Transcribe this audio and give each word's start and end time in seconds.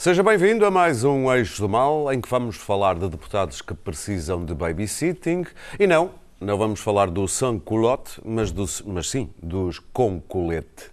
Seja 0.00 0.22
bem-vindo 0.22 0.64
a 0.64 0.70
mais 0.70 1.04
um 1.04 1.30
Eixo 1.30 1.60
do 1.60 1.68
Mal, 1.68 2.10
em 2.10 2.22
que 2.22 2.28
vamos 2.30 2.56
falar 2.56 2.94
de 2.94 3.06
deputados 3.06 3.60
que 3.60 3.74
precisam 3.74 4.42
de 4.42 4.54
babysitting. 4.54 5.44
E 5.78 5.86
não, 5.86 6.12
não 6.40 6.56
vamos 6.56 6.80
falar 6.80 7.10
do 7.10 7.28
sans-culotte, 7.28 8.18
mas, 8.24 8.50
do, 8.50 8.64
mas 8.86 9.10
sim 9.10 9.28
dos 9.42 9.78
com 9.78 10.18
colete. 10.18 10.90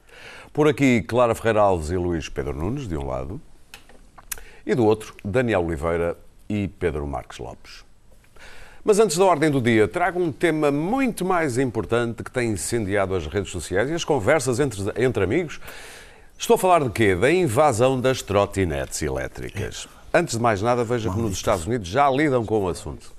Por 0.51 0.67
aqui, 0.67 1.01
Clara 1.03 1.33
Ferreira 1.33 1.61
Alves 1.61 1.89
e 1.89 1.95
Luís 1.95 2.27
Pedro 2.27 2.53
Nunes, 2.53 2.85
de 2.85 2.97
um 2.97 3.07
lado, 3.07 3.39
e 4.65 4.75
do 4.75 4.85
outro, 4.85 5.15
Daniel 5.23 5.63
Oliveira 5.63 6.17
e 6.49 6.67
Pedro 6.67 7.07
Marques 7.07 7.37
Lopes. 7.37 7.85
Mas 8.83 8.99
antes 8.99 9.17
da 9.17 9.23
ordem 9.23 9.49
do 9.49 9.61
dia, 9.61 9.87
trago 9.87 10.19
um 10.19 10.33
tema 10.33 10.69
muito 10.69 11.23
mais 11.23 11.57
importante 11.57 12.23
que 12.23 12.31
tem 12.31 12.51
incendiado 12.51 13.15
as 13.15 13.25
redes 13.25 13.51
sociais 13.53 13.89
e 13.89 13.93
as 13.93 14.03
conversas 14.03 14.59
entre, 14.59 14.81
entre 14.97 15.23
amigos. 15.23 15.61
Estou 16.39 16.53
a 16.53 16.57
falar 16.57 16.83
de 16.83 16.89
quê? 16.91 17.15
Da 17.15 17.31
invasão 17.31 17.99
das 17.99 18.21
trotinetes 18.21 19.01
elétricas. 19.01 19.87
Antes 20.13 20.37
de 20.37 20.41
mais 20.41 20.61
nada, 20.61 20.83
veja 20.83 21.09
que 21.09 21.19
nos 21.19 21.33
Estados 21.33 21.65
Unidos 21.65 21.87
já 21.87 22.09
lidam 22.09 22.45
com 22.45 22.63
o 22.63 22.69
assunto. 22.69 23.11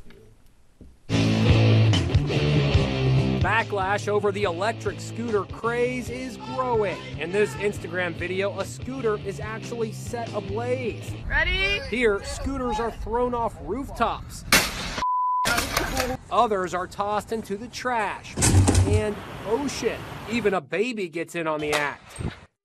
Backlash 3.43 4.09
over 4.09 4.33
the 4.33 4.45
electric 4.45 5.01
scooter 5.03 5.45
craze 5.45 6.09
is 6.11 6.39
growing. 6.55 6.97
In 7.21 7.33
this 7.33 7.51
Instagram 7.57 8.15
video, 8.15 8.59
a 8.61 8.65
scooter 8.65 9.19
is 9.27 9.41
actually 9.41 9.93
set 9.93 10.33
ablaze. 10.33 11.13
Ready? 11.29 11.81
Here, 11.91 12.21
scooters 12.25 12.79
are 12.79 12.93
thrown 13.03 13.35
off 13.35 13.55
rooftops. 13.67 14.45
Others 16.31 16.73
are 16.73 16.87
tossed 16.87 17.33
into 17.33 17.57
the 17.57 17.69
trash. 17.69 18.35
And 18.87 19.17
ocean. 19.49 19.99
Even 20.31 20.55
a 20.55 20.61
baby 20.61 21.09
gets 21.09 21.35
in 21.35 21.47
on 21.47 21.61
the 21.61 21.73
act. 21.73 22.03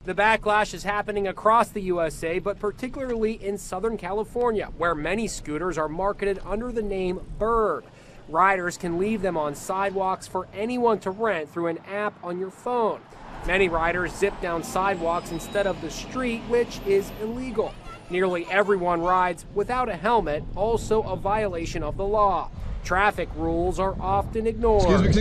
The 0.06 0.14
backlash 0.14 0.74
is 0.74 0.84
happening 0.84 1.30
across 1.30 1.70
the 1.70 1.80
USA, 1.84 2.38
but 2.38 2.60
particularly 2.60 3.42
in 3.42 3.58
Southern 3.58 3.96
California, 3.96 4.70
where 4.78 4.94
many 4.94 5.30
scooters 5.30 5.78
are 5.78 5.88
marketed 5.88 6.42
under 6.46 6.74
the 6.74 6.82
name 6.82 7.22
Bird. 7.40 7.86
Riders 8.28 8.76
can 8.76 8.98
leave 8.98 9.22
them 9.22 9.38
on 9.38 9.56
sidewalks 9.56 10.28
for 10.28 10.50
anyone 10.54 11.00
to 11.00 11.12
rent 11.12 11.50
through 11.50 11.68
an 11.68 11.78
app 11.90 12.22
on 12.22 12.38
your 12.38 12.52
phone. 12.52 13.00
Many 13.48 13.70
riders 13.70 14.14
zip 14.14 14.34
down 14.42 14.62
sidewalks 14.64 15.32
instead 15.32 15.68
of 15.68 15.80
the 15.82 15.90
street, 15.90 16.42
which 16.50 16.82
is 16.86 17.10
illegal. 17.22 17.74
Nearly 18.10 18.46
everyone 18.52 19.02
rides 19.02 19.46
without 19.56 19.88
a 19.88 19.96
helmet, 19.96 20.44
also 20.54 21.02
a 21.04 21.16
violation 21.16 21.82
of 21.82 21.96
the 21.96 22.06
law. 22.06 22.50
Traffic 22.84 23.30
rules 23.38 23.80
are 23.80 23.96
often 24.02 24.48
ignored. 24.48 25.16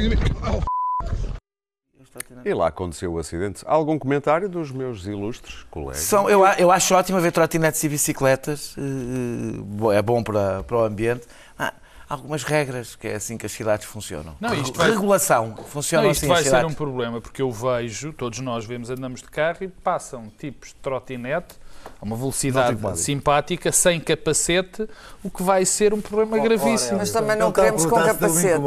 E 2.45 2.53
lá 2.55 2.67
aconteceu 2.69 3.13
o 3.13 3.19
acidente. 3.19 3.63
Algum 3.67 3.99
comentário 3.99 4.49
dos 4.49 4.71
meus 4.71 5.07
ilustres 5.07 5.65
colegas? 5.71 5.99
São, 6.03 6.29
eu, 6.29 6.45
eu 6.59 6.71
acho 6.71 6.95
ótimo 6.95 7.21
ver 7.21 7.33
trotinetes 7.33 7.83
e 7.85 7.89
bicicletas, 7.89 8.75
eh, 8.79 9.57
bo- 9.59 9.93
é 9.93 10.03
bom 10.03 10.23
para, 10.23 10.63
para 10.63 10.77
o 10.77 10.85
ambiente. 10.85 11.27
Ah, 11.59 11.73
há 12.09 12.15
algumas 12.15 12.43
regras, 12.43 12.95
que 12.97 13.09
é 13.09 13.15
assim 13.15 13.39
que 13.39 13.47
as 13.47 13.53
cidades 13.53 13.87
funcionam. 13.87 14.37
Não, 14.41 14.53
isto 14.55 14.77
vai- 14.77 14.91
Regulação, 14.91 15.57
funciona 15.69 16.05
Não, 16.05 16.11
isto 16.11 16.25
assim 16.25 16.29
vai 16.33 16.43
as 16.43 16.49
ser 16.49 16.65
um 16.67 16.75
problema, 16.75 17.21
porque 17.21 17.41
eu 17.41 17.51
vejo, 17.51 18.13
todos 18.13 18.41
nós 18.41 18.65
vemos, 18.67 18.91
andamos 18.91 19.21
de 19.23 19.29
carro 19.29 19.59
e 19.63 19.69
passam 19.69 20.31
tipos 20.39 20.69
de 20.71 20.75
trotinete 20.77 21.55
a 22.00 22.05
uma 22.05 22.16
velocidade 22.16 22.77
simpática, 22.98 23.70
sem 23.70 24.00
capacete, 24.00 24.88
o 25.22 25.30
que 25.30 25.42
vai 25.42 25.64
ser 25.64 25.94
um 25.94 26.00
problema 26.00 26.38
gravíssimo. 26.38 26.98
Mas 26.98 27.11
também 27.12 27.36
não 27.36 27.52
queremos 27.52 27.86
com 27.86 27.97
capacete. 27.97 28.60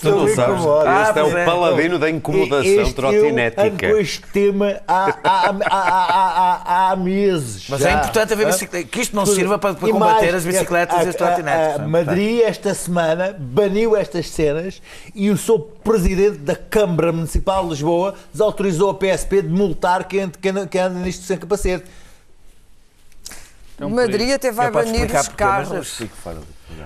Tu 0.00 0.08
não 0.10 0.28
sabes, 0.34 0.62
Ah, 0.86 1.04
este 1.08 1.18
é 1.18 1.22
o 1.24 1.38
é. 1.38 1.44
paladino 1.44 1.98
da 1.98 2.08
incomodação 2.10 2.64
Este 2.64 2.80
ando 2.80 2.92
trotinética. 2.92 3.90
com 3.90 3.96
este 3.96 4.22
tema 4.28 4.80
há, 4.86 5.04
há, 5.24 5.50
há, 5.50 5.54
há, 5.70 6.62
há, 6.88 6.90
há 6.92 6.96
meses. 6.96 7.66
Mas 7.68 7.80
já. 7.80 7.90
é 7.90 7.94
importante 7.94 8.32
haver 8.32 8.46
bicicleta, 8.46 8.88
que 8.88 9.00
isto 9.00 9.16
não 9.16 9.26
sirva 9.26 9.58
para, 9.58 9.74
para 9.74 9.88
combater 9.90 10.34
as 10.34 10.44
bicicletas 10.44 10.98
a- 10.98 11.04
e 11.04 11.08
os 11.08 11.14
a- 11.14 11.18
trotinetes. 11.18 11.60
a- 11.60 11.68
portanto, 11.70 11.88
Madrid, 11.90 12.40
esta 12.42 12.74
semana, 12.74 13.36
baniu 13.38 13.96
estas 13.96 14.28
cenas 14.30 14.80
e 15.14 15.30
o 15.30 15.36
seu 15.36 15.58
presidente 15.58 16.38
da 16.38 16.54
Câmara 16.56 17.12
Municipal 17.12 17.64
de 17.64 17.70
Lisboa 17.70 18.14
desautorizou 18.32 18.90
a 18.90 18.94
PSP 18.94 19.42
de 19.42 19.48
multar 19.48 20.04
quem 20.04 20.22
anda 20.22 20.90
nisto 21.00 21.24
sem 21.24 21.36
capacete. 21.36 21.84
É 23.82 23.86
um 23.86 23.90
Madrid 23.90 24.30
até 24.30 24.52
vai 24.52 24.68
Eu 24.68 24.72
posso 24.72 24.86
banir 24.86 25.10
os 25.12 25.28
carros. 25.28 26.00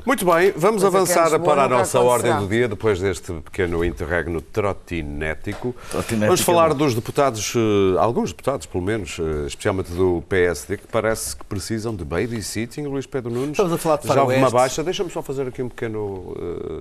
Muito 0.04 0.24
bem, 0.24 0.52
vamos 0.56 0.82
Pois 0.82 0.94
é, 0.94 0.96
avançar 0.96 1.30
Carlos 1.30 1.46
para 1.46 1.64
a 1.64 1.68
nossa 1.68 2.00
ordem 2.00 2.36
do 2.38 2.48
dia, 2.48 2.68
depois 2.68 3.00
deste 3.00 3.32
pequeno 3.34 3.84
interregno 3.84 4.40
trotinético. 4.40 5.74
Trotinético 5.90 6.26
Vamos 6.26 6.40
é 6.40 6.44
falar 6.44 6.74
dos 6.74 6.94
deputados, 6.94 7.52
eh, 7.54 7.98
alguns 7.98 8.30
deputados, 8.30 8.66
pelo 8.66 8.82
menos, 8.82 9.18
eh, 9.18 9.46
especialmente 9.46 9.90
do 9.92 10.22
PSD, 10.28 10.78
que 10.78 10.86
parece 10.86 11.36
que 11.36 11.44
precisam 11.44 11.94
de 11.94 12.04
babysitting, 12.04 12.82
Luís 12.82 13.06
Pedro 13.06 13.30
Nunes. 13.30 13.50
Estamos 13.50 13.72
a 13.72 13.78
falar 13.78 13.96
de 13.98 14.08
Já 14.08 14.22
houve 14.22 14.36
uma 14.36 14.50
baixa, 14.50 14.82
deixa-me 14.82 15.10
só 15.10 15.22
fazer 15.22 15.48
aqui 15.48 15.62
um 15.62 15.68
pequeno 15.68 16.36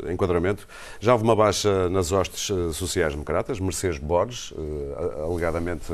eh, 0.05 0.13
enquadramento. 0.13 0.67
Já 0.99 1.13
houve 1.13 1.23
uma 1.23 1.35
baixa 1.35 1.89
nas 1.89 2.11
hostes 2.11 2.49
eh, 2.49 2.73
sociais-democratas, 2.73 3.59
Mercedes 3.59 3.97
Borges, 3.97 4.53
eh, 4.57 5.23
alegadamente 5.23 5.91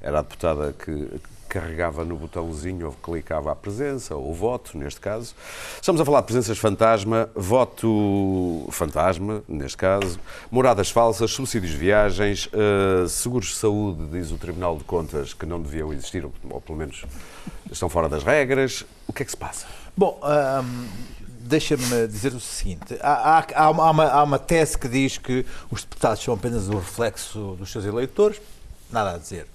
era 0.00 0.18
a 0.18 0.22
deputada 0.22 0.74
que 0.76 1.08
carregava 1.52 2.02
no 2.04 2.16
botãozinho 2.16 2.86
ou 2.86 2.92
clicava 2.92 3.52
a 3.52 3.54
presença, 3.54 4.16
ou 4.16 4.32
voto, 4.34 4.76
neste 4.78 4.98
caso. 5.00 5.34
Estamos 5.76 6.00
a 6.00 6.04
falar 6.04 6.20
de 6.20 6.26
presenças 6.26 6.56
fantasma, 6.56 7.28
voto 7.34 8.66
fantasma, 8.70 9.42
neste 9.46 9.76
caso, 9.76 10.18
moradas 10.50 10.90
falsas, 10.90 11.30
subsídios 11.30 11.72
de 11.72 11.78
viagens, 11.78 12.48
eh, 12.52 13.06
seguros 13.06 13.48
de 13.48 13.54
saúde, 13.56 14.06
diz 14.06 14.30
o 14.30 14.38
Tribunal 14.38 14.78
de 14.78 14.84
Contas, 14.84 15.34
que 15.34 15.44
não 15.44 15.60
deviam 15.60 15.92
existir, 15.92 16.24
ou, 16.24 16.32
ou 16.48 16.60
pelo 16.60 16.78
menos 16.78 17.04
estão 17.70 17.88
fora 17.90 18.08
das 18.08 18.22
regras. 18.24 18.84
O 19.06 19.12
que 19.12 19.22
é 19.22 19.26
que 19.26 19.30
se 19.30 19.36
passa? 19.36 19.66
Bom, 19.94 20.18
hum, 20.24 20.86
deixa-me 21.40 22.06
dizer 22.08 22.32
o 22.32 22.40
seguinte: 22.40 22.96
há, 23.02 23.40
há- 23.40 23.46
há 23.66 23.70
uma- 23.70 24.06
há 24.08 24.22
uma 24.22 24.38
tese 24.38 24.78
que 24.78 24.88
diz 24.88 25.18
que 25.18 25.44
os 25.70 25.82
deputados 25.82 26.22
são 26.24 26.32
apenas 26.32 26.68
o 26.68 26.78
reflexo 26.78 27.56
dos 27.58 27.70
seus 27.70 27.84
eleitores. 27.84 28.40
Nada 28.90 29.16
a 29.16 29.18
dizer. 29.18 29.46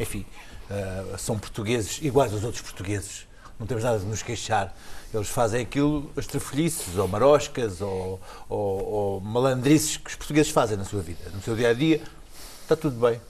Enfim, 0.00 0.24
uh, 0.72 1.18
são 1.18 1.38
portugueses 1.38 1.98
iguais 2.02 2.32
aos 2.32 2.44
outros 2.44 2.62
portugueses. 2.62 3.26
Não 3.58 3.66
temos 3.66 3.84
nada 3.84 3.98
de 3.98 4.06
nos 4.06 4.22
queixar. 4.22 4.74
Eles 5.12 5.28
fazem 5.28 5.62
aquilo, 5.62 6.10
as 6.16 6.26
trafolhices, 6.26 6.96
ou 6.96 7.06
maroscas, 7.06 7.80
ou, 7.80 8.20
ou, 8.48 8.84
ou 8.84 9.20
malandrices 9.20 9.98
que 9.98 10.10
os 10.10 10.16
portugueses 10.16 10.50
fazem 10.50 10.76
na 10.76 10.84
sua 10.84 11.02
vida, 11.02 11.20
no 11.34 11.42
seu 11.42 11.54
dia 11.54 11.68
a 11.70 11.74
dia. 11.74 12.00
Está 12.62 12.74
tudo 12.74 12.98
bem. 12.98 13.20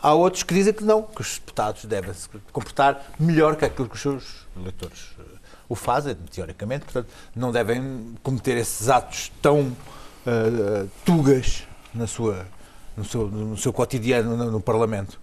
Há 0.00 0.14
outros 0.14 0.42
que 0.42 0.52
dizem 0.52 0.72
que 0.72 0.82
não, 0.82 1.02
que 1.02 1.20
os 1.20 1.38
deputados 1.38 1.84
devem 1.84 2.12
se 2.12 2.28
comportar 2.52 3.04
melhor 3.20 3.54
que 3.54 3.64
aquilo 3.64 3.88
que 3.88 3.94
os 3.94 4.00
seus 4.00 4.46
eleitores 4.56 5.10
eh, 5.18 5.22
o 5.68 5.76
fazem, 5.76 6.16
teoricamente, 6.30 6.84
portanto, 6.84 7.08
não 7.36 7.52
devem 7.52 8.16
cometer 8.20 8.56
esses 8.56 8.88
atos 8.88 9.30
tão 9.40 9.76
eh, 10.26 10.86
tugas 11.04 11.68
na 11.94 12.08
sua, 12.08 12.46
no, 12.96 13.04
seu, 13.04 13.28
no 13.28 13.56
seu 13.56 13.72
cotidiano 13.72 14.36
no, 14.36 14.50
no 14.50 14.60
Parlamento. 14.60 15.21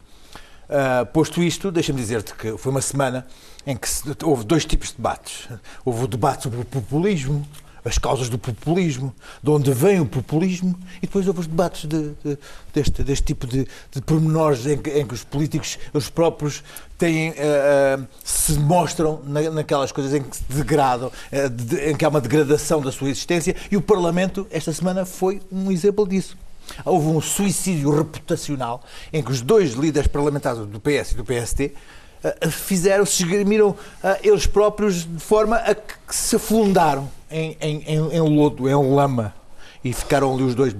Ah, 0.69 1.05
posto 1.05 1.41
isto, 1.41 1.71
deixa-me 1.71 1.99
dizer-te 1.99 2.33
que 2.35 2.55
foi 2.57 2.71
uma 2.71 2.81
semana 2.81 3.25
em 3.65 3.75
que 3.75 3.89
se- 3.89 4.03
houve 4.23 4.43
dois 4.43 4.65
tipos 4.65 4.89
de 4.89 4.95
debates. 4.97 5.47
Houve 5.83 6.03
o 6.03 6.07
debate 6.07 6.43
sobre 6.43 6.59
o 6.61 6.65
populismo, 6.65 7.45
as 7.83 7.97
causas 7.97 8.29
do 8.29 8.37
populismo, 8.37 9.15
de 9.41 9.49
onde 9.49 9.71
vem 9.73 9.99
o 9.99 10.05
populismo, 10.05 10.77
e 10.97 11.01
depois 11.07 11.25
houve 11.27 11.39
os 11.39 11.47
debates 11.47 11.85
de- 11.89 12.11
de- 12.23 12.37
deste, 12.73 13.03
deste 13.03 13.25
tipo 13.25 13.47
de, 13.47 13.65
de 13.91 14.01
pormenores 14.01 14.67
em 14.67 14.77
que, 14.77 14.91
em 14.91 15.07
que 15.07 15.13
os 15.13 15.23
políticos, 15.23 15.79
os 15.93 16.07
próprios, 16.09 16.61
têm, 16.99 17.29
ah, 17.31 17.97
ah, 17.99 18.05
se 18.23 18.53
mostram 18.59 19.21
na- 19.25 19.49
naquelas 19.49 19.91
coisas 19.91 20.13
em 20.13 20.21
que 20.21 20.35
se 20.37 20.43
degradam, 20.49 21.11
ah, 21.31 21.47
de- 21.47 21.89
em 21.89 21.95
que 21.95 22.05
há 22.05 22.09
uma 22.09 22.21
degradação 22.21 22.79
da 22.81 22.91
sua 22.91 23.09
existência, 23.09 23.55
e 23.71 23.77
o 23.77 23.81
Parlamento, 23.81 24.45
esta 24.51 24.71
semana, 24.71 25.03
foi 25.05 25.41
um 25.51 25.71
exemplo 25.71 26.07
disso. 26.07 26.37
Houve 26.85 27.07
um 27.07 27.21
suicídio 27.21 27.89
reputacional 27.95 28.83
em 29.11 29.21
que 29.23 29.31
os 29.31 29.41
dois 29.41 29.71
líderes 29.73 30.07
parlamentares 30.07 30.59
do 30.65 30.79
PS 30.79 31.11
e 31.11 31.15
do 31.15 31.23
PST 31.25 31.73
eh, 32.23 32.49
fizeram, 32.49 33.05
se 33.05 33.23
esgrimiram 33.23 33.75
eh, 34.03 34.19
eles 34.23 34.45
próprios 34.45 35.05
de 35.05 35.19
forma 35.23 35.55
a 35.57 35.73
que 35.75 35.93
se 36.15 36.35
afundaram 36.35 37.09
em, 37.31 37.57
em, 37.61 37.83
em, 37.85 38.15
em 38.15 38.19
lodo, 38.21 38.67
em 38.69 38.75
lama. 38.95 39.33
E 39.83 39.93
ficaram 39.93 40.33
ali 40.33 40.43
os 40.43 40.55
dois. 40.55 40.75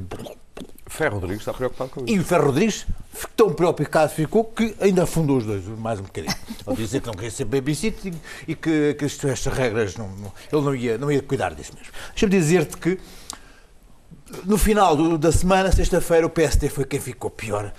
Ferro 0.88 1.20
Rodrigues 1.20 1.42
está 1.42 1.54
preocupado 1.54 1.92
com 1.92 2.04
isso. 2.04 2.14
E 2.14 2.20
o 2.20 2.24
Ferro 2.24 2.48
Rodrigues 2.48 2.86
tão 3.36 3.54
preocupado 3.54 4.12
ficou 4.12 4.44
que 4.44 4.76
ainda 4.82 5.04
afundou 5.04 5.38
os 5.38 5.46
dois, 5.46 5.64
mais 5.66 6.00
um 6.00 6.04
bocadinho. 6.04 6.34
Ele 6.68 6.76
dizia 6.76 7.00
que 7.00 7.08
não 7.08 7.14
queria 7.14 7.32
ser 7.32 7.46
babysitting 7.46 8.14
e 8.48 8.56
que, 8.56 8.96
que 8.96 9.06
estas 9.06 9.46
regras, 9.46 9.96
não, 9.96 10.08
não- 10.10 10.34
ele 10.52 10.62
não 10.62 10.76
ia, 10.76 10.98
não 10.98 11.12
ia 11.12 11.22
cuidar 11.22 11.54
disso 11.54 11.72
mesmo. 11.78 11.94
Deixa-me 12.10 12.32
dizer-te 12.32 12.76
que 12.78 13.00
no 14.46 14.58
final 14.58 14.96
do- 14.96 15.18
da 15.18 15.32
semana, 15.32 15.72
sexta-feira, 15.72 16.26
o 16.26 16.30
PSD 16.30 16.70
foi 16.70 16.86
quem 16.86 17.00
ficou 17.00 17.30
pior, 17.30 17.74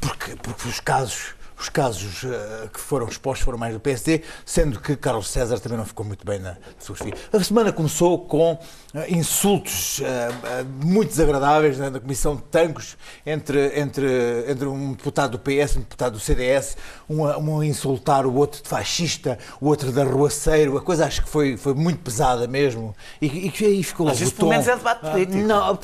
porque, 0.00 0.36
porque 0.36 0.68
os 0.68 0.80
casos, 0.80 1.34
os 1.60 1.68
casos 1.68 2.22
uh, 2.22 2.68
que 2.72 2.80
foram 2.80 3.06
expostos 3.06 3.44
foram 3.44 3.58
mais 3.58 3.74
do 3.74 3.80
PSD, 3.80 4.22
sendo 4.44 4.80
que 4.80 4.96
Carlos 4.96 5.28
César 5.28 5.58
também 5.60 5.76
não 5.76 5.84
ficou 5.84 6.06
muito 6.06 6.24
bem 6.24 6.38
na 6.38 6.56
fotografia. 6.78 7.14
A 7.32 7.44
semana 7.44 7.70
começou 7.70 8.18
com 8.18 8.54
uh, 8.54 8.58
insultos 9.08 9.98
uh, 9.98 10.04
muito 10.82 11.10
desagradáveis 11.10 11.78
né, 11.78 11.90
na 11.90 12.00
Comissão 12.00 12.34
de 12.34 12.42
Tancos 12.42 12.96
entre, 13.26 13.78
entre, 13.78 14.06
entre 14.48 14.66
um 14.66 14.92
deputado 14.92 15.32
do 15.32 15.38
PS 15.38 15.74
e 15.74 15.78
um 15.78 15.80
deputado 15.82 16.12
do 16.14 16.20
CDS, 16.20 16.76
um 17.08 17.26
a, 17.26 17.36
um 17.36 17.60
a 17.60 17.66
insultar 17.66 18.24
o 18.24 18.34
outro 18.34 18.62
de 18.62 18.68
fascista, 18.68 19.38
o 19.60 19.66
outro 19.66 19.92
de 19.92 20.00
arruaceiro, 20.00 20.78
a 20.78 20.80
coisa 20.80 21.04
acho 21.04 21.22
que 21.22 21.28
foi, 21.28 21.58
foi 21.58 21.74
muito 21.74 22.00
pesada 22.00 22.46
mesmo. 22.46 22.96
E, 23.20 23.26
e, 23.26 23.80
e 23.80 23.82
ficou 23.82 24.06
Mas 24.06 24.20
isso 24.20 24.34
pelo 24.34 24.48
menos 24.48 24.66
é 24.66 24.76
debate 24.76 25.00
político. 25.00 25.38
não, 25.38 25.78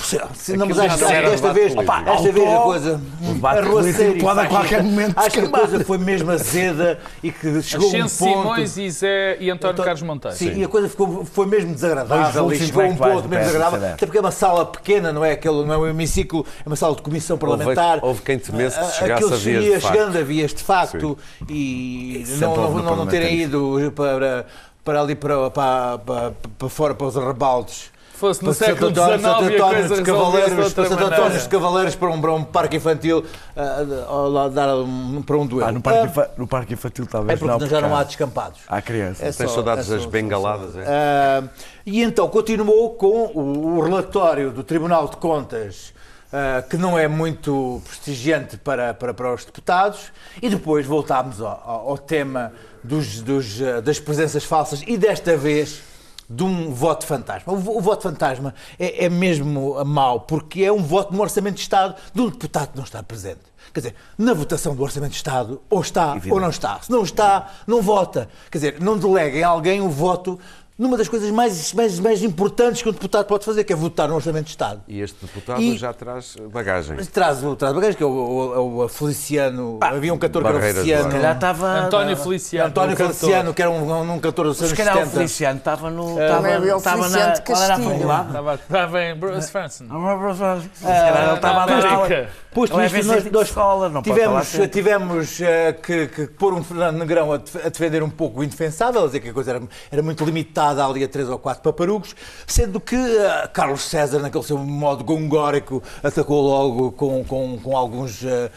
não, 0.57 0.67
mas 0.67 0.79
acho 0.79 0.99
que 0.99 1.05
desta 1.05 1.53
vez, 1.53 1.77
opa, 1.77 2.03
esta 2.07 2.33
vez 2.33 2.49
a 2.49 2.61
coisa. 2.61 3.01
Arruaceiro 3.43 4.19
pode 4.21 4.41
a 4.41 4.47
qualquer 4.47 4.83
momento. 4.83 5.19
Acho 5.19 5.41
que 5.41 5.49
coisa 5.69 5.85
foi 5.85 5.99
mesmo 5.99 6.31
azeda 6.31 6.99
e 7.23 7.31
que 7.31 7.63
chegou 7.63 7.87
a 7.87 7.91
um 7.91 8.01
ponto. 8.01 8.09
Simões 8.09 8.77
e, 8.77 8.91
Zé, 8.91 9.37
e 9.41 9.51
António 9.51 9.83
Carlos 9.83 10.03
Monteiro. 10.03 10.37
Sim, 10.37 10.55
sim, 10.55 10.61
e 10.61 10.65
a 10.65 10.69
coisa 10.69 10.89
ficou, 10.89 11.25
foi 11.25 11.47
mesmo 11.47 11.75
desagradável 11.75 12.53
e 12.53 12.59
chegou 12.59 12.83
a 12.83 12.87
um 12.87 12.97
ponto 12.97 13.29
mesmo 13.29 13.45
desagradável. 13.45 13.89
Até 13.89 14.07
porque 14.07 14.19
é 14.19 14.21
uma 14.21 14.31
sala 14.31 14.67
pequena, 14.67 15.13
não 15.13 15.25
é, 15.25 15.33
aquele, 15.33 15.65
não 15.65 15.75
é 15.75 15.79
um 15.79 15.87
hemiciclo, 15.87 16.47
é 16.65 16.69
uma 16.69 16.77
sala 16.77 16.97
de 16.97 17.03
comissão 17.03 17.37
parlamentar. 17.39 17.97
Houve, 17.97 18.07
houve 18.07 18.23
quem 18.23 18.39
temesse 18.39 18.79
que 18.79 18.93
chegasse 18.93 19.25
a 19.25 19.37
vias 19.37 19.65
de 19.65 19.81
facto. 19.81 19.93
chegando 19.93 20.19
a 20.19 20.23
vias 20.23 20.55
de 20.55 20.63
facto 20.63 21.19
sim. 21.39 21.47
e 21.49 22.25
não, 22.41 22.57
não, 22.57 22.83
não, 22.83 22.97
não 22.97 23.07
terem 23.07 23.43
ido 23.43 23.93
para, 23.95 24.47
para 24.85 25.01
ali 25.01 25.15
para, 25.15 25.51
para, 25.51 25.99
para, 25.99 26.33
para 26.59 26.69
fora, 26.69 26.95
para 26.95 27.07
os 27.07 27.17
arrebaldos 27.17 27.96
fosse 28.17 28.45
no 28.45 28.55
século 28.55 28.91
XIX 28.91 29.53
e 29.53 29.57
a 29.57 29.69
coisa 29.69 30.03
Cavaleiros, 30.03 30.73
para 30.73 30.89
Santo 30.89 31.05
António 31.05 31.41
de 31.41 31.49
Cavaleiros 31.49 31.95
para 31.95 32.09
um, 32.09 32.21
para 32.21 32.33
um 32.33 32.45
parque 32.45 32.77
infantil, 32.77 33.19
uh, 33.57 34.51
dar 34.51 34.77
um, 34.77 35.23
para 35.23 35.37
um 35.37 35.47
duelo. 35.47 35.69
Ah, 35.69 35.73
no, 35.73 35.81
parque, 35.81 36.19
uh, 36.19 36.25
no 36.37 36.47
parque 36.47 36.75
infantil 36.75 37.07
talvez 37.07 37.37
É 37.37 37.39
porque 37.39 37.65
não, 37.65 37.71
já 37.71 37.81
não 37.81 37.95
há 37.95 38.03
descampados. 38.03 38.61
Há 38.67 38.81
crianças. 38.81 39.21
É 39.21 39.45
Tens 39.45 39.51
saudades 39.53 39.91
é 39.91 39.97
das 39.97 40.07
bengaladas, 40.07 40.75
é? 40.77 40.81
Uh, 40.81 41.49
e 41.85 42.03
então 42.03 42.29
continuou 42.29 42.95
com 42.95 43.31
o, 43.35 43.77
o 43.77 43.81
relatório 43.83 44.51
do 44.51 44.65
Tribunal 44.65 45.09
de 45.09 45.17
Contas 45.17 45.95
Uh, 46.27 46.69
que 46.69 46.77
não 46.77 46.99
é 46.99 47.07
muito 47.07 47.81
prestigiante 47.87 48.57
para, 48.57 48.93
para, 48.93 49.15
para 49.15 49.33
os 49.33 49.45
deputados, 49.45 50.13
e 50.43 50.49
depois 50.49 50.85
voltámos 50.85 51.41
ao, 51.41 51.89
ao 51.89 51.97
tema 51.97 52.53
dos, 52.83 53.23
dos, 53.23 53.61
uh, 53.61 53.81
das 53.81 54.01
presenças 54.01 54.43
falsas, 54.43 54.83
e 54.89 54.99
desta 54.99 55.37
vez 55.37 55.81
de 56.29 56.43
um 56.43 56.73
voto 56.73 57.07
fantasma. 57.07 57.53
O, 57.53 57.81
voto 57.81 58.03
fantasma 58.03 58.55
é, 58.79 59.05
é, 59.05 59.09
mesmo 59.09 59.85
mau, 59.85 60.21
porque 60.21 60.65
é 60.65 60.73
um 60.73 60.83
voto 60.83 61.13
no 61.15 61.21
Orçamento 61.21 61.57
de 61.57 61.61
Estado 61.63 61.95
de 62.13 62.21
um 62.21 62.29
deputado 62.29 62.71
que 62.71 62.77
não 62.77 62.85
está 62.85 63.03
presente. 63.03 63.41
Quer 63.73 63.81
dizer, 63.81 63.95
na 64.17 64.33
votação 64.33 64.75
do 64.75 64.83
Orçamento 64.83 65.11
de 65.11 65.17
Estado, 65.17 65.61
ou 65.69 65.81
está 65.81 66.13
Evidente. 66.13 66.33
ou 66.33 66.41
não 66.41 66.51
está. 66.51 66.81
Se 66.81 66.91
não 66.91 67.03
está, 67.03 67.53
não 67.67 67.83
vota. 67.83 68.29
Quer 68.51 68.59
dizer, 68.59 68.81
não 68.81 68.99
delega 68.99 69.39
em 69.39 69.43
alguém 69.43 69.81
o 69.81 69.89
voto 69.89 70.39
numa 70.79 70.97
das 70.97 71.09
coisas 71.09 71.31
mais, 71.31 71.73
mais, 71.73 71.99
mais 71.99 72.23
importantes 72.23 72.83
que 72.83 72.89
um 72.89 72.93
deputado 72.93 73.27
pode 73.27 73.45
fazer, 73.45 73.65
que 73.65 73.73
é 73.73 73.77
votar 73.77 74.09
no 74.09 74.15
Orçamento 74.15 74.45
de 74.45 74.51
Estado. 74.51 74.83
E 74.87 75.01
este 75.01 75.25
deputado 75.25 75.61
e, 75.61 75.77
já 75.77 75.93
traz 75.93 76.37
bagagem. 76.53 76.97
Traz, 76.97 77.41
traz 77.59 77.75
bagagem, 77.75 77.97
que 77.97 78.03
é 78.03 78.07
o, 78.07 78.11
o, 78.11 78.85
o 78.85 78.89
Feliciano. 78.89 79.79
Ah, 79.81 79.89
havia 79.89 80.13
um 80.13 80.19
cantor 80.19 80.43
que 80.43 80.49
era 80.49 80.59
o 80.59 80.61
Feliciano. 80.61 81.11
Se 81.11 81.17
estava, 81.17 81.67
António 81.81 82.17
Feliciano. 82.17 82.69
António 82.69 82.97
Feliciano, 82.97 83.55
que 83.55 83.63
era 83.63 83.71
um, 83.71 84.13
um 84.13 84.21
cantor 84.21 84.47
dos 84.47 84.59
anos 84.61 84.71
70. 84.71 84.77
Se 84.77 84.77
calhar 84.77 85.07
o 85.07 85.11
Feliciano 85.11 85.59
estava 85.59 85.91
no. 85.91 86.21
Estava, 86.21 86.51
é 86.51 86.77
estava 86.77 87.09
na. 87.09 87.33
Estava, 87.33 88.55
estava 88.55 89.03
em 89.03 89.15
Bruce 89.15 89.51
Franson. 89.51 89.85
Ele 89.85 91.35
estava 91.35 91.67
na 91.67 91.75
América. 91.75 92.31
Posto 92.53 92.81
isto, 92.81 93.07
nós, 93.07 93.31
nós 93.31 93.49
escola, 93.49 93.91
não 93.91 94.01
tivemos, 94.01 94.53
tivemos 94.73 95.41
uh, 95.41 95.45
que, 95.83 96.07
que 96.07 96.27
pôr 96.27 96.55
um 96.55 96.65
Fernando 96.65 96.97
Negrão 96.97 97.31
a, 97.31 97.35
a, 97.35 97.69
defender 97.69 98.03
um 98.03 98.09
pouco 98.09 98.41
o 98.41 98.45
indefensável, 98.45 99.03
a 99.03 99.07
dizer 99.07 99.21
que 99.21 99.29
a 99.29 99.33
coisa 99.35 99.51
era, 99.51 99.63
era 99.93 100.03
muito 100.03 100.25
limitada 100.25 100.66
ali 100.71 101.05
a 101.05 101.09
três 101.09 101.29
ou 101.29 101.39
quatro 101.39 101.63
paparugos, 101.63 102.15
sendo 102.47 102.81
que 102.81 102.97
uh, 102.97 103.49
Carlos 103.53 103.83
César, 103.83 104.21
naquele 104.21 104.45
seu 104.45 104.59
modo 104.59 105.05
gongórico, 105.05 105.83
atacou 106.03 106.43
logo 106.43 106.93
com, 106.93 107.25
com, 107.25 107.59
com 107.59 107.77
alguns. 107.77 108.23
Uh, 108.23 108.51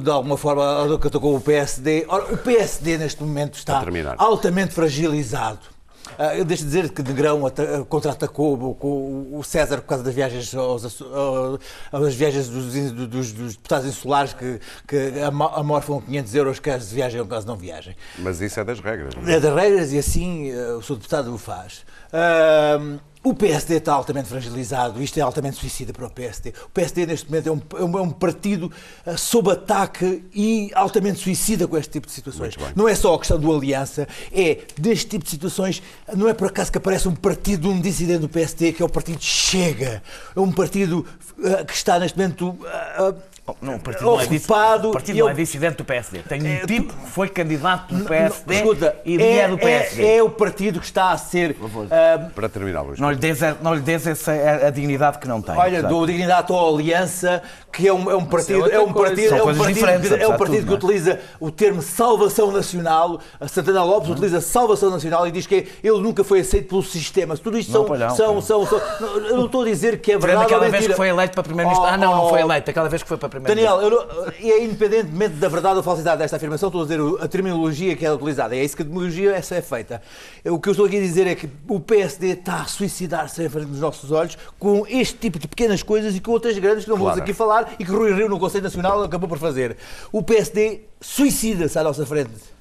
de 0.00 0.10
alguma 0.10 0.36
forma, 0.36 0.94
atacou 0.94 1.34
o 1.34 1.40
PSD. 1.40 2.06
Ora, 2.08 2.32
o 2.32 2.38
PSD 2.38 2.98
neste 2.98 3.20
momento 3.20 3.54
está 3.54 3.82
altamente 4.16 4.72
fragilizado 4.72 5.75
Uh, 6.12 6.44
deixa 6.44 6.62
de 6.62 6.68
dizer 6.68 6.90
que 6.90 7.02
Negrão 7.02 7.42
contra-atacou 7.88 8.76
o 8.80 9.42
César 9.42 9.78
por 9.78 9.88
causa 9.88 10.04
das 10.04 10.14
viagens, 10.14 10.54
aos, 10.54 10.84
as 10.84 12.14
viagens 12.14 12.48
dos, 12.48 12.72
dos, 12.92 13.32
dos, 13.32 13.56
deputados 13.56 13.86
insulares 13.86 14.32
que, 14.32 14.60
que 14.86 15.12
amorfam 15.54 16.00
500 16.00 16.34
euros 16.34 16.60
caso 16.60 16.94
viajem 16.94 17.20
ou 17.20 17.26
caso 17.26 17.46
não 17.46 17.56
viajem. 17.56 17.96
Mas 18.18 18.40
isso 18.40 18.60
é 18.60 18.64
das 18.64 18.80
regras. 18.80 19.14
Não 19.14 19.28
é? 19.28 19.34
é 19.34 19.40
das 19.40 19.54
regras 19.54 19.92
e 19.92 19.98
assim 19.98 20.52
uh, 20.52 20.78
o 20.78 20.82
seu 20.82 20.96
deputado 20.96 21.34
o 21.34 21.38
faz. 21.38 21.84
Uh, 22.12 22.98
o 23.26 23.34
PSD 23.34 23.78
está 23.78 23.92
altamente 23.92 24.28
fragilizado, 24.28 25.02
isto 25.02 25.18
é 25.18 25.20
altamente 25.20 25.56
suicida 25.56 25.92
para 25.92 26.06
o 26.06 26.10
PSD. 26.10 26.50
O 26.66 26.68
PSD, 26.68 27.06
neste 27.06 27.28
momento, 27.28 27.48
é 27.48 27.50
um, 27.50 27.98
é 27.98 28.00
um 28.00 28.10
é 28.10 28.14
partido 28.14 28.70
uh, 29.04 29.18
sob 29.18 29.50
ataque 29.50 30.24
e 30.32 30.70
altamente 30.72 31.18
suicida 31.18 31.66
com 31.66 31.76
este 31.76 31.90
tipo 31.90 32.06
de 32.06 32.12
situações. 32.12 32.54
Não 32.76 32.88
é 32.88 32.94
só 32.94 33.12
a 33.14 33.18
questão 33.18 33.36
do 33.36 33.52
aliança, 33.52 34.06
é 34.32 34.60
deste 34.78 35.08
tipo 35.08 35.24
de 35.24 35.30
situações, 35.30 35.82
não 36.14 36.28
é 36.28 36.34
por 36.34 36.46
acaso 36.46 36.70
que 36.70 36.78
aparece 36.78 37.08
um 37.08 37.16
partido, 37.16 37.68
um 37.68 37.80
dissidente 37.80 38.20
do 38.20 38.28
PSD, 38.28 38.72
que 38.72 38.80
é 38.80 38.86
o 38.86 38.88
partido 38.88 39.20
Chega. 39.20 40.04
É 40.36 40.38
um 40.38 40.52
partido 40.52 41.04
uh, 41.36 41.64
que 41.66 41.74
está, 41.74 41.98
neste 41.98 42.16
momento, 42.16 42.50
uh, 42.50 43.16
não, 43.60 43.76
o 43.76 43.80
partido 43.80 44.10
ocupado. 44.10 44.82
Não 44.82 44.88
é, 44.88 44.90
o 44.90 44.92
partido 44.92 45.18
não 45.18 45.28
é 45.28 45.34
dissidente 45.34 45.76
do 45.76 45.84
PSD. 45.84 46.18
Tem 46.20 46.42
um 46.42 46.46
é, 46.46 46.66
tipo 46.66 46.92
que 46.92 47.10
foi 47.10 47.28
candidato 47.28 47.94
do 47.94 48.04
PSD 48.04 48.54
não, 48.54 48.72
escuta, 48.72 48.96
e 49.04 49.22
é, 49.22 49.38
é 49.38 49.48
do 49.48 49.58
PSD. 49.58 50.04
É, 50.04 50.16
é, 50.16 50.22
o 50.22 50.30
partido 50.30 50.80
que 50.80 50.86
está 50.86 51.10
a 51.10 51.18
ser. 51.18 51.52
Uh, 51.52 52.30
Para 52.34 52.48
terminar, 52.48 52.82
Luís. 52.82 52.98
Não 52.98 53.10
lhe 53.10 53.16
des, 53.16 53.40
não 53.62 53.74
lhe 53.74 53.80
des 53.80 54.06
essa, 54.06 54.32
a, 54.32 54.70
dignidade 54.70 55.18
que 55.18 55.28
não 55.28 55.40
tem. 55.40 55.56
Olha, 55.56 55.82
dou 55.82 56.06
dignidade 56.06 56.52
à 56.52 56.56
Aliança, 56.56 57.42
que 57.72 57.86
é 57.86 57.92
um, 57.92 58.10
é 58.10 58.16
um 58.16 58.24
partido, 58.24 58.70
é 58.70 58.80
um 58.80 58.92
partido, 58.92 59.34
é 59.34 59.42
um 59.42 59.54
partido, 59.54 60.16
que, 60.16 60.22
é 60.22 60.28
um 60.28 60.36
partido 60.36 60.66
que 60.66 60.72
utiliza 60.72 61.20
o 61.38 61.50
termo 61.50 61.82
salvação 61.82 62.50
nacional. 62.50 63.20
A 63.38 63.46
Santana 63.46 63.84
Lopes 63.84 64.10
utiliza 64.10 64.40
salvação 64.40 64.90
nacional 64.90 65.26
e 65.26 65.30
diz 65.30 65.46
que 65.46 65.68
ele 65.82 66.00
nunca 66.00 66.24
foi 66.24 66.40
aceito 66.40 66.68
pelo 66.68 66.82
sistema. 66.82 67.36
Tudo 67.36 67.58
isto 67.58 67.70
são, 67.70 67.86
não, 67.86 68.10
são, 68.16 68.40
são, 68.40 68.66
são, 68.66 68.80
Eu 69.28 69.36
não 69.36 69.46
estou 69.46 69.62
a 69.62 69.64
dizer 69.66 70.00
que 70.00 70.12
é 70.12 70.18
verdade. 70.18 70.46
Aquela 70.46 70.68
vez 70.68 70.86
que 70.86 70.94
foi 70.94 71.08
eleito 71.08 71.34
para 71.34 71.42
primeiro-ministro. 71.42 71.88
Oh, 71.88 71.94
ah, 71.94 71.96
não, 71.96 72.16
não 72.16 72.28
foi 72.28 72.42
oh, 72.42 72.46
eleito. 72.46 72.70
Aquela 72.70 72.88
vez 72.88 73.02
que 73.02 73.08
foi 73.08 73.16
para 73.16 73.28
primeiro-ministro. 73.40 73.90
Daniel, 73.90 74.32
eu, 74.40 74.52
é 74.52 74.64
independentemente 74.64 75.34
da 75.36 75.48
verdade 75.48 75.76
ou 75.76 75.82
falsidade 75.82 76.18
desta 76.18 76.36
afirmação, 76.36 76.68
estou 76.68 76.82
a 76.82 76.84
dizer 76.84 77.00
a 77.20 77.28
terminologia 77.28 77.96
que 77.96 78.04
é 78.04 78.12
utilizada. 78.12 78.54
É 78.56 78.64
isso 78.64 78.76
que 78.76 78.82
a 78.82 78.84
terminologia 78.84 79.32
essa 79.34 79.54
é 79.54 79.62
feita. 79.62 80.02
O 80.44 80.58
que 80.58 80.68
eu 80.68 80.72
estou 80.72 80.86
aqui 80.86 80.96
a 80.96 81.00
dizer 81.00 81.26
é 81.26 81.34
que 81.34 81.48
o 81.68 81.80
PSD 81.80 82.28
está 82.28 82.62
a 82.62 82.66
suicidar-se 82.66 83.42
em 83.42 83.48
frente 83.48 83.68
dos 83.68 83.80
nossos 83.80 84.10
olhos 84.10 84.36
com 84.58 84.86
este 84.88 85.16
tipo 85.18 85.38
de 85.38 85.48
pequenas 85.48 85.82
coisas 85.82 86.14
e 86.14 86.20
com 86.20 86.32
outras 86.32 86.58
grandes 86.58 86.84
que 86.84 86.90
não 86.90 86.96
claro. 86.96 87.16
vamos 87.16 87.22
aqui 87.22 87.32
falar 87.32 87.74
e 87.78 87.84
que 87.84 87.90
Rui 87.90 88.12
Rio 88.12 88.28
no 88.28 88.38
Conselho 88.38 88.64
Nacional 88.64 89.02
acabou 89.02 89.28
por 89.28 89.38
fazer. 89.38 89.76
O 90.12 90.22
PSD 90.22 90.82
suicida-se 91.00 91.78
à 91.78 91.84
nossa 91.84 92.04
frente. 92.04 92.56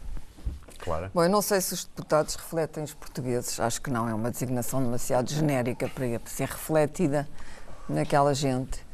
Claro. 0.85 1.09
Bom, 1.11 1.23
eu 1.23 1.29
não 1.29 1.41
sei 1.41 1.59
se 1.61 1.73
os 1.73 1.83
deputados 1.83 2.35
refletem 2.35 2.83
os 2.83 2.93
portugueses. 2.93 3.59
Acho 3.59 3.81
que 3.81 3.89
não. 3.89 4.07
É 4.07 4.13
uma 4.13 4.29
designação 4.29 4.83
demasiado 4.83 5.31
genérica 5.31 5.89
para 5.89 6.05
ser 6.25 6.47
refletida 6.47 7.27
naquela 7.89 8.35
gente. 8.35 8.84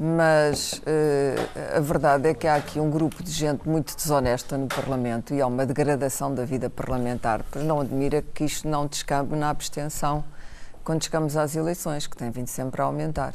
Mas 0.00 0.74
uh, 0.74 1.76
a 1.76 1.80
verdade 1.80 2.28
é 2.28 2.34
que 2.34 2.46
há 2.46 2.54
aqui 2.54 2.78
um 2.78 2.88
grupo 2.88 3.20
de 3.20 3.32
gente 3.32 3.68
muito 3.68 3.96
desonesta 3.96 4.56
no 4.56 4.68
Parlamento 4.68 5.34
e 5.34 5.40
há 5.40 5.46
uma 5.46 5.66
degradação 5.66 6.32
da 6.32 6.44
vida 6.44 6.70
parlamentar. 6.70 7.44
Pois 7.50 7.64
não 7.64 7.80
admira 7.80 8.22
que 8.22 8.44
isto 8.44 8.68
não 8.68 8.86
descambe 8.86 9.34
na 9.34 9.50
abstenção 9.50 10.22
quando 10.84 11.02
chegamos 11.02 11.36
às 11.36 11.56
eleições, 11.56 12.06
que 12.06 12.16
tem 12.16 12.30
vindo 12.30 12.46
sempre 12.46 12.80
a 12.80 12.84
aumentar. 12.84 13.34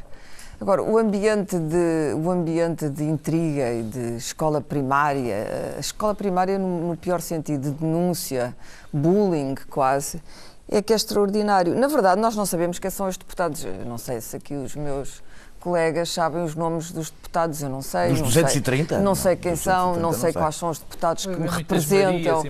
Agora, 0.59 0.81
o 0.81 0.97
ambiente 0.97 1.59
de, 1.59 2.13
o 2.15 2.31
ambiente 2.31 2.87
de 2.87 3.03
intriga 3.03 3.73
e 3.73 3.83
de 3.83 4.15
escola 4.15 4.61
primária, 4.61 5.75
a 5.75 5.79
escola 5.81 6.15
primária 6.15 6.57
no, 6.57 6.87
no 6.87 6.97
pior 6.97 7.19
sentido, 7.19 7.71
de 7.71 7.71
denúncia, 7.71 8.55
bullying 8.93 9.55
quase, 9.69 10.23
é 10.69 10.81
que 10.81 10.93
é 10.93 10.95
extraordinário. 10.95 11.75
Na 11.75 11.87
verdade, 11.87 12.21
nós 12.21 12.37
não 12.37 12.45
sabemos 12.45 12.79
quem 12.79 12.89
são 12.89 13.07
os 13.07 13.17
deputados. 13.17 13.65
Não 13.85 13.97
sei 13.97 14.21
se 14.21 14.37
aqui 14.37 14.55
os 14.55 14.75
meus 14.75 15.21
colegas 15.63 16.09
sabem 16.09 16.43
os 16.43 16.55
nomes 16.55 16.91
dos 16.91 17.09
deputados, 17.09 17.63
eu 17.63 17.69
não 17.69 17.81
sei. 17.81 18.09
Dos 18.09 18.21
230? 18.21 18.99
Não 18.99 18.99
sei, 18.99 19.03
não 19.05 19.15
sei 19.15 19.35
quem 19.37 19.55
são, 19.55 19.95
não 19.95 20.11
sei, 20.11 20.33
quais 20.33 20.55
são 20.57 20.69
os 20.69 20.79
deputados 20.79 21.25
que 21.25 21.35
me 21.35 21.47
representam. 21.47 22.43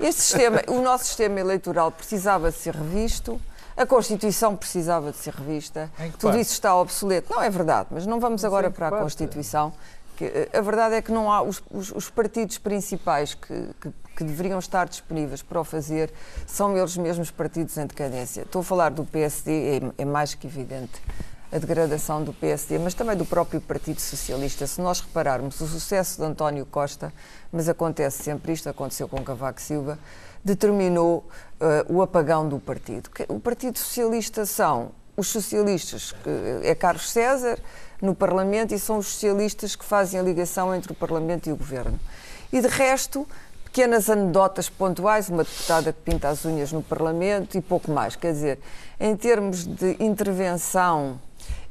Este 0.00 0.22
sistema, 0.22 0.62
o 0.68 0.80
nosso 0.80 1.06
sistema 1.06 1.40
eleitoral 1.40 1.90
precisava 1.90 2.52
de 2.52 2.56
ser 2.56 2.76
revisto. 2.76 3.40
A 3.76 3.84
Constituição 3.84 4.54
precisava 4.54 5.10
de 5.10 5.16
ser 5.16 5.34
revista. 5.34 5.90
Tudo 6.18 6.38
isso 6.38 6.52
está 6.52 6.76
obsoleto. 6.76 7.32
Não 7.34 7.42
é 7.42 7.50
verdade, 7.50 7.88
mas 7.90 8.06
não 8.06 8.20
vamos 8.20 8.44
agora 8.44 8.70
para 8.70 8.86
a 8.88 8.90
Constituição. 8.90 9.72
Que, 10.16 10.26
eh, 10.26 10.48
a 10.52 10.60
verdade 10.60 10.94
é 10.94 11.02
que 11.02 11.10
não 11.10 11.32
há 11.32 11.42
os, 11.42 11.62
os, 11.70 11.90
os 11.92 12.10
partidos 12.10 12.58
principais 12.58 13.32
que, 13.32 13.70
que, 13.80 13.90
que, 14.16 14.22
deveriam 14.22 14.58
estar 14.58 14.86
disponíveis 14.86 15.42
para 15.42 15.58
o 15.58 15.64
fazer 15.64 16.12
são 16.46 16.76
eles 16.76 16.94
mesmos 16.96 17.30
partidos 17.30 17.76
em 17.78 17.86
decadência. 17.86 18.42
Estou 18.42 18.60
a 18.60 18.64
falar 18.64 18.90
do 18.90 19.02
PSD, 19.02 19.78
é, 19.78 20.02
é 20.02 20.04
mais 20.04 20.34
que 20.34 20.46
evidente. 20.46 21.00
A 21.52 21.58
degradação 21.58 22.22
do 22.22 22.32
PSD, 22.32 22.78
mas 22.78 22.94
também 22.94 23.16
do 23.16 23.24
próprio 23.24 23.60
Partido 23.60 24.00
Socialista. 24.00 24.66
Se 24.66 24.80
nós 24.80 25.00
repararmos, 25.00 25.60
o 25.60 25.66
sucesso 25.66 26.20
de 26.20 26.26
António 26.26 26.64
Costa, 26.64 27.12
mas 27.52 27.68
acontece 27.68 28.22
sempre 28.22 28.52
isto, 28.52 28.68
aconteceu 28.68 29.08
com 29.08 29.22
Cavaco 29.22 29.60
Silva, 29.60 29.98
determinou 30.44 31.28
uh, 31.60 31.92
o 31.92 32.02
apagão 32.02 32.48
do 32.48 32.58
partido. 32.58 33.10
O 33.28 33.40
Partido 33.40 33.78
Socialista 33.78 34.46
são 34.46 34.92
os 35.16 35.26
socialistas, 35.26 36.12
que 36.12 36.30
é 36.62 36.74
Carlos 36.74 37.10
César 37.10 37.58
no 38.00 38.14
Parlamento, 38.14 38.72
e 38.72 38.78
são 38.78 38.98
os 38.98 39.08
socialistas 39.08 39.74
que 39.74 39.84
fazem 39.84 40.20
a 40.20 40.22
ligação 40.22 40.74
entre 40.74 40.92
o 40.92 40.94
Parlamento 40.94 41.48
e 41.48 41.52
o 41.52 41.56
Governo. 41.56 41.98
E 42.52 42.60
de 42.60 42.68
resto, 42.68 43.26
pequenas 43.64 44.08
anedotas 44.08 44.70
pontuais, 44.70 45.28
uma 45.28 45.42
deputada 45.42 45.92
que 45.92 46.00
pinta 46.00 46.28
as 46.28 46.44
unhas 46.44 46.72
no 46.72 46.82
Parlamento 46.82 47.58
e 47.58 47.60
pouco 47.60 47.90
mais. 47.90 48.16
Quer 48.16 48.32
dizer, 48.32 48.58
em 48.98 49.14
termos 49.16 49.66
de 49.66 49.96
intervenção 50.00 51.20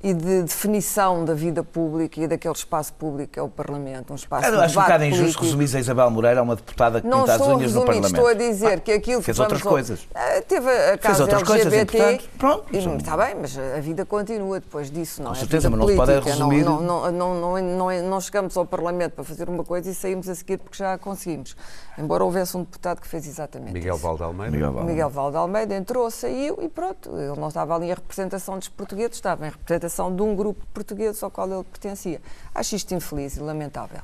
e 0.01 0.13
de 0.13 0.43
definição 0.43 1.25
da 1.25 1.33
vida 1.33 1.63
pública 1.63 2.21
e 2.21 2.27
daquele 2.27 2.53
espaço 2.53 2.93
público 2.93 3.33
que 3.33 3.39
é 3.39 3.41
o 3.41 3.49
Parlamento, 3.49 4.13
um 4.13 4.15
espaço 4.15 4.47
Eu 4.47 4.61
acho 4.61 4.79
um 4.79 4.81
bocado 4.81 5.03
injusto 5.03 5.43
resumir 5.43 5.75
a 5.75 5.79
Isabel 5.79 6.09
Moreira, 6.09 6.41
uma 6.41 6.55
deputada 6.55 7.01
que 7.01 7.07
não 7.07 7.21
pinta 7.21 7.33
as 7.33 7.41
unhas 7.41 7.73
no 7.73 7.85
Parlamento. 7.85 8.07
Estou 8.07 8.27
a 8.27 8.33
dizer 8.33 8.73
ah, 8.73 8.79
que 8.79 8.91
aquilo 8.93 9.21
fez 9.21 9.35
que 9.35 9.41
outras 9.41 9.61
coisas. 9.61 10.03
Uh, 10.03 10.41
teve 10.47 10.69
a 10.69 10.97
casa 10.97 11.25
fez 11.25 11.35
outras 11.35 11.49
LGBT, 11.49 11.97
coisas, 11.97 12.23
e, 12.23 12.37
pronto. 12.37 12.65
E, 12.71 12.77
está 12.77 13.17
bem, 13.17 13.35
mas 13.41 13.57
a 13.57 13.79
vida 13.81 14.05
continua 14.05 14.59
depois 14.59 14.89
disso, 14.89 15.21
não 15.21 15.31
Com 15.31 15.35
é? 15.35 15.39
certeza, 15.39 15.69
mas 15.69 15.79
não 15.79 15.87
se 15.87 15.95
pode 15.95 16.19
resumir. 16.19 16.63
Não, 16.63 16.81
não, 16.81 17.11
não, 17.11 17.61
não, 17.61 18.01
não 18.03 18.21
chegamos 18.21 18.55
ao 18.55 18.65
Parlamento 18.65 19.13
para 19.13 19.23
fazer 19.25 19.49
uma 19.49 19.65
coisa 19.65 19.89
e 19.89 19.93
saímos 19.93 20.29
a 20.29 20.35
seguir 20.35 20.59
porque 20.59 20.77
já 20.77 20.93
a 20.93 20.97
conseguimos. 20.97 21.57
Embora 21.97 22.23
houvesse 22.23 22.55
um 22.55 22.61
deputado 22.61 23.01
que 23.01 23.07
fez 23.07 23.27
exatamente 23.27 23.73
Miguel 23.73 23.95
isso. 23.95 24.03
Valde 24.03 24.23
Almeida. 24.23 24.51
Miguel 24.51 24.71
Valde. 24.71 24.89
Miguel 24.89 25.09
Valde 25.09 25.37
Almeida 25.37 25.75
entrou, 25.75 26.09
saiu 26.09 26.57
e 26.61 26.69
pronto. 26.69 27.09
Ele 27.17 27.37
não 27.37 27.49
estava 27.49 27.75
ali 27.75 27.87
em 27.87 27.93
representação 27.93 28.57
dos 28.57 28.69
portugueses, 28.69 29.17
estava 29.17 29.45
em 29.45 29.49
representação 29.49 29.88
de 30.15 30.21
um 30.21 30.35
grupo 30.35 30.65
português 30.73 31.21
ao 31.21 31.31
qual 31.31 31.51
ele 31.51 31.63
pertencia. 31.63 32.21
Acho 32.53 32.75
isto 32.75 32.93
infeliz 32.93 33.37
e 33.37 33.39
lamentável. 33.39 34.01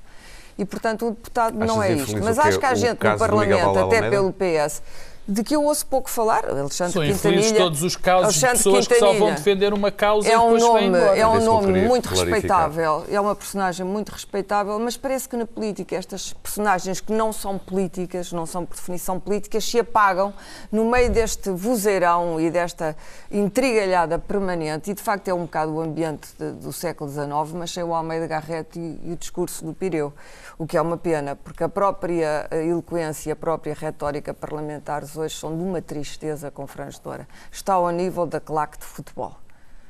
E, 0.58 0.64
portanto, 0.64 1.08
o 1.08 1.12
deputado 1.12 1.58
Achas 1.58 1.68
não 1.68 1.84
é 1.84 1.92
isto. 1.94 2.18
Mas 2.24 2.40
acho 2.40 2.60
que 2.60 2.66
há 2.66 2.74
gente 2.74 3.04
no 3.04 3.18
Parlamento, 3.18 3.78
até 3.78 4.10
pelo 4.10 4.34
PS, 4.34 4.82
de 5.28 5.44
que 5.44 5.56
eu 5.56 5.64
ouço 5.64 5.86
pouco 5.88 6.10
falar. 6.10 6.46
Alexandre 6.46 6.94
São 6.94 7.02
Quintanilha. 7.04 7.58
todos 7.58 7.82
os 7.84 7.96
casos 7.96 8.24
Alexandre 8.26 8.58
de 8.58 8.64
pessoas 8.64 8.88
Quintanilha. 8.88 9.12
que 9.14 9.20
só 9.20 9.26
vão 9.26 9.34
defender 9.36 9.74
uma 9.74 9.92
causa 9.92 10.30
é 10.30 10.38
um 10.38 10.52
e 10.56 10.60
depois 10.60 10.84
nome. 10.92 10.98
É 11.20 11.28
um 11.28 11.44
nome 11.44 11.82
muito 11.88 12.10
clarificar. 12.10 12.70
respeitável, 12.70 13.06
é 13.10 13.20
uma 13.20 13.36
personagem 13.36 13.86
muito 13.86 14.10
respeitável, 14.10 14.80
mas 14.80 14.96
parece 14.96 15.28
que 15.28 15.36
na 15.36 15.46
política 15.46 15.96
estas 15.96 16.32
personagens 16.34 17.00
que 17.00 17.12
não 17.12 17.34
são 17.34 17.58
políticas, 17.58 18.32
não 18.32 18.46
são 18.46 18.66
por 18.66 18.76
definição 18.76 19.20
políticas, 19.20 19.66
se 19.66 19.80
apagam 19.80 20.34
no 20.72 20.86
meio 20.86 21.10
deste 21.10 21.50
vozeirão 21.50 22.40
e 22.40 22.52
desta 22.52 22.96
intrigalhada 23.32 24.18
permanente, 24.20 24.92
e 24.92 24.94
de 24.94 25.02
facto 25.02 25.28
é 25.28 25.34
um 25.34 25.42
bocado 25.46 25.74
o 25.74 25.82
ambiente 25.82 26.30
de- 26.40 26.52
do 26.54 26.72
século 26.72 27.10
XIX, 27.10 27.28
mas 27.54 27.72
sem 27.72 27.84
o 27.84 27.94
Almeida 27.94 28.28
Garrett 28.28 28.78
e, 28.80 29.00
e 29.04 29.14
o 29.14 29.16
discurso 29.16 29.66
do 29.66 29.74
Pireu, 29.74 30.14
o 30.58 30.66
que 30.66 30.78
é 30.78 30.82
uma 30.82 30.98
pena, 30.98 31.36
porque 31.36 31.64
a 31.64 31.70
própria 31.70 32.48
eh, 32.52 32.66
eloquência, 32.68 33.34
a 33.34 33.36
própria 33.36 33.74
retórica 33.74 34.34
parlamentares 34.34 35.15
hoje 35.18 35.36
são 35.36 35.56
de 35.56 35.64
uma 35.64 35.82
tristeza 35.82 36.52
confrangedora. 36.52 37.28
Está 37.52 37.74
ao 37.74 37.90
nível 37.90 38.26
da 38.26 38.40
claque 38.40 38.78
de 38.78 38.86
futebol 38.86 39.36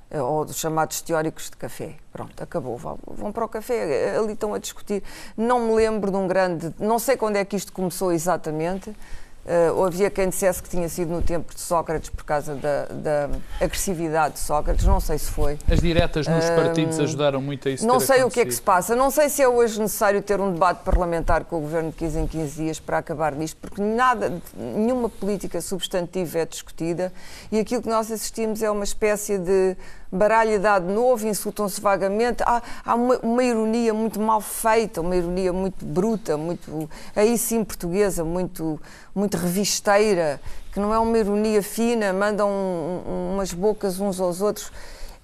eh, 0.10 0.22
ou 0.22 0.46
dos 0.46 0.58
chamados 0.58 1.02
teóricos 1.02 1.50
de 1.50 1.58
café. 1.58 1.96
Pronto, 2.12 2.42
acabou. 2.42 2.78
Vão, 2.78 2.98
vão 3.06 3.32
para 3.32 3.46
o 3.46 3.50
café, 3.50 4.18
ali 4.18 4.34
estão 4.34 4.54
a 4.54 4.60
discutir. 4.60 5.04
Não 5.36 5.68
me 5.68 5.74
lembro 5.74 6.12
de 6.12 6.18
um 6.18 6.28
grande. 6.28 6.74
Não 6.80 7.00
sei 7.00 7.18
quando 7.18 7.38
é 7.38 7.46
que 7.46 7.56
isto 7.56 7.74
começou 7.74 8.12
exatamente. 8.12 8.96
Uh, 9.46 9.84
havia 9.84 10.10
quem 10.10 10.28
dissesse 10.30 10.62
que 10.64 10.68
tinha 10.68 10.90
sido 10.90 11.12
no 11.12 11.22
tempo 11.22 11.54
de 11.54 11.62
Sócrates 11.62 12.10
por 12.10 12.24
causa 12.24 12.56
da, 12.56 12.86
da 12.86 13.30
agressividade 13.62 14.36
de 14.36 14.40
Sócrates, 14.40 14.86
não 14.86 15.00
sei 15.00 15.20
se 15.20 15.30
foi. 15.30 15.60
As 15.72 15.80
diretas 15.80 16.28
nos 16.28 16.50
partidos 16.50 17.00
ajudaram 17.00 17.40
muito 17.40 17.68
a 17.68 17.72
isso 17.72 17.86
Não 17.86 18.00
sei 18.00 18.24
o 18.24 18.30
que 18.30 18.40
é 18.40 18.46
que 18.46 18.52
se 18.52 18.60
acontecido. 18.60 18.66
passa. 18.66 18.96
Não 18.96 19.12
sei 19.12 19.30
se 19.30 19.44
é 19.44 19.48
hoje 19.48 19.80
necessário 19.80 20.20
ter 20.24 20.42
um 20.42 20.52
debate 20.52 20.84
parlamentar 20.84 21.44
com 21.46 21.58
o 21.58 21.62
Governo 21.62 21.92
de 21.92 21.96
15 21.96 22.20
em 22.20 22.28
15 22.28 22.64
dias 22.64 22.80
para 22.80 22.98
acabar 22.98 23.36
nisto, 23.36 23.58
porque 23.62 23.82
nada, 23.82 24.42
nenhuma 24.56 25.10
política 25.10 25.62
substantiva 25.62 26.40
é 26.40 26.46
discutida 26.46 27.14
e 27.52 27.60
aquilo 27.60 27.84
que 27.84 27.90
nós 27.90 28.12
assistimos 28.12 28.64
é 28.64 28.72
uma 28.72 28.84
espécie 28.84 29.38
de 29.38 29.78
baralho 30.16 30.60
dado 30.60 30.86
novo, 30.92 31.28
insultam-se 31.28 31.80
vagamente. 31.82 32.42
Há, 32.44 32.62
há 32.86 32.96
uma, 32.96 33.18
uma 33.20 33.44
ironia 33.44 33.94
muito 33.94 34.20
mal 34.20 34.42
feita, 34.42 35.02
uma 35.02 35.16
ironia 35.16 35.52
muito 35.54 35.84
bruta, 35.86 36.38
muito, 36.38 36.90
aí 37.16 37.38
sim 37.38 37.64
portuguesa, 37.64 38.24
muito, 38.24 38.80
muito 39.14 39.38
revisteira, 39.38 40.40
que 40.74 40.80
não 40.80 40.94
é 40.94 41.00
uma 41.00 41.18
ironia 41.18 41.62
fina, 41.62 42.12
mandam 42.14 42.50
um- 42.50 43.04
um- 43.08 43.34
umas 43.36 43.54
bocas 43.54 44.00
uns 44.00 44.20
aos 44.20 44.42
outros. 44.42 44.72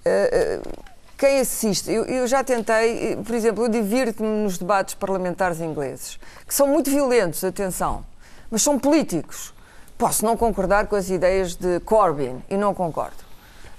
Eh, 0.05 0.59
eh, 0.63 0.71
quem 1.17 1.39
assiste, 1.39 1.91
eu, 1.91 2.03
eu 2.05 2.25
já 2.25 2.43
tentei, 2.43 3.15
por 3.17 3.35
exemplo, 3.35 3.65
eu 3.65 3.69
divirto-me 3.69 4.43
nos 4.43 4.57
debates 4.57 4.95
parlamentares 4.95 5.59
ingleses, 5.61 6.17
que 6.47 6.53
são 6.53 6.65
muito 6.67 6.89
violentos, 6.89 7.43
atenção, 7.43 8.03
mas 8.49 8.61
são 8.63 8.79
políticos. 8.79 9.53
Posso 9.99 10.25
não 10.25 10.35
concordar 10.35 10.87
com 10.87 10.95
as 10.95 11.11
ideias 11.11 11.53
de 11.55 11.79
Corbyn, 11.81 12.41
e 12.49 12.57
não 12.57 12.73
concordo. 12.73 13.30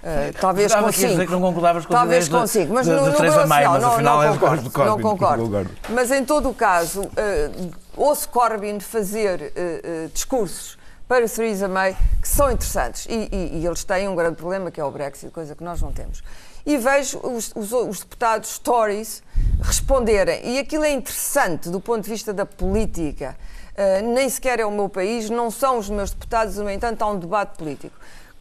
Eh, 0.05 0.33
talvez 0.41 0.73
dizer 0.73 0.83
consigo. 0.83 1.27
que 1.27 1.31
não 1.33 1.41
concordavas 1.41 1.87
com 1.87 1.93
Talvez 1.95 2.29
consigo, 2.29 2.75
mas 2.75 2.87
de- 2.87 2.93
no, 2.93 3.05
de 3.13 3.23
no 3.23 3.47
mas 3.49 3.81
não, 3.81 4.01
não 4.01 4.23
és 4.23 4.33
concordo, 4.33 4.71
Corbyn, 4.71 4.91
não 4.91 5.01
concordo. 5.01 5.45
concordo. 5.45 5.71
Mas 5.91 6.11
em 6.11 6.25
todo 6.25 6.49
o 6.51 6.55
caso, 6.55 7.03
eh, 7.17 7.51
ouço 7.97 8.29
Corbyn 8.29 8.81
fazer 8.81 9.53
eh, 9.55 10.09
discursos 10.13 10.77
para 11.07 11.29
Theresa 11.29 11.69
May 11.69 11.97
que 12.21 12.27
são 12.29 12.51
interessantes 12.51 13.07
e, 13.09 13.29
e- 13.31 13.61
e 13.61 13.67
eles 13.67 13.85
têm 13.85 14.09
um 14.09 14.17
grande 14.17 14.37
problema 14.37 14.71
que 14.73 14.81
é 14.81 14.85
o 14.85 14.91
Brexit, 14.91 15.31
coisa 15.31 15.55
que 15.55 15.63
nós 15.63 15.81
não 15.81 15.93
temos. 15.93 16.21
E 16.67 16.77
vejo 16.79 17.19
os, 17.23 17.53
os- 17.55 17.73
os 17.73 18.01
deputados 18.01 18.59
Tories 18.59 19.23
responderem 19.61 20.41
e 20.45 20.59
aquilo 20.59 20.85
é 20.85 20.91
interessante 20.93 21.69
do 21.69 21.81
ponto 21.81 22.03
de 22.05 22.11
vista 22.11 22.33
da 22.33 22.45
política. 22.47 23.37
Nem 24.15 24.29
sequer 24.29 24.61
é 24.61 24.67
o 24.67 24.71
meu 24.71 24.89
país, 24.89 25.31
não 25.31 25.51
são 25.51 25.79
os 25.79 25.89
meus 25.89 26.11
deputados, 26.11 26.57
no 26.57 26.69
entanto 26.69 27.01
há 27.03 27.07
um 27.07 27.19
debate 27.19 27.57
político. 27.57 27.95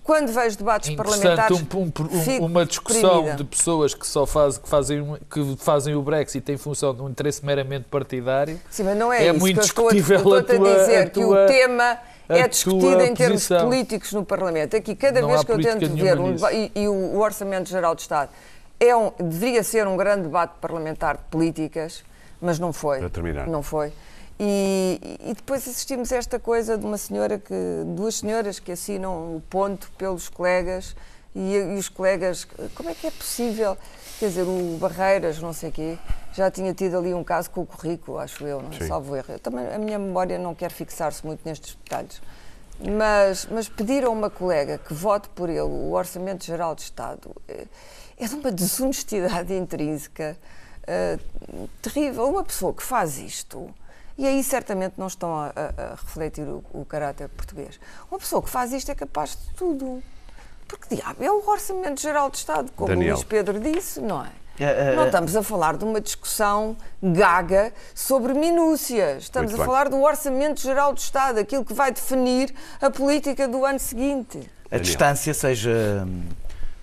Quando 0.03 0.31
vejo 0.33 0.57
debates 0.57 0.89
É 0.89 0.95
parlamentares, 0.95 1.57
um- 1.61 1.77
um- 1.79 1.91
um- 2.17 2.21
fico 2.23 2.45
uma 2.45 2.65
discussão 2.65 3.09
deprimida. 3.23 3.35
de 3.37 3.43
pessoas 3.43 3.93
que 3.93 4.05
só 4.07 4.25
faz, 4.25 4.57
que 4.57 4.67
fazem, 4.67 5.17
que 5.29 5.55
fazem 5.57 5.95
o 5.95 6.01
Brexit 6.01 6.51
em 6.51 6.57
função 6.57 6.93
de 6.93 7.01
um 7.03 7.09
interesse 7.09 7.45
meramente 7.45 7.85
partidário. 7.89 8.59
Sim, 8.69 8.83
mas 8.83 8.97
não 8.97 9.13
é, 9.13 9.27
É 9.27 9.29
isso 9.29 9.39
muito 9.39 9.55
que 9.57 9.61
eu 9.61 9.65
estou 9.67 9.87
a, 9.87 9.91
discutível 9.91 10.17
estou 10.17 10.35
a 10.35 10.39
a 10.39 10.43
tua- 10.43 10.79
dizer, 10.79 10.97
a 10.97 11.03
que 11.05 11.11
tua- 11.11 11.43
o 11.43 11.47
tema 11.47 11.97
a 12.27 12.37
é 12.37 12.47
discutido 12.47 13.01
em 13.03 13.13
termos 13.13 13.47
posição. 13.47 13.65
políticos 13.69 14.11
no 14.13 14.25
Parlamento. 14.25 14.75
Aqui, 14.75 14.95
cada 14.95 15.21
Não 15.21 15.27
vez 15.29 15.43
que 15.43 15.51
eu 15.51 15.61
tento 15.61 15.87
ver, 15.95 16.19
um 16.19 16.33
e, 16.51 16.71
e 16.75 16.87
o, 16.87 16.93
o 16.93 17.19
Orçamento 17.19 17.69
Geral 17.69 17.93
de 17.93 18.01
Estado 18.01 18.31
é 18.79 18.95
um, 18.95 19.11
deveria 19.19 19.63
ser 19.63 19.85
um 19.87 19.95
grande 19.95 20.23
debate 20.23 20.53
parlamentar 20.59 21.17
de 21.17 21.23
políticas, 21.29 22.03
mas 22.41 22.57
não 22.57 22.73
foi. 22.73 22.97
Para 22.99 23.09
terminar. 23.09 23.47
Não 23.47 23.61
foi. 23.61 23.93
E, 24.43 25.19
e 25.23 25.33
depois 25.35 25.67
assistimos 25.67 26.11
a 26.11 26.15
esta 26.15 26.39
coisa 26.39 26.75
de 26.75 26.83
uma 26.83 26.97
senhora 26.97 27.37
que, 27.37 27.53
duas 27.95 28.15
senhoras 28.15 28.57
que 28.57 28.71
assinam 28.71 29.35
o 29.35 29.43
ponto 29.47 29.91
pelos 29.99 30.29
colegas 30.29 30.95
e, 31.35 31.53
e 31.53 31.77
os 31.77 31.87
colegas, 31.87 32.47
como 32.73 32.89
é 32.89 32.95
que 32.95 33.05
é 33.05 33.11
possível? 33.11 33.77
Quer 34.17 34.29
dizer, 34.29 34.41
o 34.41 34.77
Barreiras, 34.79 35.37
não 35.37 35.53
sei 35.53 35.69
quê, 35.69 35.95
já 36.33 36.49
tinha 36.49 36.73
tido 36.73 36.97
ali 36.97 37.13
um 37.13 37.23
caso 37.23 37.51
com 37.51 37.61
o 37.61 37.65
currículo, 37.67 38.17
acho 38.17 38.43
eu, 38.43 38.63
não 38.63 38.71
é? 38.71 38.79
Sim. 38.79 38.87
salvo 38.87 39.15
erro. 39.15 39.33
Eu 39.33 39.39
também, 39.39 39.67
a 39.67 39.77
minha 39.77 39.99
memória 39.99 40.39
não 40.39 40.55
quer 40.55 40.71
fixar-se 40.71 41.23
muito 41.23 41.41
nestes 41.45 41.75
detalhes. 41.75 42.19
Mas, 42.97 43.47
mas 43.51 43.69
pedir 43.69 44.03
a 44.03 44.09
uma 44.09 44.31
colega 44.31 44.79
que 44.79 44.91
vote 44.91 45.29
por 45.29 45.49
ele 45.49 45.61
o 45.61 45.91
Orçamento 45.91 46.43
Geral 46.43 46.73
de 46.73 46.81
Estado 46.81 47.31
é, 47.47 47.67
é 48.17 48.27
de 48.27 48.33
uma 48.33 48.51
desonestidade 48.51 49.53
intrínseca 49.53 50.35
eh, 50.87 51.19
terrível. 51.79 52.27
Uma 52.27 52.43
pessoa 52.43 52.73
que 52.73 52.81
faz 52.81 53.19
isto, 53.19 53.69
e 54.17 54.27
aí 54.27 54.43
certamente 54.43 54.93
não 54.97 55.07
estão 55.07 55.33
a, 55.35 55.47
a- 55.55 55.83
a 55.83 55.89
refletir 55.95 56.43
o, 56.47 56.63
o 56.73 56.85
caráter 56.85 57.29
português, 57.29 57.79
uma 58.09 58.19
pessoa 58.19 58.41
que 58.41 58.49
faz 58.49 58.71
isto 58.73 58.89
é 58.91 58.95
capaz 58.95 59.31
de 59.31 59.53
tudo. 59.55 60.01
Porque, 60.67 60.95
diabo, 60.95 61.21
é 61.23 61.29
o 61.29 61.45
Orçamento 61.45 61.99
Geral 61.99 62.29
de 62.29 62.37
Estado, 62.37 62.71
como 62.75 62.87
Daniel. 62.87 63.15
o 63.15 63.17
Luís 63.17 63.23
Pedro 63.25 63.59
disse, 63.59 63.99
não 63.99 64.23
é? 64.23 64.29
É, 64.59 64.91
é, 64.91 64.95
Não 64.95 65.03
é. 65.03 65.05
estamos 65.07 65.35
a 65.35 65.41
falar 65.43 65.75
de 65.75 65.83
uma 65.83 65.99
discussão 65.99 66.77
gaga 67.01 67.73
sobre 67.95 68.33
minúcias. 68.33 69.23
Estamos 69.23 69.51
Muito 69.51 69.61
a 69.61 69.65
bem. 69.65 69.73
falar 69.73 69.89
do 69.89 70.01
Orçamento 70.01 70.61
Geral 70.61 70.93
do 70.93 70.97
Estado, 70.99 71.39
aquilo 71.39 71.65
que 71.65 71.73
vai 71.73 71.91
definir 71.91 72.53
a 72.81 72.89
política 72.89 73.47
do 73.47 73.65
ano 73.65 73.79
seguinte. 73.79 74.49
A 74.69 74.77
distância, 74.77 75.33
seja 75.33 76.05
hum, 76.07 76.23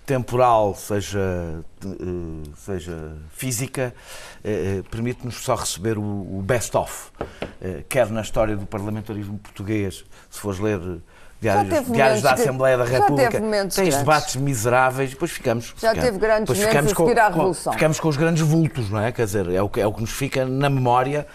temporal, 0.09 0.75
seja, 0.75 1.21
eh, 1.85 2.49
seja 2.57 3.13
física, 3.31 3.95
eh, 4.43 4.79
eh, 4.79 4.83
permite-nos 4.91 5.35
só 5.45 5.55
receber 5.55 5.99
o, 5.99 6.03
best-of, 6.43 7.11
quer 7.91 8.09
na 8.11 8.23
história 8.23 8.57
do 8.57 8.65
parlamentarismo 8.65 9.37
português, 9.39 10.07
se 10.31 10.41
fores 10.41 10.59
ler 10.61 10.81
diários, 11.39 11.87
diários 11.91 12.23
da 12.23 12.33
Assembleia 12.33 12.79
da 12.79 12.85
República, 12.85 13.33
tens 13.39 13.75
grandes. 13.77 13.97
debates 13.99 14.37
miseráveis, 14.37 15.11
depois 15.11 15.31
ficamos. 15.31 15.75
Já 15.79 15.91
ficamos- 15.91 16.05
teve 16.05 16.19
grandes 16.19 16.57
depois 16.59 16.59
a 16.61 16.95
com, 16.95 17.03
à 17.11 17.15
com- 17.15 17.31
Revolução. 17.37 17.73
ficamos 17.75 18.01
com 18.01 18.09
os 18.09 18.17
grandes 18.17 18.43
vultos, 18.43 18.89
não 18.89 19.01
é? 19.01 19.13
Quer 19.13 19.27
dizer, 19.27 19.47
é 19.51 19.61
o 19.61 19.69
que, 19.69 19.79
é 19.79 19.87
o 19.87 19.93
que 19.93 20.01
nos 20.01 20.11
fica 20.13 20.47
na 20.47 20.71
memória 20.71 21.27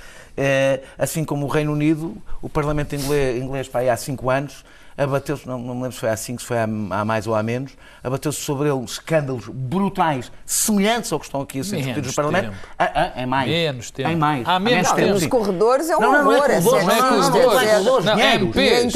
assim 0.97 1.23
como 1.23 1.45
o 1.45 1.47
Reino 1.47 1.71
Unido, 1.71 2.17
o 2.41 2.49
Parlamento 2.49 2.95
inglês, 2.95 3.39
inglês 3.39 3.67
para 3.67 3.81
aí 3.81 3.89
há 3.89 3.95
cinco 3.95 4.31
anos, 4.31 4.65
abateu-se, 4.97 5.47
não, 5.47 5.57
não 5.57 5.73
me 5.75 5.81
lembro 5.83 5.93
se 5.93 5.99
foi 5.99 6.09
há 6.09 6.17
cinco, 6.17 6.41
se 6.41 6.47
foi 6.47 6.57
há, 6.57 6.63
há 6.63 7.05
mais 7.05 7.27
ou 7.27 7.35
há 7.35 7.41
menos, 7.43 7.73
abateu-se 8.03 8.39
sobre 8.41 8.69
ele 8.69 8.83
escândalos 8.83 9.47
brutais, 9.47 10.31
semelhantes 10.45 11.11
ao 11.11 11.19
que 11.19 11.25
estão 11.25 11.41
aqui 11.41 11.59
a 11.59 11.63
ser 11.63 11.77
discutidos 11.77 12.09
no 12.09 12.15
Parlamento. 12.15 12.53
Ah, 12.77 12.91
ah, 12.93 13.11
é 13.15 13.25
mais. 13.25 13.49
Menos 13.49 13.91
tempo. 13.91 14.09
É 14.09 14.15
mais. 14.15 14.47
Há 14.47 14.59
menos 14.59 14.87
Não, 14.89 14.95
tempo. 14.95 15.13
nos 15.13 15.25
corredores 15.27 15.89
é 15.89 15.97
um 15.97 15.99
Não, 15.99 16.11
não, 16.11 16.23
não 16.23 16.31
é 16.31 16.35
horror. 16.35 16.47
corredores, 16.47 16.85
não 16.85 16.91
é 16.91 16.95
sério. 16.95 17.09
corredores. 17.09 17.33
Não 17.35 17.51
é 17.51 17.71
corredores, 17.71 18.05
Não, 18.05 18.15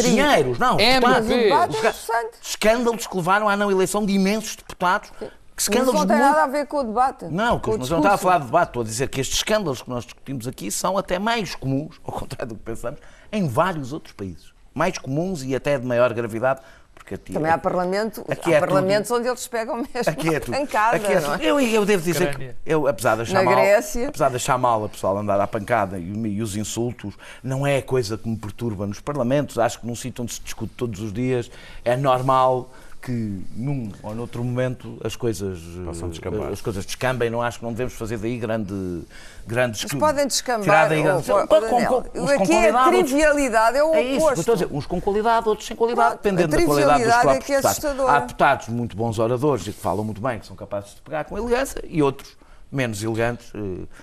dinheiros, 0.04 0.60
não, 0.60 0.80
MPs. 0.80 1.82
Mas 1.84 1.84
é 1.86 2.30
escândalos 2.42 3.08
que 3.08 3.16
levaram 3.18 3.50
à 3.50 3.56
não 3.58 3.72
eleição 3.72 4.06
de 4.06 4.14
imensos 4.14 4.56
deputados. 4.56 5.10
Que 5.20 5.64
Mas 5.64 5.64
escândalos 5.64 5.94
não 5.96 6.06
tem 6.08 6.18
muito- 6.18 6.30
nada 6.30 6.44
a 6.44 6.48
ver 6.48 6.68
com 6.68 6.78
o 6.78 6.84
debate. 6.84 7.26
Não, 7.26 7.60
com 7.60 7.78
mas 7.80 7.90
eu 7.90 7.94
não 7.96 8.04
estava 8.04 8.14
a 8.14 8.18
falar 8.20 8.38
de 8.40 8.46
debate, 8.46 8.68
estou 8.70 8.82
a 8.84 8.86
dizer 8.86 9.10
que 9.10 9.20
estes 9.20 9.38
escândalos 9.38 9.82
que 9.82 9.90
nós 9.90 10.04
discutimos 10.04 10.48
aqui 10.48 10.70
são 10.70 10.98
até 11.00 11.18
mais 11.18 11.56
comuns, 11.56 12.00
ao 12.06 12.14
contrário 12.14 12.50
do 12.50 12.56
que 12.56 12.62
pensamos, 12.64 13.00
em 13.32 13.48
vários 13.48 13.92
outros 13.92 14.14
países. 14.14 14.56
Mais 14.78 14.98
comuns 14.98 15.44
e 15.44 15.56
até 15.56 15.80
de 15.80 15.86
maior 15.86 16.14
gravidade, 16.14 16.62
porque 16.94 17.16
aqui, 17.16 17.34
Também 17.34 17.52
há, 17.52 17.58
parlamento, 17.58 18.24
Aqui 18.30 18.54
há 18.54 18.58
é 18.58 18.60
parlamentos 18.60 19.10
onde 19.10 19.28
eles 19.28 19.48
pegam 19.48 19.78
mesmo 19.78 19.90
Aqui 20.06 20.36
é 20.36 20.40
tudo. 20.40 20.56
pancada, 20.56 20.98
Aqui 20.98 21.12
é 21.14 21.20
não 21.20 21.34
é? 21.34 21.38
tudo. 21.38 21.44
Eu, 21.48 21.60
eu 21.60 21.86
devo 21.86 22.04
dizer 22.04 22.36
que, 22.36 22.52
eu, 22.66 22.88
apesar 22.88 23.16
de 23.16 23.22
achar 23.24 23.34
Na 23.34 23.44
mal, 23.44 23.56
Grécia. 23.56 24.10
apesar 24.10 24.30
de 24.30 24.36
achar 24.36 24.58
mal 24.58 24.86
a 24.86 24.90
pessoal 24.90 25.18
andar 25.18 25.40
à 25.40 25.48
pancada 25.48 25.98
e, 25.98 26.04
e 26.12 26.42
os 26.42 26.56
insultos, 26.56 27.16
não 27.44 27.66
é 27.66 27.82
coisa 27.82 28.18
que 28.18 28.30
me 28.30 28.38
perturba 28.38 28.86
nos 28.86 29.00
parlamentos. 29.00 29.58
Acho 29.58 29.80
que 29.80 29.88
num 29.88 29.96
sítio 29.96 30.22
onde 30.24 30.34
se 30.34 30.42
discute 30.42 30.74
todos 30.78 31.00
os 31.02 31.12
dias 31.12 31.50
é 31.84 31.98
normal 31.98 32.70
que 33.02 33.12
num 33.56 33.92
ou 34.04 34.14
noutro 34.16 34.44
momento 34.44 35.00
as 35.04 35.16
coisas 35.16 35.60
Possam 35.86 36.10
descambar. 36.10 36.52
as 36.52 36.60
coisas 36.62 36.86
descambem. 36.86 37.30
Não 37.30 37.42
acho 37.42 37.60
que 37.60 37.64
não 37.66 37.72
devemos 37.72 37.94
fazer 37.94 38.18
daí 38.18 38.38
grande 38.38 39.04
grandes 39.46 39.84
Mas 39.84 39.94
podem 39.94 40.28
descambar. 40.28 40.90
daí 40.90 41.04
grandes- 41.04 41.30
oh, 41.30 41.48
Com- 41.48 41.62
Daniel, 41.62 41.88
com- 41.88 42.20
uns 42.22 42.32
com 42.34 42.44
aqui 42.44 42.52
é 42.54 42.70
a 42.70 42.74
qualidade, 42.74 42.96
outros- 42.96 43.10
trivialidade, 43.12 43.78
é 43.78 43.84
o 43.84 43.94
é 43.94 44.02
isso, 44.04 44.18
oposto. 44.26 44.40
estou 44.40 44.52
a 44.54 44.56
dizer, 44.58 44.70
uns 44.72 44.86
com 44.86 45.00
qualidade, 45.00 45.48
outros 45.48 45.68
sem 45.68 45.78
qualidade, 45.78 46.10
Pronto, 46.18 46.24
dependendo 46.24 46.48
da 46.58 46.64
qualidade 46.66 46.76
dos 46.76 47.14
trivialidade 47.14 47.20
é 47.20 47.22
próprios 47.22 47.46
que 47.46 47.54
é 47.54 47.62
deputados. 47.62 48.10
Há 48.10 48.20
deputados 48.20 48.68
muito 48.70 48.98
bons 48.98 49.20
oradores 49.20 49.68
e 49.68 49.72
que 49.74 49.80
falam 49.80 50.04
muito 50.04 50.20
bem, 50.22 50.40
que 50.40 50.48
são 50.48 50.56
capazes 50.56 50.96
de 50.96 51.02
pegar 51.02 51.24
com 51.26 51.38
elegância, 51.38 51.82
e 51.88 52.02
outros 52.04 52.36
menos 52.70 53.02
elegantes. 53.02 53.52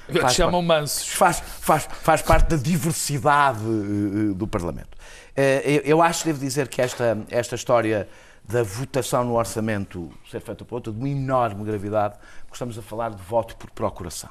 eh, 0.08 0.18
faz 0.22 0.34
chamam 0.34 0.62
mansos. 0.62 1.08
Faz, 1.08 1.42
faz, 1.60 1.86
faz 2.00 2.22
parte 2.22 2.48
da 2.48 2.56
diversidade 2.56 3.58
eh, 3.58 4.30
eh, 4.30 4.34
do 4.34 4.46
Parlamento. 4.46 4.96
Eh, 5.36 5.82
Eu, 5.84 5.96
eu 5.98 6.02
acho, 6.02 6.24
devo 6.24 6.38
dizer, 6.38 6.68
que 6.68 6.80
esta, 6.80 7.18
esta 7.28 7.54
história 7.56 8.08
da 8.44 8.62
votação 8.62 9.24
no 9.24 9.34
orçamento 9.34 10.10
ser 10.30 10.40
feita 10.40 10.64
por 10.64 10.76
outra, 10.76 10.92
de 10.92 10.98
uma 10.98 11.08
enorme 11.08 11.64
gravidade, 11.64 12.16
porque 12.40 12.54
estamos 12.54 12.78
a 12.78 12.82
falar 12.82 13.10
de 13.10 13.22
voto 13.22 13.56
por 13.56 13.70
procuração. 13.70 14.30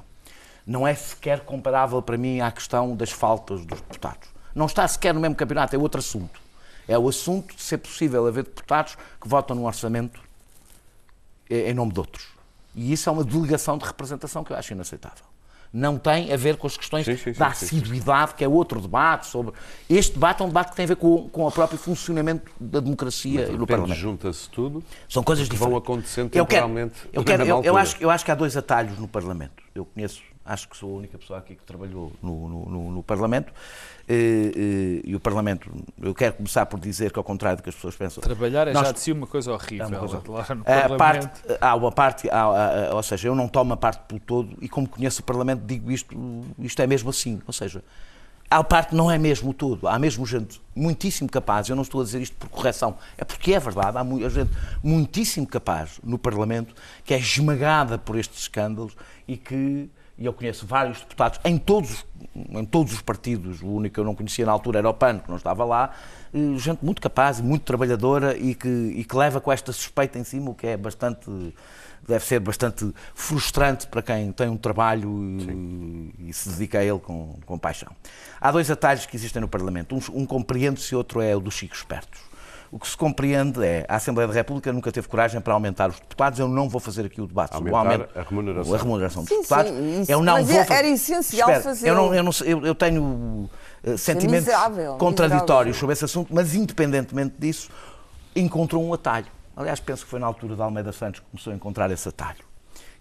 Não 0.65 0.87
é 0.87 0.93
sequer 0.93 1.41
comparável 1.41 2.01
para 2.01 2.17
mim 2.17 2.39
à 2.39 2.51
questão 2.51 2.95
das 2.95 3.11
faltas 3.11 3.65
dos 3.65 3.81
deputados. 3.81 4.29
Não 4.53 4.67
está 4.67 4.87
sequer 4.87 5.13
no 5.13 5.19
mesmo 5.19 5.35
campeonato, 5.35 5.75
é 5.75 5.79
outro 5.79 5.99
assunto. 5.99 6.39
É 6.87 6.97
o 6.97 7.09
assunto 7.09 7.55
de 7.55 7.61
ser 7.61 7.79
possível 7.79 8.27
haver 8.27 8.43
deputados 8.43 8.95
que 9.19 9.27
votam 9.27 9.55
no 9.55 9.65
orçamento 9.65 10.21
em 11.49 11.73
nome 11.73 11.91
de 11.91 11.99
outros. 11.99 12.27
E 12.75 12.93
isso 12.93 13.09
é 13.09 13.11
uma 13.11 13.23
delegação 13.23 13.77
de 13.77 13.85
representação 13.85 14.43
que 14.43 14.51
eu 14.51 14.57
acho 14.57 14.73
inaceitável. 14.73 15.32
Não 15.73 15.97
tem 15.97 16.31
a 16.31 16.37
ver 16.37 16.55
com 16.57 16.67
as 16.67 16.77
questões 16.77 17.03
Sim, 17.03 17.17
sim, 17.17 17.33
sim, 17.33 17.39
da 17.39 17.47
assiduidade, 17.47 18.35
que 18.35 18.43
é 18.43 18.47
outro 18.47 18.79
debate 18.79 19.25
sobre. 19.25 19.53
Este 19.89 20.13
debate 20.13 20.43
é 20.43 20.45
um 20.45 20.49
debate 20.49 20.69
que 20.69 20.75
tem 20.75 20.83
a 20.85 20.87
ver 20.87 20.97
com, 20.97 21.27
com 21.29 21.47
o 21.47 21.51
próprio 21.51 21.79
funcionamento 21.79 22.51
da 22.59 22.79
democracia 22.79 23.41
e 23.41 23.45
De 23.45 23.51
no 23.53 23.59
repente 23.61 23.67
Parlamento. 23.69 23.97
junta-se 23.97 24.47
tudo. 24.51 24.83
São 25.09 25.23
coisas 25.23 25.49
que 25.49 25.55
vão 25.55 25.69
diferentes. 25.69 25.89
acontecendo 25.89 26.25
eu 26.25 26.45
quero, 26.45 26.67
temporalmente 26.67 26.95
eu, 27.11 27.23
quero, 27.23 27.43
eu, 27.43 27.63
eu 27.63 27.75
acho, 27.75 27.97
eu 27.99 28.09
acho 28.11 28.23
que 28.23 28.29
há 28.29 28.35
dois 28.35 28.55
atalhos 28.55 28.99
no 28.99 29.07
Parlamento. 29.07 29.62
Eu 29.75 29.85
conheço, 29.85 30.21
acho 30.45 30.69
que 30.69 30.77
sou 30.77 30.93
a 30.93 30.97
única 30.99 31.17
pessoa 31.17 31.39
aqui 31.39 31.55
que 31.55 31.63
trabalhou 31.63 32.11
no, 32.21 32.47
no, 32.47 32.91
no- 32.91 33.03
Parlamento. 33.03 33.51
Eh, 34.07 34.51
eh, 34.55 35.01
e 35.03 35.15
o 35.15 35.19
Parlamento, 35.19 35.67
eu 35.99 36.13
quero 36.13 36.35
começar 36.35 36.65
por 36.67 36.79
dizer 36.79 37.11
que, 37.11 37.17
ao 37.17 37.23
contrário 37.23 37.57
do 37.57 37.63
que 37.63 37.69
as 37.69 37.75
pessoas 37.75 37.95
pensam, 37.95 38.21
Trabalhar 38.21 38.67
é 38.67 38.73
Nós- 38.73 38.85
já 38.87 38.91
de 38.93 38.99
si 38.99 39.11
uma 39.11 39.25
coisa 39.25 39.51
horrível. 39.51 39.85
É 39.85 39.89
uma 39.89 39.99
coisa- 39.99 40.97
parte, 40.97 41.41
há 41.59 41.75
uma 41.75 41.91
parte, 41.91 42.29
há- 42.29 42.43
há- 42.43 42.89
há- 42.91 42.95
ou 42.95 43.01
seja, 43.01 43.27
eu 43.29 43.33
não 43.35 43.47
tomo 43.47 43.73
a 43.73 43.77
parte 43.77 44.01
pelo 44.07 44.19
todo 44.19 44.55
e 44.61 44.69
como 44.69 44.87
conheço 44.87 45.21
o 45.21 45.23
Parlamento 45.23 45.63
digo 45.65 45.89
isto, 45.91 46.15
isto 46.59 46.79
é 46.81 46.85
mesmo 46.85 47.09
assim, 47.09 47.41
ou 47.47 47.53
seja, 47.53 47.83
a 48.51 48.63
parte 48.63 48.93
não 48.93 49.09
é 49.09 49.17
mesmo 49.17 49.49
o 49.49 49.53
todo, 49.53 49.87
há 49.87 49.97
mesmo 49.97 50.23
gente 50.27 50.61
muitíssimo 50.75 51.27
capaz, 51.29 51.67
eu 51.69 51.75
não 51.75 51.81
estou 51.81 52.01
a 52.01 52.03
dizer 52.03 52.21
isto 52.21 52.35
por 52.35 52.47
correção, 52.49 52.95
é 53.17 53.23
porque 53.25 53.53
é 53.53 53.59
verdade, 53.59 53.97
há 53.97 54.03
gente 54.29 54.51
muitíssimo 54.83 55.47
capaz 55.47 55.99
no 56.03 56.19
Parlamento 56.19 56.75
que 57.03 57.13
é 57.15 57.17
esmagada 57.17 57.97
por 57.97 58.15
estes 58.17 58.41
escândalos 58.41 58.95
e 59.27 59.37
que 59.37 59.89
e 60.17 60.25
eu 60.25 60.33
conheço 60.33 60.65
vários 60.65 60.99
deputados 60.99 61.39
em 61.43 61.57
todos, 61.57 62.05
em 62.35 62.65
todos 62.65 62.93
os 62.93 63.01
partidos, 63.01 63.61
o 63.61 63.67
único 63.67 63.95
que 63.95 63.99
eu 63.99 64.03
não 64.03 64.13
conhecia 64.13 64.45
na 64.45 64.51
altura 64.51 64.79
era 64.79 64.89
o 64.89 64.93
PAN, 64.93 65.19
que 65.19 65.29
não 65.29 65.37
estava 65.37 65.65
lá, 65.65 65.91
eh, 66.33 66.57
gente 66.57 66.85
muito 66.85 67.01
capaz, 67.01 67.41
muito 67.41 67.63
trabalhadora 67.63 68.37
e 68.37 68.53
que, 68.53 68.67
e 68.67 69.03
que 69.03 69.15
leva 69.15 69.41
com 69.41 69.51
esta 69.51 69.71
suspeita 69.71 70.19
em 70.19 70.23
cima, 70.23 70.51
o 70.51 70.53
que 70.53 70.67
é 70.67 70.77
bastante, 70.77 71.29
deve 72.07 72.23
ser 72.23 72.39
bastante 72.39 72.93
frustrante 73.15 73.87
para 73.87 74.03
quem 74.03 74.31
tem 74.31 74.49
um 74.49 74.57
trabalho 74.57 75.09
e, 75.39 76.29
e 76.29 76.33
se 76.33 76.49
dedica 76.49 76.79
a 76.79 76.83
ele 76.83 76.99
com, 76.99 77.39
com 77.45 77.57
paixão. 77.57 77.91
Há 78.39 78.51
dois 78.51 78.69
atalhos 78.69 79.07
que 79.07 79.15
existem 79.15 79.41
no 79.41 79.47
Parlamento, 79.47 79.95
um, 79.95 80.21
um 80.21 80.25
compreende-se 80.27 80.93
e 80.93 80.95
outro 80.95 81.21
é 81.21 81.35
o 81.35 81.39
dos 81.39 81.55
chicos 81.55 81.79
espertos. 81.79 82.32
O 82.73 82.79
que 82.79 82.87
se 82.87 82.97
compreende 82.97 83.63
é 83.63 83.85
a 83.87 83.97
Assembleia 83.97 84.27
da 84.27 84.33
República 84.33 84.73
nunca 84.73 84.91
teve 84.91 85.07
coragem 85.07 85.39
para 85.39 85.53
aumentar 85.53 85.91
os 85.91 85.99
deputados. 85.99 86.39
Eu 86.39 86.47
não 86.47 86.67
vou 86.67 86.81
fazer 86.81 87.05
aqui 87.05 87.21
o 87.21 87.27
debate 87.27 87.53
sobre 87.55 87.71
o 87.71 87.75
Aumentar 87.75 87.93
aumento, 88.05 88.17
a 88.19 88.23
remuneração. 88.23 88.73
a 88.73 88.77
remuneração 88.79 89.21
dos 89.21 89.29
Sim, 89.29 89.35
deputados. 89.37 89.71
sim, 89.71 90.01
isso- 90.01 90.11
eu 90.11 90.23
não 90.23 90.33
mas 90.33 90.47
vou 90.47 90.55
é- 90.59 90.65
fazer- 90.65 90.79
era 90.79 90.87
essencial 90.87 91.49
Espera, 91.49 91.63
fazê-lo. 91.63 91.87
Eu, 91.91 91.95
não, 91.95 92.15
eu, 92.15 92.23
não 92.23 92.31
eu, 92.43 92.65
eu 92.65 92.73
tenho 92.75 93.47
eh, 93.83 93.95
sentimentos 93.95 94.47
miserável, 94.47 94.95
contraditórios 94.95 95.43
miserável. 95.45 95.73
sobre 95.79 95.93
esse 95.93 96.05
assunto, 96.05 96.33
mas 96.33 96.55
independentemente 96.55 97.35
disso, 97.37 97.69
encontrou 98.35 98.83
um 98.83 98.91
atalho. 98.91 99.27
Aliás, 99.55 99.79
penso 99.79 100.03
que 100.03 100.09
foi 100.09 100.19
na 100.19 100.25
altura 100.25 100.55
de 100.55 100.61
Almeida 100.63 100.91
Santos 100.91 101.19
que 101.19 101.27
começou 101.29 101.53
a 101.53 101.55
encontrar 101.55 101.91
esse 101.91 102.09
atalho, 102.09 102.43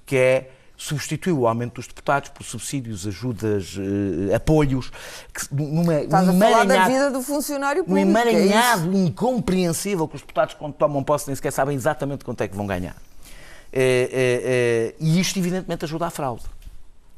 que 0.05 0.17
é 0.19 0.51
substituir 0.77 1.33
o 1.33 1.47
aumento 1.47 1.75
dos 1.75 1.87
deputados 1.87 2.31
por 2.31 2.45
subsídios, 2.45 3.07
ajudas, 3.07 3.77
eh, 3.79 4.35
apoios, 4.35 4.91
que, 5.33 5.55
numa, 5.55 6.01
Estás 6.01 6.29
a 6.29 6.33
num 6.33 6.39
falar 6.39 6.65
da 6.65 6.89
vida 6.89 7.11
do 7.11 7.23
funcionário 7.23 7.83
um 7.83 7.87
público. 7.87 8.19
é 8.19 8.31
isso? 8.31 8.31
emaranhado 8.31 8.93
incompreensível 8.97 10.09
que 10.09 10.17
os 10.17 10.23
deputados, 10.23 10.55
quando 10.55 10.75
tomam 10.75 11.03
posse, 11.05 11.29
nem 11.29 11.37
sequer 11.37 11.53
sabem 11.53 11.77
exatamente 11.77 12.25
quanto 12.25 12.41
é 12.41 12.49
que 12.49 12.57
vão 12.57 12.67
ganhar. 12.67 12.97
Eh, 13.73 14.11
eh, 14.13 14.43
eh, 14.45 14.95
e 15.01 15.19
isto, 15.19 15.39
evidentemente, 15.39 15.85
ajuda 15.85 16.07
à 16.07 16.11
fraude. 16.11 16.43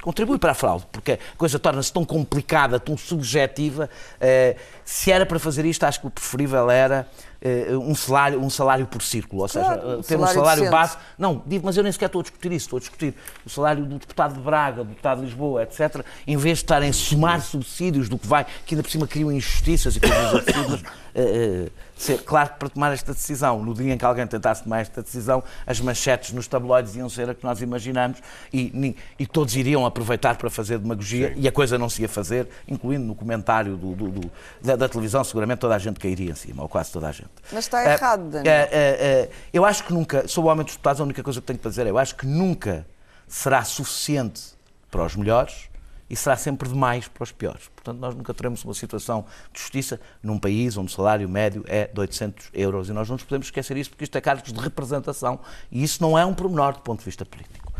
Contribui 0.04 0.38
para 0.38 0.52
a 0.52 0.54
fraude, 0.54 0.84
porque 0.92 1.12
a 1.12 1.18
coisa 1.38 1.58
torna-se 1.58 1.90
tão 1.90 2.04
complicada, 2.04 2.78
tão 2.78 2.94
subjetiva. 2.94 3.88
Eh, 4.20 4.54
se 4.84 5.10
era 5.10 5.24
para 5.24 5.38
fazer 5.38 5.64
isto, 5.64 5.82
acho 5.84 5.98
que 5.98 6.06
o 6.06 6.10
preferível 6.10 6.70
era 6.70 7.08
eh, 7.40 7.68
um, 7.70 7.94
salário, 7.94 8.38
um 8.38 8.50
salário 8.50 8.86
por 8.86 9.00
círculo, 9.00 9.40
ou 9.40 9.48
seja, 9.48 9.64
Claro, 9.64 9.80
eh, 9.80 9.96
um 9.96 10.02
ter 10.02 10.16
um 10.16 10.18
salário 10.18 10.34
salário 10.34 10.62
decente. 10.64 10.70
base. 10.70 10.98
Não, 11.16 11.42
digo, 11.46 11.64
mas 11.64 11.74
eu 11.78 11.82
nem 11.82 11.90
sequer 11.90 12.04
estou 12.04 12.20
a 12.20 12.22
discutir 12.22 12.52
isso, 12.52 12.66
estou 12.66 12.76
a 12.76 12.80
discutir 12.80 13.14
o 13.46 13.48
salário 13.48 13.86
do 13.86 13.98
deputado 13.98 14.34
de 14.34 14.40
Braga, 14.40 14.84
do 14.84 14.90
deputado 14.90 15.20
de 15.20 15.24
Lisboa, 15.24 15.62
etc., 15.62 16.04
em 16.26 16.36
vez 16.36 16.58
de 16.58 16.64
estarem 16.64 16.90
a 16.90 16.92
somar 16.92 17.40
subsídios 17.40 18.06
do 18.06 18.18
que 18.18 18.26
vai, 18.26 18.44
que 18.66 18.74
ainda 18.74 18.82
por 18.82 18.90
cima 18.90 19.06
criam 19.06 19.32
injustiças 19.32 19.96
e 19.96 20.00
coisas 20.00 20.34
absurdas. 20.34 20.82
eh, 22.08 22.12
eh, 22.12 22.16
ser, 22.18 22.22
claro 22.24 22.50
que 22.50 22.58
para 22.58 22.68
tomar 22.68 22.92
esta 22.92 23.12
decisão, 23.12 23.62
no 23.62 23.74
dia 23.74 23.92
em 23.94 23.98
que 23.98 24.04
alguém 24.04 24.26
tentasse 24.26 24.62
tomar 24.64 24.80
esta 24.80 25.02
decisão, 25.02 25.42
as 25.66 25.80
manchetes 25.80 26.32
nos 26.32 26.46
tabloides 26.46 26.94
iam 26.96 27.08
ser 27.08 27.30
a 27.30 27.34
que 27.34 27.44
nós 27.44 27.60
imaginamos 27.60 28.18
e, 28.52 28.94
e 29.18 29.26
todos 29.26 29.54
iriam 29.56 29.84
aproveitar 29.86 30.36
para 30.36 30.48
fazer 30.50 30.78
demagogia 30.78 31.32
e 31.36 31.46
a 31.48 31.52
coisa 31.52 31.76
não 31.78 31.88
se 31.88 32.02
ia 32.02 32.08
fazer, 32.08 32.48
incluindo 32.68 33.04
no 33.04 33.14
comentário 33.14 33.76
do- 33.76 33.94
do- 33.94 34.08
do- 34.10 34.30
da, 34.62 34.76
da 34.76 34.88
televisão, 34.88 35.22
seguramente 35.24 35.58
toda 35.58 35.74
a 35.74 35.78
gente 35.78 35.98
cairia 35.98 36.30
em 36.30 36.34
cima, 36.34 36.62
ou 36.62 36.68
quase 36.68 36.92
toda 36.92 37.08
a 37.08 37.12
gente. 37.12 37.30
Mas 37.52 37.64
está 37.64 37.82
Eh, 37.84 37.94
errado, 37.94 38.30
Daniel. 38.30 38.54
eh, 38.54 38.68
eh, 38.72 38.96
eh, 39.00 39.30
eu 39.52 39.64
acho 39.64 39.84
que 39.84 39.92
nunca, 39.92 40.26
sobre 40.28 40.48
o 40.48 40.50
aumento 40.50 40.66
dos 40.66 40.74
deputados, 40.76 41.00
a 41.00 41.04
única 41.04 41.22
coisa 41.22 41.40
que 41.40 41.46
tenho 41.46 41.58
para 41.58 41.70
dizer 41.70 41.86
é 41.86 41.90
eu 41.90 41.98
acho 41.98 42.14
que 42.16 42.26
nunca 42.26 42.86
será 43.26 43.64
suficiente 43.64 44.42
para 44.90 45.04
os 45.04 45.16
melhores 45.16 45.68
e 46.08 46.16
será 46.16 46.36
sempre 46.36 46.68
demais 46.68 47.08
para 47.08 47.22
os 47.22 47.32
piores. 47.32 47.68
Portanto, 47.74 47.98
nós 47.98 48.14
nunca 48.14 48.32
teremos 48.34 48.64
uma 48.64 48.74
situação 48.74 49.24
de 49.52 49.60
justiça 49.60 50.00
num 50.22 50.38
país 50.38 50.76
onde 50.76 50.92
o 50.92 50.94
salário 50.94 51.28
médio 51.28 51.64
é 51.66 51.86
de 51.86 51.98
800 51.98 52.50
euros 52.52 52.88
e 52.88 52.92
nós 52.92 53.08
não 53.08 53.14
nos 53.14 53.24
podemos 53.24 53.46
esquecer 53.46 53.76
isso 53.76 53.90
porque 53.90 54.04
isto 54.04 54.16
é 54.16 54.20
cargos 54.20 54.52
de 54.52 54.60
representação 54.60 55.40
e 55.70 55.82
isso 55.82 56.02
não 56.02 56.18
é 56.18 56.24
um 56.24 56.34
pormenor 56.34 56.74
do 56.74 56.80
ponto 56.80 57.00
de 57.00 57.04
vista 57.04 57.24
político. 57.24 57.72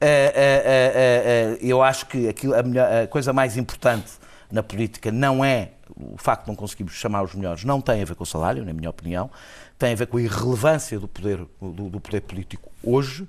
Eh, 0.00 0.32
eh, 0.34 0.62
eh, 0.64 1.58
eu 1.60 1.82
acho 1.82 2.06
que 2.06 2.28
a, 2.28 3.06
coisa 3.08 3.32
mais 3.32 3.56
importante 3.56 4.12
na 4.50 4.62
política 4.62 5.10
não 5.10 5.44
é 5.44 5.72
o 5.96 6.16
facto 6.16 6.44
de 6.44 6.48
não 6.48 6.56
conseguirmos 6.56 6.94
chamar 6.94 7.22
os 7.22 7.34
melhores, 7.34 7.64
não 7.64 7.80
tem 7.80 8.02
a 8.02 8.04
ver 8.04 8.14
com 8.14 8.22
o 8.22 8.26
salário, 8.26 8.64
na 8.64 8.72
minha 8.72 8.90
opinião, 8.90 9.30
tem 9.76 9.92
a 9.92 9.96
ver 9.96 10.06
com 10.06 10.16
a 10.16 10.22
irrelevância 10.22 10.98
do 11.00 11.08
poder, 11.08 11.44
do 11.60 12.00
poder 12.00 12.20
político 12.20 12.70
hoje. 12.82 13.26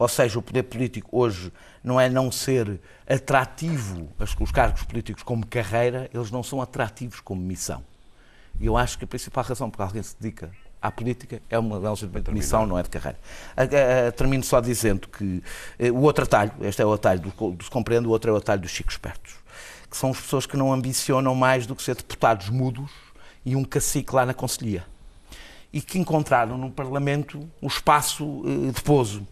Ou 0.00 0.08
seja, 0.08 0.38
o 0.38 0.42
poder 0.42 0.62
político 0.62 1.10
hoje 1.12 1.52
não 1.84 2.00
é 2.00 2.08
não 2.08 2.32
ser 2.32 2.80
atrativo, 3.06 4.08
os 4.40 4.50
cargos 4.50 4.82
políticos 4.82 5.22
como 5.22 5.46
carreira, 5.46 6.08
eles 6.14 6.30
não 6.30 6.42
são 6.42 6.62
atrativos 6.62 7.20
como 7.20 7.42
missão. 7.42 7.84
E 8.58 8.64
eu 8.64 8.78
acho 8.78 8.96
que 8.96 9.04
a 9.04 9.06
principal 9.06 9.44
razão 9.44 9.68
por 9.68 9.76
que 9.76 9.82
alguém 9.82 10.02
se 10.02 10.16
dedica 10.18 10.50
à 10.80 10.90
política 10.90 11.42
é 11.50 11.58
uma 11.58 11.76
um 11.76 11.94
de 11.94 12.32
missão, 12.32 12.64
não 12.64 12.78
é 12.78 12.82
de 12.82 12.88
carreira. 12.88 13.18
Termino 14.16 14.42
só 14.42 14.58
dizendo 14.58 15.06
que 15.06 15.42
eh, 15.78 15.90
o 15.90 16.00
outro 16.00 16.24
atalho, 16.24 16.52
este 16.62 16.80
é 16.80 16.86
o 16.86 16.94
atalho 16.94 17.20
do, 17.20 17.50
do 17.50 17.62
se 17.62 17.70
compreende, 17.70 18.06
o 18.06 18.10
outro 18.10 18.30
é 18.30 18.32
o 18.32 18.36
atalho 18.38 18.62
dos 18.62 18.70
chicos 18.70 18.94
espertos, 18.94 19.34
que 19.90 19.98
são 19.98 20.12
as 20.12 20.18
pessoas 20.18 20.46
que 20.46 20.56
não 20.56 20.72
ambicionam 20.72 21.34
mais 21.34 21.66
do 21.66 21.76
que 21.76 21.82
ser 21.82 21.94
deputados 21.94 22.48
mudos 22.48 22.90
e 23.44 23.54
um 23.54 23.64
cacique 23.64 24.14
lá 24.14 24.24
na 24.24 24.32
Conselhia. 24.32 24.82
E 25.70 25.82
que 25.82 25.98
encontraram 25.98 26.56
no 26.56 26.70
Parlamento 26.70 27.46
o 27.60 27.66
espaço 27.66 28.42
eh, 28.46 28.72
de 28.72 28.80
pouso. 28.80 29.26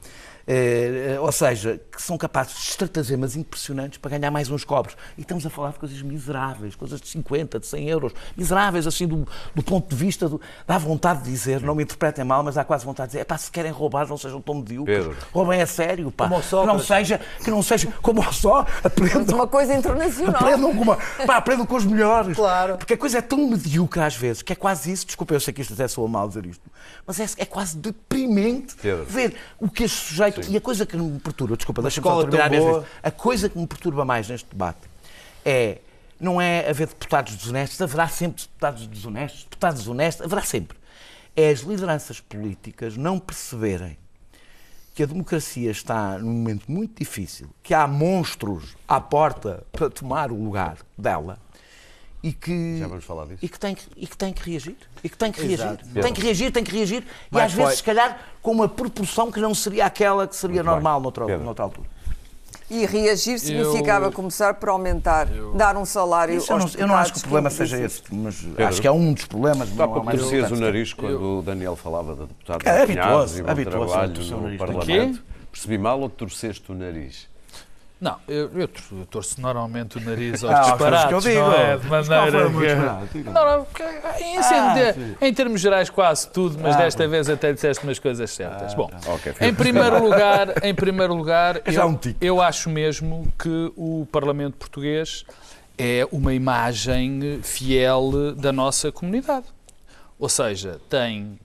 Eh, 0.51 1.19
ou 1.21 1.31
seja, 1.31 1.79
que 1.93 2.01
são 2.01 2.17
capazes 2.17 2.55
de 2.55 2.61
estratagemas 2.71 3.37
impressionantes 3.37 3.99
para 3.99 4.17
ganhar 4.17 4.31
mais 4.31 4.49
uns 4.49 4.65
cobres. 4.65 4.97
E 5.19 5.21
estamos 5.21 5.45
a 5.45 5.51
falar 5.51 5.73
de 5.73 5.79
coisas 5.79 6.01
miseráveis, 6.01 6.75
coisas 6.75 6.99
de 7.03 7.07
50, 7.07 7.61
de 7.61 7.67
100 7.67 7.89
euros, 7.91 8.13
miseráveis 8.35 8.87
assim 8.87 9.07
do, 9.07 9.29
do 9.55 9.63
ponto 9.63 9.91
de 9.91 9.97
vista, 9.97 10.27
do, 10.27 10.41
dá 10.67 10.79
vontade 10.79 11.25
de 11.25 11.31
dizer, 11.31 11.61
não 11.61 11.75
me 11.75 11.83
interpretem 11.83 12.25
mal, 12.25 12.43
mas 12.43 12.55
dá 12.55 12.65
quase 12.65 12.87
vontade 12.87 13.11
de 13.11 13.19
dizer, 13.19 13.27
pá, 13.27 13.37
se 13.37 13.51
querem 13.51 13.71
roubar, 13.71 14.09
não 14.09 14.17
sejam 14.17 14.41
tão 14.41 14.55
medíocres, 14.55 15.05
Pedro. 15.05 15.17
roubem 15.35 15.61
a 15.61 15.67
sério, 15.67 16.11
pá. 16.11 16.31
que 16.31 16.67
não 16.67 16.79
seja, 16.79 17.21
que 17.45 17.51
não 17.51 17.63
seja 17.63 17.93
como 18.01 18.23
só, 18.33 18.65
aprendam. 18.83 19.37
Uma 19.37 19.47
coisa 19.47 19.75
internacional. 19.75 20.35
Aprendam 20.35 20.75
com, 20.75 20.83
uma, 20.83 20.97
pá, 21.27 21.37
aprendam 21.37 21.67
com 21.67 21.77
os 21.77 21.85
melhores. 21.85 22.35
Claro. 22.35 22.79
Porque 22.79 22.95
a 22.95 22.99
coisa 22.99 23.19
é 23.19 23.23
tão 23.23 23.47
medíocre 23.47 24.01
às 24.01 24.17
vezes, 24.17 24.41
que 24.41 24.55
é 24.55 24.57
quase 24.57 24.91
isso, 24.91 25.05
desculpa, 25.05 25.35
eu 25.35 25.41
sei 25.41 25.53
que 25.53 25.61
isto 25.61 25.75
até 25.75 25.87
soa 25.87 26.09
mal 26.09 26.27
dizer 26.27 26.47
isto, 26.47 26.63
mas 27.07 27.21
é, 27.21 27.27
é 27.37 27.45
quase 27.45 27.77
deprimente 27.77 28.77
Pedro. 28.77 29.05
ver 29.05 29.37
o 29.61 29.69
que 29.69 29.85
este 29.85 29.99
sujeito. 30.07 30.38
E 30.49 30.57
a 30.57 30.61
coisa 30.61 30.87
que 30.87 30.97
me 30.97 31.19
perturba, 31.19 31.57
desculpa, 31.57 31.83
deixa-me 31.83 32.07
só 32.07 32.21
terminar 32.23 32.51
mesmo 32.51 32.71
boa. 32.71 32.81
isto. 32.83 32.91
A 33.03 33.11
coisa 33.11 33.49
que 33.49 33.59
me 33.59 33.67
perturba 33.67 34.05
mais 34.05 34.29
neste 34.29 34.49
debate 34.51 34.81
é. 35.45 35.79
Não 36.21 36.41
é 36.41 36.69
haver 36.69 36.89
deputados 36.89 37.37
desonestos, 37.37 37.81
haverá 37.81 38.09
sempre 38.09 38.43
deputados 38.43 38.89
desonestos, 38.89 39.45
deputados 39.45 39.79
desonestos, 39.79 40.27
haverá 40.27 40.43
sempre. 40.43 40.77
É 41.37 41.51
as 41.51 41.61
lideranças 41.61 42.19
políticas 42.19 42.97
não 42.97 43.21
perceberem 43.21 43.97
que 44.99 45.05
a 45.05 45.07
democracia 45.07 45.71
está 45.71 46.19
num 46.19 46.33
momento 46.33 46.65
muito 46.69 46.99
difícil, 46.99 47.49
que 47.63 47.73
há 47.73 47.87
monstros 47.87 48.77
à 48.89 49.01
porta 49.01 49.63
para 49.71 49.89
tomar 49.89 50.33
o 50.33 50.43
lugar 50.43 50.79
dela 50.99 51.39
e 52.23 52.33
que, 52.33 52.79
Já 52.79 52.89
vamos 52.89 53.05
falar 53.05 53.27
disso. 53.27 53.39
e 53.43 53.49
que, 53.49 53.59
tem, 53.59 53.75
que, 53.75 53.85
e 53.97 54.07
que 54.07 54.17
tem 54.17 54.33
que 54.33 54.51
reagir. 54.51 54.77
E 55.05 55.09
que 55.09 55.17
tem 55.17 55.31
que 55.31 55.41
Exato. 55.41 55.85
reagir. 55.85 56.03
Tem 56.03 56.13
que 56.13 56.21
reagir, 56.21 56.53
tem 56.53 56.65
que 56.65 56.73
reagir. 56.77 57.03
e 57.03 57.07
Mas 57.31 57.45
às 57.45 57.53
vezes, 57.53 57.75
se 57.79 57.83
calhar, 57.85 58.19
com 58.43 58.51
uma 58.53 58.69
proporção 58.69 59.31
que 59.31 59.41
não 59.41 59.55
seria 59.55 59.87
aquela 59.87 60.27
que 60.27 60.35
seria 60.35 60.57
Muito 60.57 60.65
bem. 60.67 60.75
normal 60.75 61.01
noutra, 61.01 61.27
Pedro. 61.27 61.45
noutra 61.45 61.65
altura. 61.65 61.87
E 62.71 62.85
reagir 62.85 63.39
significava 63.39 64.07
Eu- 64.07 64.13
começar 64.13 64.53
por 64.55 64.69
aumentar, 64.69 65.27
dar 65.55 65.75
um 65.77 65.87
salário 65.87 66.37
Isso 66.37 66.53
eu, 66.53 66.59
não, 66.59 66.71
eu 66.77 66.87
não 66.87 66.95
acho 66.97 67.13
que 67.15 67.19
o 67.19 67.23
problema 67.23 67.49
que 67.49 67.55
seja 67.57 67.81
esse, 67.81 68.03
mas 68.11 68.45
acho 68.69 68.81
que 68.83 68.87
é 68.87 68.93
um 68.93 69.13
dos 69.15 69.25
problemas. 69.25 69.71
Pouco 69.71 70.05
mais 70.05 70.21
torcias 70.21 70.51
o 70.51 70.57
nariz 70.57 70.93
quando 70.93 71.39
o 71.39 71.43
Daniel 71.43 71.77
falava 71.77 72.15
da 72.15 72.25
deputada 72.27 72.69
É 72.69 72.85
de 72.85 72.99
habituoso, 72.99 73.41
e 73.41 73.65
trabalho 73.65 74.13
torcer 74.13 74.37
no. 74.37 74.59
Parlamento. 74.59 75.23
Percebi 75.51 75.79
mal 75.79 75.99
ou 76.01 76.11
torceste 76.11 76.71
o 76.71 76.75
nariz? 76.75 77.27
Não, 78.01 78.17
eu, 78.29 78.49
eu 78.55 78.69
eu 78.93 79.07
torço 79.11 79.41
normalmente 79.41 79.99
o 79.99 80.01
nariz 80.01 80.45
aos 80.45 80.53
Ah, 80.55 80.63
foi 80.63 80.71
disparates, 80.73 81.09
que 81.09 81.15
eu 81.15 81.21
digo. 81.21 81.41
não 81.41 81.53
é? 81.53 81.77
De 81.77 81.87
maneira 81.89 82.51
que... 83.11 83.19
Diga. 83.19 83.31
Não, 83.33 83.45
não, 83.59 83.65
porque 83.65 83.83
em, 83.83 84.37
em- 84.37 85.29
em 85.29 85.35
termos 85.35 85.61
gerais 85.61 85.91
quase 85.91 86.29
tudo, 86.31 86.57
mas 86.63 86.77
Ah, 86.77 86.79
desta 86.79 87.09
vez 87.09 87.29
até 87.29 87.53
disseste 87.53 87.83
umas 87.83 87.99
coisas 87.99 88.31
certas. 88.31 88.73
Bom, 88.75 88.89
Ok, 89.07 89.35
em 89.41 89.53
primeiro 89.53 90.01
lugar, 90.05 90.63
em 90.65 90.73
primeiro 90.75 91.13
lugar 91.13 91.57
É 91.67 91.75
eu, 91.75 91.87
um 91.89 91.99
eu 92.21 92.41
acho 92.41 92.71
mesmo 92.71 93.27
que 93.37 93.73
o 93.77 94.07
Parlamento 94.13 94.57
Português 94.57 95.25
é 95.77 96.07
uma 96.13 96.33
imagem 96.33 97.41
fiel 97.43 98.33
da 98.37 98.53
nossa 98.53 98.93
comunidade. 98.93 99.47
Ou 100.21 100.29
seja, 100.29 100.81
tem 100.89 101.39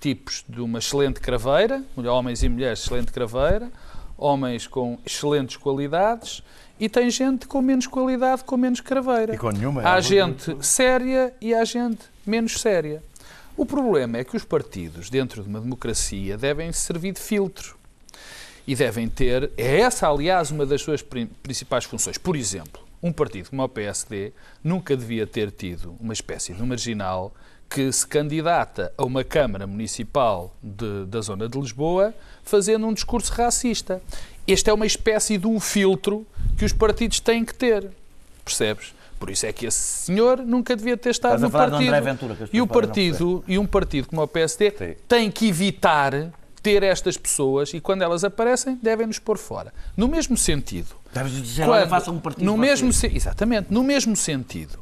tipos 0.00 0.42
de 0.48 0.60
uma 0.62 0.78
excelente 0.78 1.20
craveira, 1.20 1.82
homens 1.96 2.42
e 2.42 2.48
mulheres 2.48 2.80
excelente 2.82 3.12
craveira, 3.12 3.70
homens 4.20 4.66
com 4.66 4.98
excelentes 5.04 5.56
qualidades 5.56 6.42
e 6.78 6.88
tem 6.88 7.10
gente 7.10 7.46
com 7.46 7.60
menos 7.60 7.86
qualidade, 7.86 8.44
com 8.44 8.56
menos 8.56 8.80
craveira. 8.80 9.34
E 9.34 9.38
com 9.38 9.50
nenhuma. 9.50 9.82
Há 9.82 10.00
gente 10.00 10.56
séria 10.64 11.34
e 11.40 11.54
há 11.54 11.64
gente 11.64 12.00
menos 12.26 12.60
séria. 12.60 13.02
O 13.56 13.66
problema 13.66 14.18
é 14.18 14.24
que 14.24 14.36
os 14.36 14.44
partidos, 14.44 15.10
dentro 15.10 15.42
de 15.42 15.48
uma 15.48 15.60
democracia, 15.60 16.38
devem 16.38 16.72
servir 16.72 17.12
de 17.12 17.20
filtro. 17.20 17.76
E 18.66 18.74
devem 18.76 19.08
ter. 19.08 19.50
É 19.56 19.80
essa, 19.80 20.08
aliás, 20.08 20.50
uma 20.50 20.64
das 20.64 20.80
suas 20.82 21.02
prin- 21.02 21.26
principais 21.42 21.84
funções. 21.84 22.16
Por 22.16 22.36
exemplo, 22.36 22.80
um 23.02 23.12
partido 23.12 23.50
como 23.50 23.62
o 23.62 23.68
PSD 23.68 24.32
nunca 24.62 24.96
devia 24.96 25.26
ter 25.26 25.50
tido 25.50 25.96
uma 25.98 26.12
espécie 26.12 26.52
de 26.54 26.62
marginal 26.62 27.32
que 27.70 27.90
se 27.92 28.04
candidata 28.06 28.92
a 28.98 29.04
uma 29.04 29.22
Câmara 29.22 29.66
Municipal 29.66 30.52
de- 30.62 31.06
da 31.06 31.20
zona 31.20 31.48
de 31.48 31.58
Lisboa 31.58 32.12
fazendo 32.42 32.86
um 32.86 32.92
discurso 32.92 33.32
racista. 33.32 34.02
Este 34.46 34.68
é 34.68 34.72
uma 34.72 34.86
espécie 34.86 35.38
de 35.38 35.46
um 35.46 35.60
filtro 35.60 36.26
que 36.58 36.64
os 36.64 36.72
partidos 36.72 37.20
têm 37.20 37.44
que 37.44 37.54
ter. 37.54 37.88
Percebes? 38.44 38.92
Por 39.20 39.30
isso 39.30 39.46
é 39.46 39.52
que 39.52 39.66
esse 39.66 39.78
senhor 39.78 40.38
nunca 40.38 40.74
devia 40.74 40.96
ter 40.96 41.10
estado 41.10 41.34
Estás 41.36 41.42
no 41.42 41.50
partido. 41.50 42.02
Ventura, 42.02 42.36
e 42.52 42.60
o 42.60 42.66
partido 42.66 43.44
e 43.46 43.58
um 43.58 43.66
partido 43.66 44.08
como 44.08 44.22
o 44.22 44.26
PSD 44.26 44.70
Sim. 44.76 44.94
tem 45.06 45.30
que 45.30 45.46
evitar 45.48 46.12
ter 46.62 46.82
estas 46.82 47.16
pessoas 47.16 47.72
e 47.72 47.80
quando 47.80 48.02
elas 48.02 48.24
aparecem 48.24 48.78
devem 48.82 49.06
nos 49.06 49.18
pôr 49.18 49.38
fora. 49.38 49.72
No 49.96 50.08
mesmo 50.08 50.36
sentido, 50.36 50.88
Deves 51.12 51.32
dizer, 51.32 51.68
olha, 51.68 51.86
façam 51.86 52.14
um 52.14 52.18
partido 52.20 52.44
no 52.44 52.56
mesmo 52.56 52.92
se- 52.92 53.06
exatamente, 53.14 53.66
no 53.72 53.82
mesmo 53.84 54.16
sentido, 54.16 54.78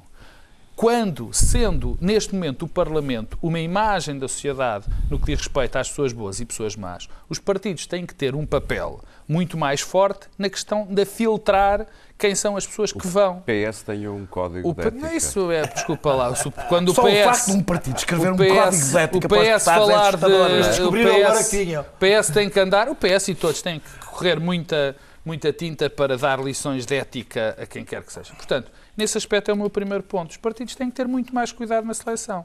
quando 0.78 1.30
sendo 1.32 1.98
neste 2.00 2.32
momento 2.32 2.64
o 2.64 2.68
Parlamento 2.68 3.36
uma 3.42 3.58
imagem 3.58 4.16
da 4.16 4.28
sociedade 4.28 4.86
no 5.10 5.18
que 5.18 5.26
diz 5.26 5.40
respeito 5.40 5.74
às 5.74 5.88
pessoas 5.88 6.12
boas 6.12 6.38
e 6.38 6.44
pessoas 6.44 6.76
más, 6.76 7.08
os 7.28 7.40
partidos 7.40 7.84
têm 7.84 8.06
que 8.06 8.14
ter 8.14 8.32
um 8.36 8.46
papel 8.46 9.00
muito 9.26 9.58
mais 9.58 9.80
forte 9.80 10.28
na 10.38 10.48
questão 10.48 10.86
de 10.88 11.04
filtrar 11.04 11.84
quem 12.16 12.32
são 12.36 12.56
as 12.56 12.64
pessoas 12.64 12.92
que 12.92 13.08
vão. 13.08 13.38
O 13.38 13.42
PS 13.42 13.82
tem 13.82 14.06
um 14.06 14.24
código 14.24 14.70
O, 14.70 14.72
de 14.72 14.80
ética. 14.86 15.16
isso 15.16 15.50
é, 15.50 15.66
desculpa 15.66 16.14
lá, 16.14 16.30
o- 16.30 16.52
quando 16.68 16.94
Só 16.94 17.02
o 17.02 17.06
o 17.06 17.10
PS 17.10 17.24
facto 17.24 17.46
de 17.46 17.52
um 17.56 17.62
partido 17.64 17.96
escrever 17.96 18.30
o 18.30 18.34
um 18.34 18.36
PS, 18.36 18.48
código 18.54 18.86
de 18.86 18.98
ética 18.98 19.26
o 19.26 19.28
para 19.28 19.38
os 19.40 19.48
PS 19.48 19.48
é 19.48 19.58
falar 19.58 20.16
de 20.16 20.24
o 20.26 20.62
Descobriram 20.62 21.16
agora 21.16 21.38
PS, 21.40 21.50
tinham. 21.50 21.84
PS 21.98 22.30
tem 22.32 22.48
que 22.48 22.60
andar, 22.60 22.88
o 22.88 22.94
PS 22.94 23.26
e 23.26 23.34
todos 23.34 23.60
têm 23.62 23.80
que 23.80 24.06
correr 24.06 24.38
muita 24.38 24.94
muita 25.24 25.52
tinta 25.52 25.90
para 25.90 26.16
dar 26.16 26.40
lições 26.40 26.86
de 26.86 26.94
ética 26.94 27.54
a 27.60 27.66
quem 27.66 27.84
quer 27.84 28.02
que 28.02 28.10
seja. 28.10 28.32
Portanto, 28.34 28.70
nesse 28.98 29.16
aspecto 29.16 29.50
é 29.50 29.54
o 29.54 29.56
meu 29.56 29.70
primeiro 29.70 30.02
ponto. 30.02 30.30
Os 30.32 30.36
partidos 30.36 30.74
têm 30.74 30.90
que 30.90 30.96
ter 30.96 31.06
muito 31.06 31.34
mais 31.34 31.52
cuidado 31.52 31.86
na 31.86 31.94
seleção. 31.94 32.44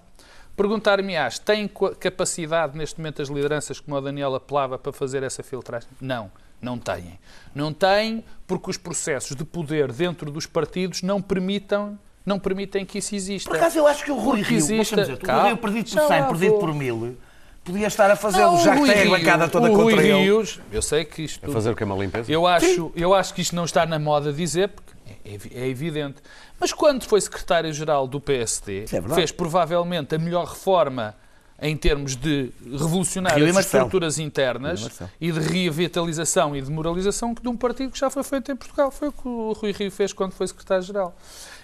Perguntar-me-ás, 0.56 1.39
têm 1.39 1.70
capacidade 2.00 2.78
neste 2.78 3.00
momento 3.00 3.22
as 3.24 3.28
lideranças, 3.28 3.80
como 3.80 3.98
a 3.98 4.02
Daniela 4.02 4.38
apelava, 4.38 4.78
para 4.78 4.94
fazer 4.94 5.24
essa 5.24 5.42
filtragem? 5.42 5.89
Não, 6.00 6.30
não 6.62 6.78
têm. 6.78 7.20
Não 7.56 7.74
têm 7.74 8.24
porque 8.46 8.70
os 8.70 8.78
processos 8.78 9.36
de 9.36 9.44
poder 9.44 9.92
dentro 9.92 10.30
dos 10.30 10.46
partidos 10.46 11.02
não 11.02 11.20
permitam, 11.20 11.98
não 12.24 12.38
permitem 12.38 12.86
que 12.86 13.00
isso 13.00 13.16
exista. 13.16 13.50
Por 13.50 13.58
acaso 13.58 13.80
eu 13.80 13.88
acho 13.88 14.06
que 14.06 14.12
o 14.12 14.16
Rui 14.20 14.42
Rio, 14.44 14.58
existe- 14.58 14.96
dizer, 14.96 15.18
o. 15.18 15.42
Rui 15.42 15.48
Rio 15.50 15.58
perdido 15.58 15.86
por 15.89 15.96
Já 15.96 16.08
100, 16.08 16.20
lá 16.22 16.28
perdido 16.28 16.54
por 16.60 16.74
1000, 16.76 17.18
podia 17.63 17.88
estar 17.88 18.12
a 18.12 18.16
fazê-lo, 18.16 18.58
já 18.60 18.76
que 18.76 18.86
tem 18.94 19.08
a 19.08 19.10
bancada 19.18 19.50
toda 19.50 19.72
o 19.72 19.76
Rui 19.76 19.94
contra 19.94 20.08
ele. 20.08 20.22
Rios, 20.22 20.60
eu 20.72 20.84
sei 20.84 21.04
que 21.04 21.24
isto 21.24 21.44
A 21.50 21.52
fazer 21.52 21.72
o 21.72 21.76
que 21.76 21.82
é 21.82 21.86
uma 21.88 21.96
limpeza? 21.96 22.32
Eu 22.32 22.46
acho, 22.46 22.92
eu 22.96 23.12
acho 23.16 23.34
que 23.34 23.42
isto 23.42 23.56
não 23.56 23.66
está 23.66 23.88
na 23.88 23.98
moda 23.98 24.32
dizer, 24.32 24.70
porque 24.70 24.93
é, 25.08 25.34
evi- 25.34 25.52
é 25.54 25.68
evidente. 25.68 26.18
Mas 26.60 26.72
quando 26.74 27.04
foi 27.06 27.20
secretário-geral 27.22 28.08
do 28.08 28.20
PSD, 28.20 28.84
é 28.84 29.02
fez 29.16 29.32
provavelmente 29.32 30.16
a 30.16 30.18
melhor 30.18 30.46
reforma 30.46 31.16
em 31.62 31.78
termos 31.78 32.16
de 32.16 32.52
revolucionar 32.62 33.34
as 33.34 33.66
estruturas 33.78 34.20
internas 34.20 34.82
e 35.22 35.32
de 35.32 35.39
revitalização 35.39 36.56
e 36.56 36.62
de 36.62 36.70
moralização 36.70 37.34
que 37.34 37.42
de 37.42 37.48
um 37.48 37.56
partido 37.56 37.92
que 37.92 38.00
já 38.00 38.10
foi 38.10 38.24
feito 38.24 38.52
em 38.52 38.56
Portugal. 38.56 38.92
Foi 38.92 39.08
o 39.10 39.12
que 39.12 39.28
o 39.28 39.54
Rui 39.54 39.72
Rio 39.72 39.89
fez 39.92 40.12
quando 40.12 40.34
foi 40.34 40.48
secretário-geral. 40.48 41.16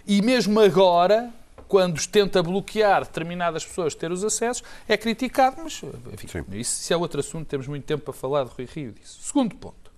E 0.08 0.22
mesmo 0.22 0.60
agora, 0.60 1.30
quando 1.68 2.00
tenta 2.08 2.42
bloquear 2.42 3.04
determinadas 3.04 3.66
pessoas 3.66 3.94
de 3.94 4.00
ter 4.00 4.12
os 4.12 4.24
acessos, 4.24 4.64
é 4.88 4.96
criticado, 4.96 5.58
mas 5.64 5.82
enfim, 6.14 6.28
isso, 6.54 6.82
isso 6.82 6.94
é 6.94 6.96
outro 6.96 7.20
assunto, 7.20 7.48
temos 7.48 7.68
muito 7.68 7.84
tempo 7.84 8.04
para 8.06 8.14
falar 8.14 8.46
de 8.46 8.52
Rui 8.52 8.68
Rio 8.74 8.92
disso. 8.94 9.20
Segundo 9.22 9.56
ponto 9.56 9.90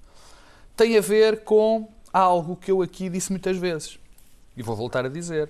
tem 0.75 0.97
a 0.97 1.01
ver 1.01 1.43
com 1.43 1.87
algo 2.11 2.55
que 2.55 2.71
eu 2.71 2.81
aqui 2.81 3.09
disse 3.09 3.31
muitas 3.31 3.57
vezes. 3.57 3.99
E 4.55 4.61
vou 4.61 4.75
voltar 4.75 5.05
a 5.05 5.09
dizer. 5.09 5.49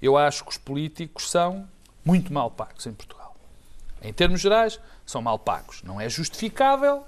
Eu 0.00 0.16
acho 0.16 0.44
que 0.44 0.50
os 0.50 0.58
políticos 0.58 1.30
são 1.30 1.68
muito 2.04 2.32
mal 2.32 2.50
pagos 2.50 2.86
em 2.86 2.92
Portugal. 2.92 3.34
Em 4.02 4.12
termos 4.12 4.40
gerais, 4.40 4.80
são 5.06 5.22
mal 5.22 5.38
pagos. 5.38 5.82
Não 5.82 6.00
é 6.00 6.08
justificável, 6.08 7.04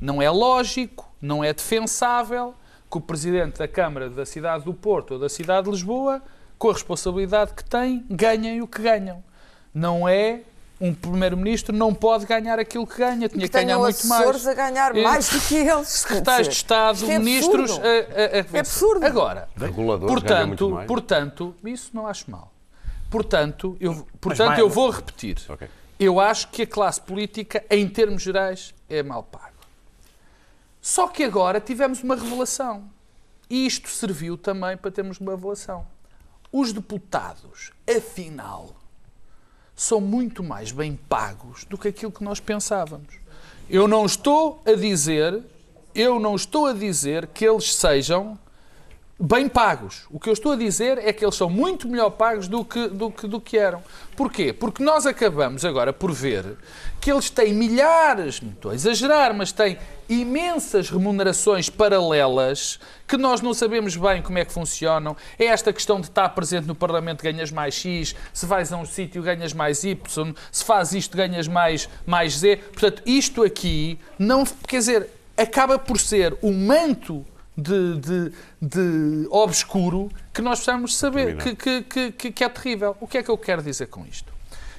não 0.00 0.22
é 0.22 0.30
lógico, 0.30 1.10
não 1.20 1.42
é 1.42 1.52
defensável 1.52 2.54
que 2.90 2.96
o 2.96 3.00
Presidente 3.00 3.58
da 3.58 3.68
Câmara 3.68 4.08
da 4.08 4.24
cidade 4.24 4.64
do 4.64 4.72
Porto 4.72 5.14
ou 5.14 5.20
da 5.20 5.28
cidade 5.28 5.64
de 5.64 5.72
Lisboa, 5.72 6.22
com 6.58 6.70
a 6.70 6.72
responsabilidade 6.72 7.52
que 7.52 7.64
tem, 7.64 8.04
ganhem 8.08 8.62
o 8.62 8.66
que 8.66 8.80
ganham. 8.80 9.22
Não 9.74 10.08
é 10.08 10.42
um 10.80 10.94
Primeiro-Ministro 10.94 11.74
não 11.74 11.92
pode 11.92 12.24
ganhar 12.26 12.58
aquilo 12.58 12.86
que 12.86 12.98
ganha, 12.98 13.28
tinha 13.28 13.42
Que 13.42 13.48
que 13.48 13.48
ganhar 13.48 13.78
muito 13.78 14.06
mais. 14.06 14.22
assessores 14.22 14.46
a 14.46 14.54
ganhar 14.54 14.96
Eh, 14.96 15.02
mais 15.02 15.28
do 15.28 15.40
que 15.40 15.56
eles. 15.56 15.88
Secretários 15.88 16.48
de 16.48 16.54
Estado, 16.54 17.04
é 17.10 17.18
ministros. 17.18 17.70
absurdo. 17.72 17.86
a- 17.86 17.90
a- 17.90 18.54
a- 18.54 18.56
É 18.56 18.60
absurdo. 18.60 19.06
Agora, 19.06 19.48
Reguladores 19.56 20.22
ganham 20.22 20.46
muito 20.46 20.58
portanto, 20.58 20.74
mais. 20.74 20.86
portanto, 20.86 21.54
isso 21.64 21.90
não 21.92 22.06
acho 22.06 22.30
mal. 22.30 22.52
Portanto, 23.10 23.76
eu, 23.80 24.06
portanto, 24.20 24.48
mais- 24.48 24.58
eu 24.60 24.68
vou 24.68 24.90
repetir. 24.90 25.38
Ok. 25.48 25.68
Eu 25.98 26.20
acho 26.20 26.48
que 26.48 26.62
a 26.62 26.66
classe 26.66 27.00
política, 27.00 27.64
em 27.70 27.88
termos 27.88 28.22
gerais, 28.22 28.72
é 28.88 29.02
mal 29.02 29.22
paga. 29.24 29.48
Só 30.80 31.08
que 31.08 31.24
agora 31.24 31.60
tivemos 31.60 32.02
uma 32.02 32.14
revelação. 32.14 32.84
E 33.50 33.66
isto 33.66 33.88
serviu 33.88 34.36
também 34.36 34.76
para 34.76 34.90
termos 34.90 35.18
uma 35.18 35.32
avaliação. 35.32 35.86
Os 36.52 36.72
deputados, 36.72 37.72
afinal, 37.88 38.74
são 39.78 40.00
muito 40.00 40.42
mais 40.42 40.72
bem 40.72 40.98
pagos 41.08 41.64
do 41.64 41.78
que 41.78 41.86
aquilo 41.86 42.10
que 42.10 42.24
nós 42.24 42.40
pensávamos. 42.40 43.14
Eu 43.70 43.86
não 43.86 44.04
estou 44.04 44.60
a 44.66 44.72
dizer, 44.72 45.40
eu 45.94 46.18
não 46.18 46.34
estou 46.34 46.66
a 46.66 46.72
dizer 46.72 47.28
que 47.28 47.46
eles 47.46 47.72
sejam 47.72 48.36
bem 49.20 49.48
pagos. 49.48 50.06
O 50.10 50.20
que 50.20 50.28
eu 50.28 50.32
estou 50.32 50.52
a 50.52 50.56
dizer 50.56 50.98
é 50.98 51.12
que 51.12 51.24
eles 51.24 51.34
são 51.34 51.50
muito 51.50 51.88
melhor 51.88 52.10
pagos 52.10 52.46
do 52.46 52.64
que, 52.64 52.86
do 52.88 53.10
que, 53.10 53.26
do 53.26 53.40
que 53.40 53.58
eram. 53.58 53.82
Porquê? 54.16 54.52
Porque 54.52 54.82
nós 54.82 55.06
acabamos 55.06 55.64
agora 55.64 55.92
por 55.92 56.12
ver 56.12 56.56
que 57.00 57.10
eles 57.10 57.28
têm 57.28 57.52
milhares, 57.52 58.40
não 58.40 58.50
estou 58.50 58.70
a 58.70 58.74
exagerar, 58.74 59.34
mas 59.34 59.50
têm 59.50 59.76
imensas 60.08 60.88
remunerações 60.88 61.68
paralelas 61.68 62.78
que 63.06 63.16
nós 63.16 63.40
não 63.40 63.52
sabemos 63.52 63.96
bem 63.96 64.22
como 64.22 64.38
é 64.38 64.44
que 64.44 64.52
funcionam. 64.52 65.16
É 65.38 65.46
esta 65.46 65.72
questão 65.72 66.00
de 66.00 66.06
estar 66.06 66.28
presente 66.30 66.66
no 66.66 66.74
Parlamento 66.74 67.22
ganhas 67.22 67.50
mais 67.50 67.74
X, 67.74 68.14
se 68.32 68.46
vais 68.46 68.72
a 68.72 68.76
um 68.76 68.86
sítio 68.86 69.22
ganhas 69.22 69.52
mais 69.52 69.82
Y, 69.82 70.34
se 70.52 70.64
faz 70.64 70.92
isto 70.92 71.16
ganhas 71.16 71.48
mais, 71.48 71.88
mais 72.06 72.38
Z. 72.38 72.56
Portanto, 72.56 73.02
isto 73.04 73.42
aqui 73.42 73.98
não, 74.18 74.44
quer 74.44 74.78
dizer, 74.78 75.10
acaba 75.36 75.78
por 75.78 75.98
ser 75.98 76.36
o 76.40 76.52
manto 76.52 77.24
de, 77.58 77.98
de, 77.98 78.32
de 78.62 79.28
obscuro 79.30 80.08
que 80.32 80.40
nós 80.40 80.60
precisamos 80.60 80.96
saber, 80.96 81.36
que, 81.36 81.82
que, 81.82 82.12
que, 82.12 82.32
que 82.32 82.44
é 82.44 82.48
terrível. 82.48 82.96
O 83.00 83.06
que 83.08 83.18
é 83.18 83.22
que 83.22 83.28
eu 83.28 83.36
quero 83.36 83.60
dizer 83.60 83.88
com 83.88 84.06
isto? 84.06 84.32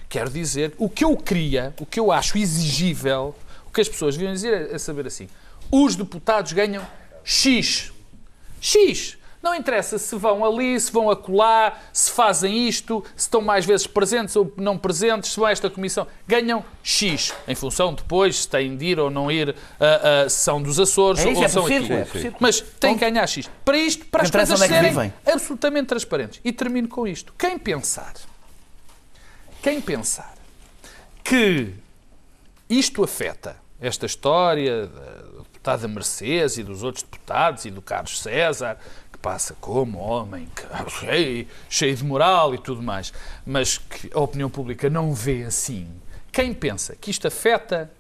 Quero 0.08 0.30
dizer, 0.30 0.74
o 0.78 0.90
que 0.90 1.04
eu 1.04 1.16
queria, 1.18 1.74
o 1.80 1.86
que 1.86 2.00
eu 2.00 2.12
acho 2.12 2.38
exigível, 2.38 3.36
o 3.68 3.72
que 3.72 3.82
as 3.82 3.90
pessoas 3.90 4.16
deviam 4.16 4.34
dizer 4.34 4.72
é, 4.72 4.76
é 4.76 4.78
saber 4.78 5.06
assim: 5.06 5.28
os 5.70 5.96
deputados 5.96 6.54
ganham 6.54 6.88
X. 7.24 7.92
X. 8.62 9.18
Não 9.42 9.56
interessa 9.56 9.98
se 9.98 10.16
vão 10.18 10.44
ali, 10.44 10.78
se 10.80 10.92
vão 10.92 11.10
acolá, 11.10 11.78
se 11.94 12.12
fazem 12.12 12.68
isto, 12.68 13.04
se 13.16 13.22
estão 13.24 13.40
mais 13.42 13.66
vezes 13.66 13.88
presentes 13.88 14.36
ou 14.36 14.54
não 14.58 14.78
presentes, 14.78 15.32
se 15.32 15.38
vão 15.38 15.46
a 15.46 15.52
esta 15.52 15.70
comissão. 15.70 16.06
Ganham 16.28 16.64
X, 16.84 17.34
em 17.48 17.56
função 17.56 17.94
depois 17.94 18.42
se 18.42 18.50
têm 18.50 18.76
de 18.76 18.86
ir 18.86 19.00
ou 19.00 19.10
não 19.10 19.32
ir 19.32 19.56
a, 19.80 20.24
a 20.24 20.30
sessão 20.30 20.62
dos 20.62 20.78
Açores 20.78 21.22
É 21.26 21.30
isso, 21.32 21.40
ou 21.40 21.46
é 21.46 21.48
são 21.48 21.62
possível, 21.64 21.86
aqui. 21.86 21.94
é 21.94 22.06
possível. 22.06 22.38
Mas 22.40 22.60
têm 22.62 22.96
que 22.96 23.00
ganhar 23.00 23.26
X. 23.28 23.50
Para 23.64 23.78
isto, 23.78 24.06
para 24.08 24.24
as 24.24 24.32
coisas 24.32 24.62
é 24.62 24.68
serem 24.68 25.14
absolutamente 25.26 25.88
transparentes. 25.88 26.42
E 26.44 26.52
termino 26.52 26.90
com 26.90 27.08
isto. 27.08 27.34
Quem 27.38 27.58
pensar, 27.58 28.14
quem 29.64 29.80
pensar 29.80 30.36
que 31.24 31.74
isto 32.70 33.04
afeta 33.04 33.56
esta 33.80 34.06
história 34.06 34.88
da 34.88 35.40
deputada 35.44 35.88
Mercedes 35.88 36.58
e 36.58 36.64
dos 36.64 36.84
outros 36.84 37.04
deputados 37.04 37.66
e 37.66 37.72
do 37.72 37.82
Carlos 37.82 38.20
César, 38.20 38.78
passa 39.22 39.56
como 39.60 40.00
homem 40.00 40.48
cheio, 41.00 41.48
cheio 41.70 41.96
de 41.96 42.04
moral 42.04 42.54
e 42.54 42.58
tudo 42.58 42.82
mais, 42.82 43.14
mas 43.46 43.78
que 43.78 44.10
a 44.14 44.20
opinião 44.20 44.50
pública 44.50 44.90
não 44.90 45.14
vê 45.14 45.44
assim. 45.44 45.88
Quem 46.32 46.54
pensa 46.54 46.96
que 46.96 47.12
isto 47.12 47.28
afeta 47.28 47.92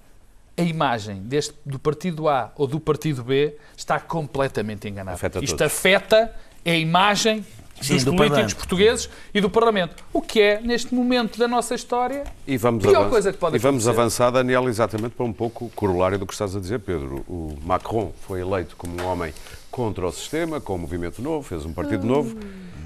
a 0.58 0.62
imagem 0.62 1.21
deste, 1.21 1.53
do 1.65 1.79
partido 1.79 2.27
A 2.27 2.51
ou 2.55 2.67
do 2.67 2.79
partido 2.79 3.23
B 3.23 3.55
está 3.77 3.99
completamente 3.99 4.88
enganado. 4.88 5.15
Afeta 5.15 5.39
isto 5.43 5.58
todos. 5.58 5.73
afeta 5.73 6.34
a 6.65 6.69
imagem 6.71 7.45
Sim, 7.82 7.93
dos 7.93 8.03
do 8.03 8.12
políticos 8.12 8.27
Parlamento. 8.29 8.55
portugueses 8.58 9.10
e 9.34 9.39
do 9.39 9.49
Parlamento. 9.49 10.03
O 10.12 10.21
que 10.21 10.41
é, 10.41 10.60
neste 10.60 10.93
momento 10.93 11.39
da 11.39 11.47
nossa 11.47 11.73
história, 11.75 12.25
E 12.45 12.58
vamos, 12.58 12.84
Pior 12.84 12.93
avançar, 12.93 13.10
coisa 13.10 13.32
que 13.32 13.38
pode 13.38 13.55
e 13.55 13.60
vamos 13.60 13.88
acontecer. 13.88 14.01
avançar, 14.01 14.32
Daniel, 14.32 14.67
exatamente 14.67 15.15
para 15.15 15.25
um 15.25 15.32
pouco 15.32 15.65
o 15.65 15.69
corolário 15.69 16.19
do 16.19 16.27
que 16.27 16.34
estás 16.34 16.53
a 16.55 16.60
dizer, 16.60 16.79
Pedro. 16.82 17.23
O 17.27 17.58
Macron 17.63 18.12
foi 18.27 18.41
eleito 18.41 18.75
como 18.75 19.01
um 19.01 19.05
homem 19.05 19.34
contra 19.71 20.05
o 20.08 20.12
sistema, 20.12 20.60
com 20.60 20.75
o 20.75 20.77
movimento 20.77 21.21
novo, 21.21 21.47
fez 21.47 21.65
um 21.65 21.73
partido 21.73 22.05
novo, 22.05 22.36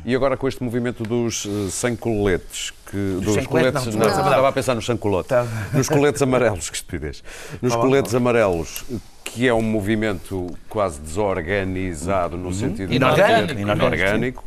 e 0.06 0.13
agora 0.15 0.36
com 0.36 0.48
este 0.48 0.62
movimento 0.63 1.04
dos 1.04 1.46
eh, 1.46 1.69
sem 1.72 1.96
coletes, 1.96 2.72
que, 2.89 3.19
dos 3.22 3.34
sem 3.36 3.46
colete, 3.46 3.72
coletes, 3.72 3.96
não, 3.96 4.06
não, 4.08 4.15
não. 4.15 4.24
estava 4.24 4.48
a 4.50 4.52
pensar 4.52 4.76
nos 4.76 4.86
sem 4.86 4.98
colete, 4.98 5.30
Tá. 5.30 5.46
nos 5.74 5.88
coletes 5.88 6.22
amarelos, 6.22 6.69
que 6.69 6.76
estupidez, 6.76 7.24
nos 7.62 7.76
coletes 7.76 8.13
amarelos, 8.13 8.84
que 9.24 9.48
é 9.48 9.54
um 9.54 9.62
movimento 9.62 10.48
quase 10.69 11.00
desorganizado 11.00 12.38
no 12.38 12.54
sentido 12.54 12.89
de 12.89 12.96
Inorgânico, 12.98 13.48
ser 13.54 13.60
inorgânico, 13.60 13.98
inorgânico, 13.98 14.43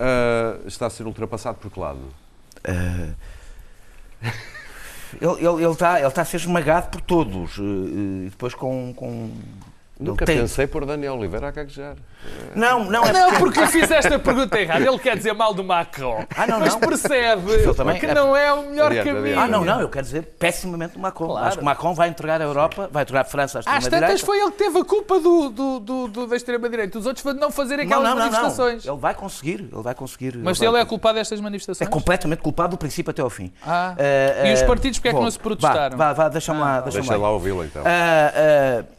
ah, 0.00 0.58
está 0.66 0.86
a 0.86 0.90
ser 0.90 1.06
ultrapassado 1.06 1.58
por 1.58 1.70
que 1.70 1.78
lado? 1.80 2.00
Ele, 5.20 5.32
ele, 5.44 5.64
ele, 5.64 5.72
está, 5.72 5.98
ele 5.98 6.06
está 6.06 6.22
a 6.22 6.24
ser 6.24 6.36
esmagado 6.36 6.88
por 6.88 7.00
todos. 7.00 7.58
eh, 7.58 7.62
eh, 7.62 8.26
E 8.26 8.30
depois 8.30 8.54
com. 8.54 8.92
com... 8.94 9.30
Nunca 10.00 10.24
ele 10.24 10.32
tem- 10.32 10.40
pensei 10.42 10.66
por 10.66 10.86
Daniel 10.86 11.14
Oliveira 11.14 11.48
a 11.48 11.50
gaguejar. 11.50 11.94
Não, 12.54 12.84
não, 12.84 13.04
é 13.04 13.12
Não, 13.12 13.32
porque 13.38 13.66
fiz 13.66 13.90
esta 13.90 14.18
pergunta 14.18 14.58
errada. 14.60 14.84
Ele 14.86 14.98
quer 14.98 15.16
dizer 15.16 15.32
mal 15.32 15.54
do 15.54 15.62
Macron. 15.64 16.24
Ah, 16.36 16.46
não, 16.46 16.60
mas 16.60 16.72
não. 16.74 16.80
percebe 16.80 17.52
Eu 17.62 17.74
também- 17.74 17.98
que 17.98 18.06
não 18.06 18.36
é 18.36 18.52
o 18.52 18.62
melhor 18.70 18.86
Adiante, 18.90 19.06
caminho. 19.08 19.24
adiante. 19.26 19.38
Ah, 19.38 19.48
não, 19.48 19.64
não, 19.64 19.80
eu 19.80 19.88
quero 19.88 20.04
dizer 20.04 20.22
pessimamente 20.38 20.94
do 20.94 21.00
Macron. 21.00 21.28
Claro. 21.28 21.46
Acho 21.46 21.56
que 21.58 21.62
o 21.62 21.64
Macron 21.64 21.94
vai 21.94 22.08
entregar 22.08 22.40
a 22.40 22.44
Europa, 22.44 22.88
vai 22.92 23.02
entregar 23.02 23.20
a 23.22 23.24
França 23.24 23.58
à 23.58 23.60
Às 23.60 23.66
extrema-direita. 23.84 24.06
tantas 24.06 24.20
foi 24.20 24.38
ele 24.40 24.50
que 24.50 24.58
teve 24.58 24.78
a 24.78 24.84
culpa 24.84 25.20
do, 25.20 25.48
do, 25.50 25.80
do, 25.80 26.08
do- 26.08 26.26
da 26.26 26.36
extrema-direita. 26.36 26.98
Os 26.98 27.06
outros 27.06 27.24
não 27.36 27.50
fazerem 27.50 27.86
Não, 27.86 27.98
aquelas 27.98 28.10
não, 28.10 28.16
não, 28.18 28.24
não. 28.26 28.32
manifestações. 28.32 28.86
Ele 28.86 28.96
vai 28.98 29.14
conseguir, 29.14 29.60
ele 29.72 29.82
vai 29.82 29.94
conseguir. 29.94 30.36
Mas 30.38 30.58
vai 30.58 30.66
ele 30.68 30.76
é 30.76 30.78
conseguir. 30.80 30.88
culpado 30.88 31.14
destas 31.18 31.38
É 31.38 31.42
manifestações? 31.42 31.88
completamente 31.90 32.40
culpado 32.42 32.70
do 32.70 32.76
princípio 32.78 33.10
até 33.10 33.22
ao 33.22 33.30
fim. 33.30 33.50
Ah. 33.66 33.94
Eh, 33.98 34.50
E 34.50 34.52
os 34.54 34.62
eh, 34.62 34.66
partidos, 34.66 34.98
porque 34.98 35.08
é 35.08 35.14
que 35.14 35.20
não 35.20 35.30
se 35.30 35.38
protestaram? 35.38 35.96
Vá, 35.96 36.12
vá, 36.12 36.24
vá 36.24 36.28
deixa-me 36.28 36.60
lá. 36.60 36.80
Deixa 36.80 36.98
Deixa 37.00 37.16
lá 37.16 37.30
ouvi-lo 37.30 37.64
então. 37.64 37.82
Ah, 37.86 38.32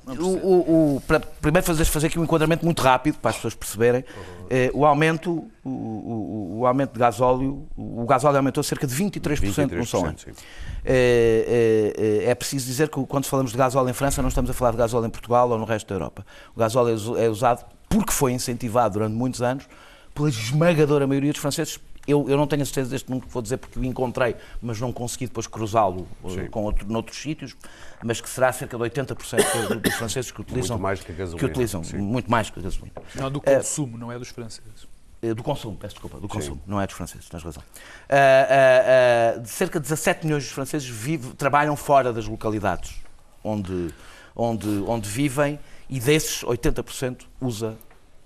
ah, 0.07 0.13
o, 0.19 0.25
o- 0.27 0.90
o- 0.95 1.01
para 1.01 1.19
primeiro 1.19 1.65
fazer, 1.65 1.85
fazer 1.85 2.07
aqui 2.07 2.19
um 2.19 2.23
enquadramento 2.23 2.63
muito 2.65 2.81
rápido 2.81 3.17
para 3.19 3.29
as 3.29 3.35
pessoas 3.35 3.53
perceberem. 3.55 4.03
Eh, 4.49 4.69
o 4.73 4.85
aumento, 4.85 5.47
o, 5.63 5.69
o- 5.69 6.57
o 6.59 6.65
aumento 6.67 6.93
de 6.93 6.99
gasóleo, 6.99 7.65
o 7.77 8.05
gasóleo 8.05 8.37
aumentou 8.37 8.63
cerca 8.63 8.85
de 8.85 8.93
23%, 8.95 9.71
num 9.75 9.85
só 9.85 9.99
ano. 10.05 10.15
23%, 10.17 10.35
sim. 10.35 10.43
Eh, 10.85 11.93
eh, 11.95 12.23
eh, 12.25 12.29
é 12.31 12.35
preciso 12.35 12.65
dizer 12.65 12.89
que 12.89 13.03
quando 13.05 13.25
falamos 13.25 13.51
de 13.51 13.57
gasóleo 13.57 13.89
em 13.89 13.93
França, 13.93 14.21
não 14.21 14.29
estamos 14.29 14.49
a 14.51 14.53
falar 14.53 14.71
de 14.71 14.77
gasóleo 14.77 15.05
em 15.07 15.09
Portugal 15.09 15.49
ou 15.49 15.57
no 15.57 15.65
resto 15.65 15.87
da 15.87 15.95
Europa. 15.95 16.25
O 16.55 16.59
gasóleo 16.59 17.17
é 17.17 17.25
é 17.25 17.29
usado 17.29 17.65
porque 17.89 18.11
foi 18.11 18.31
incentivado 18.33 18.93
durante 18.93 19.13
muitos 19.13 19.41
anos 19.41 19.65
pela 20.13 20.29
esmagadora 20.29 21.05
maioria 21.07 21.31
dos 21.31 21.41
franceses. 21.41 21.79
Eu, 22.07 22.27
eu 22.27 22.35
não 22.35 22.47
tenho 22.47 22.63
a 22.63 22.65
certeza 22.65 22.89
deste 22.89 23.09
número 23.09 23.27
que 23.27 23.33
vou 23.33 23.41
dizer 23.43 23.57
porque 23.57 23.77
o 23.77 23.85
encontrei, 23.85 24.35
mas 24.61 24.79
não 24.79 24.91
consegui 24.91 25.27
depois 25.27 25.45
cruzá-lo 25.45 26.07
eh, 26.25 26.29
Sim. 26.29 26.47
com 26.47 26.63
outro, 26.63 26.87
noutros 26.91 27.17
sítios, 27.21 27.55
mas 28.03 28.19
que 28.19 28.27
será 28.27 28.51
cerca 28.51 28.75
de 28.75 28.83
80% 28.83 29.67
do- 29.67 29.79
dos 29.79 29.93
franceses 29.93 30.31
que 30.31 30.41
utilizam. 30.41 30.79
mais 30.79 31.01
que 31.01 31.11
a 31.11 31.15
gasolina, 31.15 31.39
que 31.39 31.45
utilizam 31.45 31.83
sim. 31.83 31.97
muito 31.97 32.29
mais 32.31 32.49
que 32.49 32.59
a 32.59 32.63
gasolina. 32.63 32.91
Não, 33.13 33.29
do 33.29 33.39
consumo, 33.39 33.97
não 33.99 34.11
é 34.11 34.17
dos 34.17 34.29
franceses. 34.29 34.87
Eh, 35.21 35.35
Do 35.35 35.43
consumo, 35.43 35.77
peço 35.77 35.93
desculpa, 35.93 36.19
do 36.19 36.27
consumo, 36.27 36.59
não 36.65 36.81
é 36.81 36.87
dos 36.87 36.95
franceses, 36.95 37.29
tens 37.29 37.43
razão. 37.43 37.61
Ah, 38.09 39.37
de 39.37 39.49
cerca 39.49 39.79
de 39.79 39.83
17 39.83 40.25
milhões 40.25 40.43
de 40.45 40.49
franceses 40.49 40.87
vive- 40.87 41.33
trabalham 41.35 41.75
fora 41.75 42.11
das 42.11 42.25
localidades 42.27 42.95
onde, 43.43 43.93
onde, 44.35 44.67
onde 44.87 45.07
vivem 45.07 45.59
e 45.89 45.99
desses 45.99 46.43
80% 46.43 47.25
usa 47.39 47.77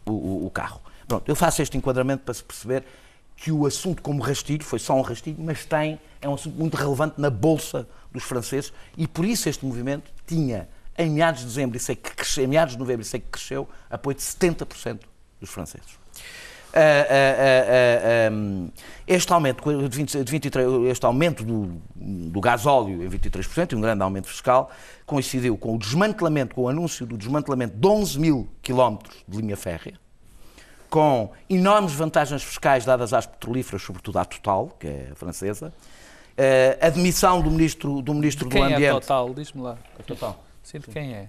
o, 0.05 0.11
o- 0.11 0.45
o 0.45 0.49
carro. 0.49 0.81
Pronto, 1.07 1.27
eu 1.27 1.35
faço 1.35 1.61
este 1.61 1.77
enquadramento 1.77 2.23
para 2.23 2.33
se 2.33 2.43
perceber 2.43 2.83
que 3.35 3.51
o 3.51 3.65
assunto 3.65 4.01
como 4.01 4.21
rastilho, 4.21 4.63
foi 4.63 4.79
só 4.79 4.95
um 4.95 5.01
rastilho, 5.01 5.37
mas 5.39 5.65
tem, 5.65 5.99
é 6.21 6.29
um 6.29 6.33
assunto 6.33 6.55
muito 6.57 6.75
relevante 6.75 7.19
na 7.19 7.29
bolsa 7.29 7.87
dos 8.11 8.23
franceses 8.23 8.71
e 8.97 9.07
por 9.07 9.25
isso 9.25 9.49
este 9.49 9.65
movimento 9.65 10.11
tinha, 10.25 10.69
em 10.97 11.09
meados 11.09 11.41
de 11.41 11.47
dezembro, 11.47 11.77
e 11.77 11.79
sei 11.79 11.95
que 11.95 12.15
cresceu, 12.15 12.45
em 12.45 12.47
meados 12.47 12.73
de 12.73 12.79
novembro, 12.79 13.01
e 13.01 13.05
sei 13.05 13.19
que 13.19 13.27
cresceu, 13.27 13.67
apoio 13.89 14.15
de 14.15 14.21
70% 14.21 14.99
dos 15.39 15.49
franceses. 15.49 16.05
Ah, 16.77 17.07
ah, 17.09 18.27
ah, 18.27 18.31
um, 18.33 18.69
este 19.07 19.31
aumento, 19.31 19.63
de 19.87 19.97
20 19.97 20.23
de 20.25 20.29
23, 20.29 20.67
este 20.91 21.05
aumento 21.05 21.41
do, 21.41 21.81
do 21.95 22.41
gasóleo 22.41 23.01
em 23.01 23.09
23% 23.09 23.71
e 23.71 23.75
um 23.75 23.81
grande 23.81 24.03
aumento 24.03 24.27
fiscal 24.27 24.69
coincidiu 25.05 25.57
com 25.57 25.75
o 25.75 25.79
desmantelamento, 25.79 26.53
com 26.53 26.63
o 26.63 26.67
anúncio 26.67 27.05
do 27.05 27.17
desmantelamento 27.17 27.77
de 27.77 27.87
11 27.87 28.19
mil 28.19 28.49
quilómetros 28.61 29.23
de 29.25 29.37
linha 29.37 29.55
férrea, 29.55 29.97
com 30.95 31.29
enormes 31.49 31.91
vantagens 31.91 32.41
fiscais 32.41 32.85
dadas 32.85 33.11
às 33.11 33.25
petrolíferas, 33.25 33.81
sobretudo 33.81 34.17
à 34.17 34.23
Total, 34.23 34.69
que 34.79 34.87
é 34.87 35.11
francesa, 35.13 35.73
eh, 36.37 36.77
a 36.79 36.89
demissão 36.89 37.41
do 37.41 37.51
ministro 37.51 38.01
do, 38.01 38.13
ministro 38.13 38.45
do 38.47 38.51
Quem 38.51 38.63
é 38.63 38.75
Ambiente. 38.75 39.01
Total? 39.01 39.33
Diz-me 39.33 39.61
lá. 39.61 39.77
A 39.99 40.03
Total. 40.03 40.41
Sim, 40.63 40.79
de 40.79 40.87
quem 40.87 41.13
é? 41.13 41.27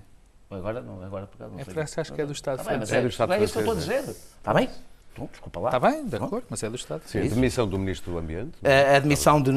Agora 0.48 0.81
não, 0.81 1.02
agora 1.02 1.26
por 1.26 1.50
não 1.50 1.59
É. 1.59 1.64
França, 1.64 2.00
acho 2.00 2.12
que 2.12 2.20
é 2.20 2.24
do 2.26 2.33
Estado 2.33 2.59
bem, 2.59 2.79
mas 2.79 2.88
francês. 2.88 2.92
É 2.92 2.98
é, 2.98 3.02
do 3.02 3.09
Estado 3.09 3.33
é 3.33 3.42
isso 3.42 3.52
que 3.55 3.59
eu 3.59 3.62
estou 3.62 3.72
a 3.72 3.76
francês, 3.76 4.07
dizer. 4.07 4.16
Está 4.38 4.55
bem? 4.55 4.70
Então, 5.16 5.29
desculpa 5.33 5.61
lá. 5.61 5.68
Está 5.70 5.81
bem, 5.81 6.05
de 6.07 6.14
acordo, 6.16 6.44
mas 6.50 6.62
é 6.62 6.68
do 6.68 6.76
Estado. 6.76 7.00
Sim, 7.07 7.20
a 7.20 7.22
demissão 7.22 7.66
do 7.66 7.79
Ministro 7.79 8.12
do 8.12 8.18
Ambiente. 8.18 8.52
A 8.62 8.96
admissão 8.96 9.40
de, 9.40 9.50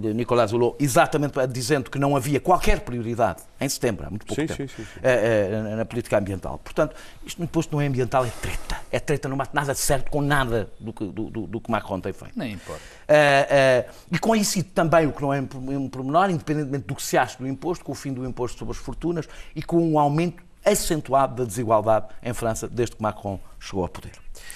de 0.00 0.14
Nicolás 0.14 0.52
Hulot, 0.52 0.76
exatamente 0.78 1.34
dizendo 1.46 1.90
que 1.90 1.98
não 1.98 2.14
havia 2.14 2.38
qualquer 2.38 2.80
prioridade, 2.80 3.42
em 3.60 3.68
setembro, 3.68 4.06
há 4.06 4.10
muito 4.10 4.26
pouco 4.26 4.40
Sim, 4.40 4.46
tempo, 4.46 4.70
sim, 4.70 4.84
sim, 4.84 4.86
eh, 5.02 5.50
eh, 5.52 5.76
na 5.76 5.84
política 5.86 6.18
ambiental. 6.18 6.58
Portanto, 6.58 6.94
isto 7.24 7.38
no 7.38 7.44
imposto 7.44 7.74
não 7.74 7.80
é 7.80 7.86
ambiental, 7.86 8.24
é 8.26 8.30
treta. 8.42 8.76
É 8.92 9.00
treta, 9.00 9.28
não 9.28 9.36
bate 9.36 9.54
nada 9.54 9.72
de 9.72 9.80
certo 9.80 10.10
com 10.10 10.20
nada 10.20 10.68
do 10.78 10.92
que, 10.92 11.04
do, 11.06 11.24
do- 11.30 11.46
do 11.46 11.60
que 11.60 11.70
Macron 11.70 12.00
tem 12.00 12.12
feito. 12.12 12.38
Nem 12.38 12.52
importa. 12.52 12.82
Eh, 13.08 13.46
eh, 13.50 13.90
e 14.12 14.18
coincide 14.18 14.68
também, 14.68 15.06
o 15.06 15.12
que 15.12 15.22
não 15.22 15.32
é 15.32 15.40
um 15.40 15.88
pormenor, 15.88 16.30
independentemente 16.30 16.86
do 16.86 16.94
que 16.94 17.02
se 17.02 17.16
acha 17.16 17.38
do 17.38 17.46
imposto, 17.48 17.84
com 17.84 17.92
o 17.92 17.94
fim 17.94 18.12
do 18.12 18.24
imposto 18.26 18.58
sobre 18.58 18.72
as 18.72 18.78
fortunas 18.78 19.26
e 19.56 19.62
com 19.62 19.78
um 19.78 19.98
aumento 19.98 20.42
acentuado 20.64 21.36
da 21.36 21.44
desigualdade 21.44 22.06
em 22.22 22.34
França 22.34 22.68
desde 22.68 22.96
que 22.96 23.02
Macron 23.02 23.40
chegou 23.58 23.82
ao 23.84 23.88
poder. 23.88 24.12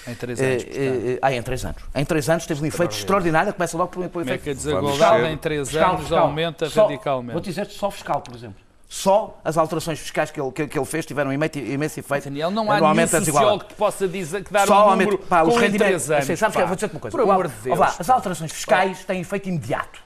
Em 0.07 0.15
três 0.15 0.39
anos. 0.41 0.63
Eh, 0.63 0.67
eh, 1.13 1.19
ah, 1.21 1.33
em 1.33 1.41
três 1.41 1.63
anos. 1.65 1.81
Em 1.95 2.05
três 2.05 2.29
anos 2.29 2.45
teve 2.45 2.61
um 2.61 2.65
efeito 2.65 2.91
extraordinário, 2.95 3.53
começa 3.53 3.77
logo 3.77 3.89
por, 3.91 4.03
por 4.03 4.09
Como 4.09 4.21
é 4.29 4.35
efeito 4.35 4.43
que 4.43 4.49
a 4.49 4.53
desigualdade 4.53 5.27
em 5.27 5.37
três 5.37 5.69
fiscal, 5.69 5.89
anos 5.89 6.01
fiscal. 6.01 6.19
aumenta 6.27 6.69
Só- 6.69 6.83
radicalmente? 6.87 7.31
Vou 7.33 7.41
dizer 7.41 7.65
só 7.67 7.89
fiscal, 7.91 8.21
por 8.21 8.35
exemplo. 8.35 8.55
Só 8.89 9.39
as 9.43 9.57
alterações 9.57 9.97
fiscais 9.99 10.29
que 10.29 10.39
ele, 10.39 10.51
que, 10.51 10.67
que 10.67 10.77
ele 10.77 10.85
fez 10.85 11.03
tiveram 11.05 11.33
imenso, 11.33 11.57
imenso 11.57 11.99
efeito. 11.99 12.25
Daniel, 12.25 12.51
não 12.51 12.71
há 12.71 12.79
nenhum 12.93 13.07
sociólogo 13.07 13.63
que 13.65 13.73
possa 13.73 14.07
dizer, 14.07 14.43
que 14.43 14.53
dar 14.53 14.67
Só 14.67 14.85
um 14.85 14.89
aumento, 14.91 15.11
número 15.13 15.27
pá, 15.27 15.41
os 15.41 15.49
com 15.53 15.59
rendimentos. 15.59 16.03
três 16.05 16.11
anos. 16.11 16.25
Sim, 16.25 16.35
sabes 16.35 16.53
que 16.55 16.59
pá. 16.59 16.63
eu 16.63 16.67
vou 16.67 16.75
dizer 16.75 16.91
uma 16.91 16.99
coisa. 16.99 17.17
Por 17.17 17.25
O- 17.25 17.31
amor 17.31 17.47
de 17.47 17.53
Deus. 17.63 17.79
pá. 17.79 17.95
as 17.97 18.09
alterações 18.09 18.51
fiscais 18.51 19.03
têm 19.03 19.21
efeito 19.21 19.49
imediato. 19.49 19.99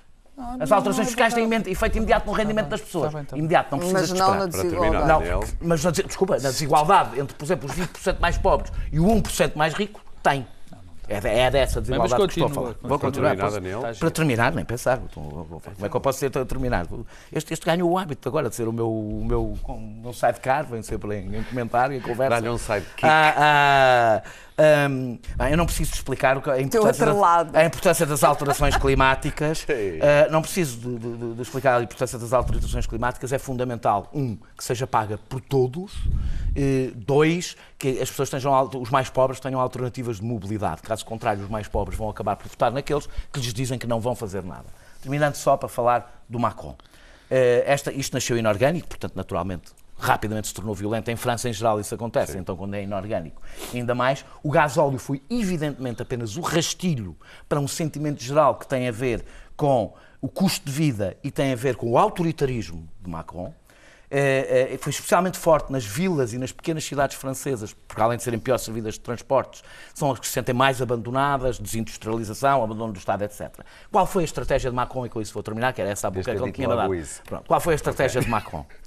As 0.59 0.71
alterações 0.71 1.07
fiscais 1.07 1.33
têm 1.33 1.51
efeito 1.65 1.97
imediato 1.97 2.27
no 2.27 2.31
rendimento 2.31 2.67
das 2.67 2.81
pessoas. 2.81 3.11
Tá 3.11 3.17
bem, 3.17 3.25
tá 3.25 3.31
bem. 3.35 3.39
Imediato, 3.39 3.71
não 3.71 3.79
precisas 3.79 4.01
Mas 4.01 4.13
de 4.13 4.19
não 4.19 4.27
esperar. 4.27 4.39
na 4.39 4.45
desigualdade. 4.47 5.29
Não, 5.29 5.43
mas 5.61 5.81
desculpa, 6.05 6.33
na 6.37 6.49
desigualdade 6.49 7.19
entre, 7.19 7.35
por 7.35 7.43
exemplo, 7.45 7.69
os 7.69 7.75
20% 7.75 8.19
mais 8.19 8.37
pobres 8.37 8.71
e 8.91 8.99
o 8.99 9.05
1% 9.05 9.55
mais 9.55 9.73
rico, 9.73 9.99
tem. 10.21 10.45
É, 11.09 11.15
é 11.45 11.49
dessa 11.49 11.79
desigualdade 11.79 12.21
que 12.21 12.29
estou 12.31 12.45
a 12.45 12.49
continua, 12.49 12.49
falar. 12.49 12.67
continua. 12.73 12.89
Vou 12.89 12.99
continuar. 12.99 13.29
Terminar, 13.29 13.45
posso- 13.49 13.61
Daniel. 13.61 13.95
Para 13.97 14.11
terminar, 14.11 14.51
nem 14.53 14.65
pensar. 14.65 14.99
Vou- 15.15 15.43
vou- 15.45 15.61
Como 15.61 15.85
é 15.85 15.89
que 15.89 15.95
eu 15.95 16.01
posso 16.01 16.29
ter- 16.29 16.45
terminar? 16.45 16.85
Este, 17.31 17.53
este 17.53 17.65
ganhou 17.65 17.89
o 17.89 17.97
hábito 17.97 18.27
agora 18.27 18.49
de 18.49 18.55
ser 18.55 18.67
o 18.67 18.73
meu, 18.73 18.91
o 18.91 19.23
meu, 19.25 19.43
o 19.63 19.79
meu 20.03 20.11
sidecar, 20.13 20.65
vem 20.65 20.83
sempre 20.83 21.15
em, 21.19 21.37
em 21.37 21.43
comentário, 21.43 21.95
em 21.95 22.01
conversa. 22.01 22.29
Dá-lhe 22.35 22.49
um 22.49 22.57
sidekick. 22.57 23.05
Ah, 23.05 23.33
ah, 23.37 24.29
bem, 25.37 25.51
eu 25.51 25.57
não 25.57 25.65
preciso 25.65 25.93
explicar 25.93 26.41
que- 26.41 26.49
a 26.49 26.59
importância, 26.59 27.05
das, 27.05 27.55
a 27.55 27.65
importância 27.65 28.05
das 28.05 28.23
alterações 28.23 28.75
climáticas. 28.81 29.65
Ah, 30.01 30.29
não 30.31 30.41
preciso 30.41 30.77
de, 30.79 30.97
de- 30.97 31.33
de 31.35 31.41
explicar 31.41 31.79
a 31.79 31.83
importância 31.83 32.17
das 32.17 32.33
alterações 32.33 32.87
climáticas. 32.87 33.31
É 33.31 33.37
fundamental, 33.37 34.09
um, 34.13 34.35
que 34.35 34.63
seja 34.63 34.87
paga 34.87 35.17
por 35.29 35.39
todos. 35.41 35.93
Eh, 36.55 36.91
dois, 36.95 37.55
que 37.77 37.99
as 38.01 38.09
pessoas 38.09 38.29
tenham, 38.31 38.69
os 38.81 38.89
mais 38.89 39.09
pobres 39.09 39.39
tenham 39.39 39.59
alternativas 39.61 40.17
de 40.17 40.23
mobilidade. 40.23 40.81
Caso 40.81 41.05
contrário, 41.05 41.43
os 41.43 41.49
mais 41.49 41.67
pobres 41.67 41.95
vão 41.97 42.09
acabar 42.09 42.35
por 42.35 42.47
votar 42.47 42.71
naqueles 42.71 43.07
que 43.31 43.39
lhes 43.39 43.53
dizem 43.53 43.77
que 43.77 43.85
não 43.85 43.99
vão 43.99 44.15
fazer 44.15 44.43
nada. 44.43 44.65
Terminando 45.01 45.35
só 45.35 45.55
para 45.55 45.69
falar 45.69 46.23
do 46.27 46.39
Macron. 46.39 46.75
Eh, 47.29 47.63
esta, 47.67 47.91
isto 47.91 48.13
nasceu 48.15 48.37
inorgânico, 48.37 48.87
portanto, 48.87 49.13
naturalmente, 49.15 49.71
rapidamente 49.97 50.47
se 50.47 50.53
tornou 50.53 50.75
violento. 50.75 51.09
Em 51.09 51.15
França, 51.15 51.49
em 51.49 51.53
geral, 51.53 51.79
isso 51.79 51.93
acontece, 51.93 52.37
então, 52.37 52.55
quando 52.55 52.75
é 52.75 52.83
inorgânico. 52.83 53.41
Ainda 53.73 53.95
mais, 53.95 54.25
o 54.43 54.51
gasóleo 54.51 54.99
foi, 54.99 55.21
evidentemente, 55.29 56.01
apenas 56.01 56.37
o 56.37 56.41
rastilho 56.41 57.15
para 57.49 57.59
um 57.59 57.67
sentimento 57.67 58.21
geral 58.21 58.55
que 58.55 58.67
tem 58.67 58.87
a 58.87 58.91
ver 58.91 59.25
com 59.55 59.93
o 60.21 60.27
custo 60.27 60.65
de 60.65 60.71
vida 60.71 61.17
e 61.23 61.31
tem 61.31 61.53
a 61.53 61.55
ver 61.55 61.75
com 61.75 61.91
o 61.91 61.97
autoritarismo 61.97 62.87
de 63.01 63.09
Macron. 63.09 63.53
Eh, 64.09 64.69
eh, 64.71 64.77
foi 64.77 64.91
especialmente 64.91 65.37
forte 65.37 65.69
nas 65.69 65.83
vilas 65.83 66.31
e 66.31 66.37
nas 66.37 66.53
pequenas 66.53 66.85
cidades 66.85 67.17
francesas, 67.17 67.73
porque 67.73 68.01
além 68.01 68.17
de 68.17 68.23
serem 68.23 68.39
pior 68.39 68.57
servidas 68.57 68.93
de 68.93 69.01
transportes, 69.01 69.61
são 69.93 70.09
as 70.09 70.17
que 70.17 70.25
se 70.25 70.31
sentem 70.31 70.55
mais 70.55 70.81
abandonadas, 70.81 71.59
desindustrialização, 71.59 72.63
abandono 72.63 72.93
do 72.93 72.99
Estado, 72.99 73.23
etc. 73.23 73.49
Qual 73.91 74.05
foi 74.05 74.23
a 74.23 74.25
estratégia 74.25 74.69
de 74.69 74.75
Macron, 74.75 75.05
e 75.05 75.09
com 75.09 75.19
isso 75.19 75.33
vou 75.33 75.43
terminar, 75.43 75.73
que 75.73 75.81
era 75.81 75.89
essa 75.89 76.07
a 76.07 76.11
boca 76.11 76.23
que 76.23 76.41
ele 76.41 76.51
tinha 76.53 76.69
dado. 76.69 76.89
Pronto. 77.25 77.47
Qual 77.47 77.59
foi 77.59 77.73
a 77.73 77.75
estratégia 77.75 78.21
de 78.21 78.29
Macron? 78.29 78.65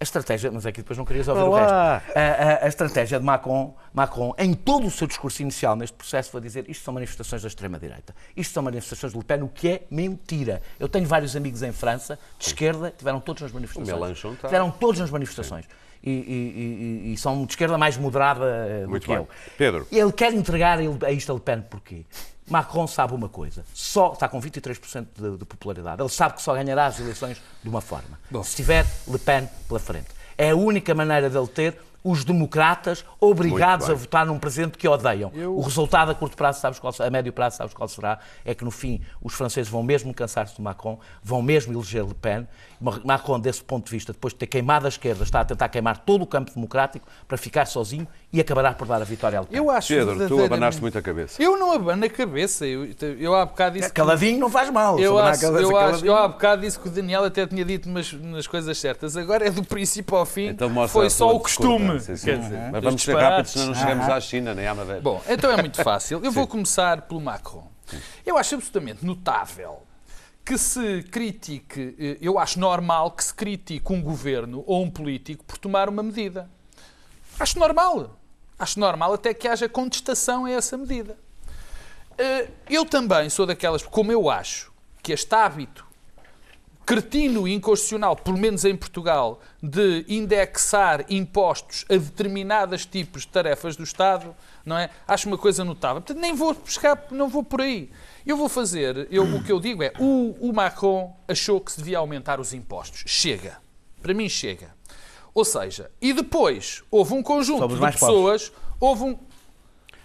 A 0.00 0.02
estratégia, 0.02 0.50
mas 0.50 0.66
é 0.66 0.72
que 0.72 0.80
depois 0.82 0.98
não 0.98 1.04
querias 1.04 1.28
ouvir 1.28 1.42
o 1.42 1.46
Olá. 1.50 1.98
resto. 1.98 2.18
A, 2.18 2.20
a- 2.20 2.64
a 2.64 2.68
estratégia 2.68 3.18
de 3.18 3.24
Macron, 3.24 3.74
Macron, 3.92 4.34
em 4.36 4.52
todo 4.52 4.86
o 4.88 4.90
seu 4.90 5.06
discurso 5.06 5.40
inicial 5.40 5.76
neste 5.76 5.96
processo, 5.96 6.30
foi 6.32 6.40
dizer 6.40 6.68
isto 6.68 6.84
são 6.84 6.92
manifestações 6.92 7.42
da 7.42 7.48
extrema-direita. 7.48 8.14
Isto 8.36 8.52
são 8.54 8.62
manifestações 8.64 9.12
de 9.12 9.18
Le 9.18 9.24
Pen, 9.24 9.42
o 9.42 9.48
que 9.48 9.68
é 9.68 9.82
mentira. 9.90 10.60
Eu 10.80 10.88
tenho 10.88 11.06
vários 11.06 11.36
amigos 11.36 11.62
em 11.62 11.70
França, 11.72 12.18
de 12.38 12.46
esquerda, 12.46 12.92
tiveram 12.96 13.20
todos 13.20 13.42
nas 13.42 13.52
manifestações. 13.52 13.96
O 13.96 14.00
Mélenchon 14.00 14.32
está. 14.32 14.48
Tiveram 14.48 14.70
todos 14.72 15.00
nas 15.00 15.10
manifestações. 15.10 15.64
E, 16.02 16.10
e- 16.10 16.14
e- 16.14 17.08
e- 17.10 17.12
e 17.14 17.16
são 17.16 17.46
de 17.46 17.52
esquerda 17.52 17.78
mais 17.78 17.96
moderada 17.96 18.44
eh, 18.68 18.82
do 18.82 18.90
Muito 18.90 19.02
que 19.04 19.08
bem. 19.08 19.16
eu. 19.16 19.28
Pedro. 19.56 19.86
Ele 19.90 20.12
quer 20.12 20.34
entregar 20.34 20.78
a 20.80 21.10
isto 21.12 21.30
a 21.32 21.34
Le 21.34 21.40
Pen 21.40 21.62
porquê? 21.62 22.04
Macron 22.48 22.86
sabe 22.86 23.14
uma 23.14 23.28
coisa, 23.28 23.64
só 23.72 24.12
está 24.12 24.28
com 24.28 24.40
23% 24.40 25.06
de, 25.16 25.38
de 25.38 25.44
popularidade. 25.44 26.02
Ele 26.02 26.08
sabe 26.08 26.34
que 26.34 26.42
só 26.42 26.54
ganhará 26.54 26.86
as 26.86 27.00
eleições 27.00 27.40
de 27.62 27.68
uma 27.68 27.80
forma. 27.80 28.18
Se 28.44 28.56
tiver 28.56 28.86
Le 29.08 29.18
Pen 29.18 29.48
pela 29.66 29.80
frente. 29.80 30.08
É 30.36 30.50
a 30.50 30.56
única 30.56 30.94
maneira 30.94 31.30
dele 31.30 31.46
ter 31.46 31.78
os 32.04 32.22
democratas 32.22 33.02
obrigados 33.18 33.88
a 33.88 33.94
votar 33.94 34.26
num 34.26 34.38
presidente 34.38 34.76
que 34.76 34.86
odeiam. 34.86 35.32
O 35.48 35.62
resultado 35.62 36.10
a 36.10 36.14
curto 36.14 36.36
prazo, 36.36 36.60
sabes 36.60 36.78
qual, 36.78 36.92
a 36.98 37.08
médio 37.08 37.32
prazo, 37.32 37.56
sabes 37.56 37.72
qual 37.72 37.88
será? 37.88 38.18
É 38.44 38.54
que 38.54 38.62
no 38.62 38.70
fim 38.70 39.00
os 39.22 39.32
franceses 39.32 39.70
vão 39.72 39.82
mesmo 39.82 40.12
cansar-se 40.12 40.54
de 40.54 40.60
Macron, 40.60 41.00
vão 41.22 41.40
mesmo 41.40 41.72
eleger 41.72 42.04
Le 42.04 42.12
Pen. 42.12 42.46
Macron, 43.04 43.40
desse 43.40 43.62
ponto 43.64 43.86
de 43.86 43.90
vista, 43.90 44.12
depois 44.12 44.32
de 44.34 44.38
ter 44.38 44.46
queimado 44.46 44.86
a 44.86 44.88
esquerda, 44.88 45.22
está 45.24 45.40
a 45.40 45.44
tentar 45.44 45.68
queimar 45.68 45.98
todo 45.98 46.22
o 46.22 46.26
campo 46.26 46.52
democrático 46.54 47.06
para 47.26 47.36
ficar 47.38 47.66
sozinho 47.66 48.06
e 48.32 48.40
acabará 48.40 48.72
por 48.74 48.86
dar 48.86 49.00
a 49.00 49.04
vitória 49.04 49.38
a 49.38 49.42
Le 49.42 49.48
Pen. 49.48 49.56
Eu 49.58 49.70
acho 49.70 49.88
Pedro, 49.88 50.28
tu 50.28 50.44
abanaste 50.44 50.80
muito 50.80 50.98
a 50.98 51.02
cabeça. 51.02 51.42
Eu 51.42 51.56
não 51.58 51.72
abano 51.72 52.04
a 52.04 52.08
cabeça. 52.10 52.66
Eu, 52.66 52.88
eu 53.18 53.34
há 53.34 53.46
bocado 53.46 53.76
disse 53.78 53.88
que- 53.88 53.94
Caladinho 53.94 54.38
não 54.38 54.50
faz 54.50 54.70
mal. 54.70 54.98
Eu, 54.98 55.18
acho, 55.18 55.40
cabeça 55.40 55.62
eu, 55.62 55.76
acho, 55.76 56.04
eu 56.06 56.16
há 56.16 56.28
bocado 56.28 56.62
disse 56.62 56.78
que 56.78 56.88
o 56.88 56.90
Daniel 56.90 57.24
até 57.24 57.46
tinha 57.46 57.64
dito 57.64 57.88
umas, 57.88 58.12
umas 58.12 58.46
coisas 58.46 58.76
certas. 58.76 59.16
Agora 59.16 59.46
é 59.46 59.50
do 59.50 59.64
princípio 59.64 60.16
ao 60.16 60.26
fim. 60.26 60.48
Então 60.48 60.68
mostra 60.68 61.00
foi 61.00 61.08
só 61.10 61.34
o 61.34 61.40
costume. 61.40 61.78
discordância, 61.78 62.16
sim. 62.16 62.24
Quer 62.26 62.38
dizer, 62.38 62.58
Mas 62.58 62.72
dos 62.72 62.82
vamos 62.84 63.02
ser 63.02 63.16
rápidos, 63.16 63.52
senão 63.52 63.66
não 63.66 63.74
chegamos 63.74 64.08
à 64.08 64.20
China 64.20 64.54
nem 64.54 64.66
à 64.66 64.74
Madeira. 64.74 65.00
Bom, 65.00 65.22
então 65.28 65.50
é 65.50 65.56
muito 65.56 65.80
fácil. 65.84 66.20
Eu 66.22 66.32
vou 66.32 66.46
começar 66.46 67.02
pelo 67.02 67.20
Macron. 67.20 67.66
Eu 68.26 68.36
acho 68.36 68.54
absolutamente 68.54 69.04
notável 69.04 69.82
que 70.44 70.58
se 70.58 71.02
critique, 71.04 71.96
eh, 71.98 72.18
eu 72.20 72.38
acho 72.38 72.60
normal 72.60 73.12
que 73.12 73.24
se 73.24 73.32
critique 73.34 73.92
um 73.92 74.02
governo 74.02 74.62
ou 74.66 74.82
um 74.82 74.90
político 74.90 75.44
por 75.44 75.56
tomar 75.56 75.88
uma 75.88 76.02
medida. 76.02 76.50
Acho 77.40 77.58
normal. 77.58 78.18
Acho 78.58 78.78
normal 78.78 79.14
até 79.14 79.32
que 79.32 79.48
haja 79.48 79.68
contestação 79.68 80.44
a 80.44 80.50
essa 80.50 80.76
medida. 80.76 81.18
Eh, 82.18 82.48
Eu 82.68 82.84
também 82.84 83.30
sou 83.30 83.46
daquelas, 83.46 83.82
como 83.82 84.12
eu 84.12 84.28
acho 84.30 84.72
que 85.02 85.12
este 85.12 85.34
hábito 85.34 85.84
cretino 86.86 87.48
e 87.48 87.54
inconstitucional, 87.54 88.14
pelo 88.14 88.36
menos 88.36 88.64
em 88.64 88.76
Portugal, 88.76 89.40
de 89.62 90.04
indexar 90.06 91.04
impostos 91.08 91.86
a 91.88 91.94
determinados 91.94 92.84
tipos 92.84 93.22
de 93.22 93.28
tarefas 93.28 93.74
do 93.74 93.82
Estado, 93.82 94.36
não 94.64 94.78
é? 94.78 94.90
Acho 95.06 95.28
uma 95.28 95.38
coisa 95.38 95.64
notável. 95.64 96.00
Portanto, 96.00 96.20
nem 96.20 96.34
vou 96.34 96.54
buscar, 96.54 97.06
não 97.10 97.28
vou 97.28 97.42
por 97.42 97.60
aí. 97.60 97.90
Eu 98.26 98.36
vou 98.36 98.48
fazer, 98.48 99.06
eu, 99.10 99.24
o 99.24 99.42
que 99.42 99.52
eu 99.52 99.60
digo 99.60 99.82
é, 99.82 99.92
o, 99.98 100.36
o 100.40 100.52
Macron 100.52 101.14
achou 101.28 101.60
que 101.60 101.72
se 101.72 101.78
devia 101.78 101.98
aumentar 101.98 102.40
os 102.40 102.54
impostos. 102.54 103.02
Chega. 103.06 103.58
Para 104.00 104.14
mim, 104.14 104.28
chega. 104.28 104.74
Ou 105.34 105.44
seja, 105.44 105.90
e 106.00 106.12
depois 106.12 106.82
houve 106.90 107.12
um 107.12 107.22
conjunto 107.22 107.68
de 107.68 107.80
pessoas, 107.80 108.52
houve 108.78 109.02
um, 109.02 109.18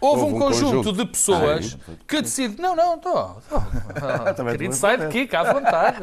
Houve, 0.02 0.22
Houve 0.22 0.34
um, 0.34 0.38
um 0.38 0.40
conjunto, 0.40 0.76
conjunto. 0.78 0.94
de 0.94 1.06
pessoas 1.06 1.78
que 2.08 2.22
decide. 2.22 2.62
Não, 2.62 2.74
não, 2.74 2.96
estou. 2.96 3.42
Querido, 4.52 4.74
sai 4.74 4.98
daqui, 4.98 5.28
cá 5.28 5.42
à 5.42 5.54
vontade. 5.54 5.98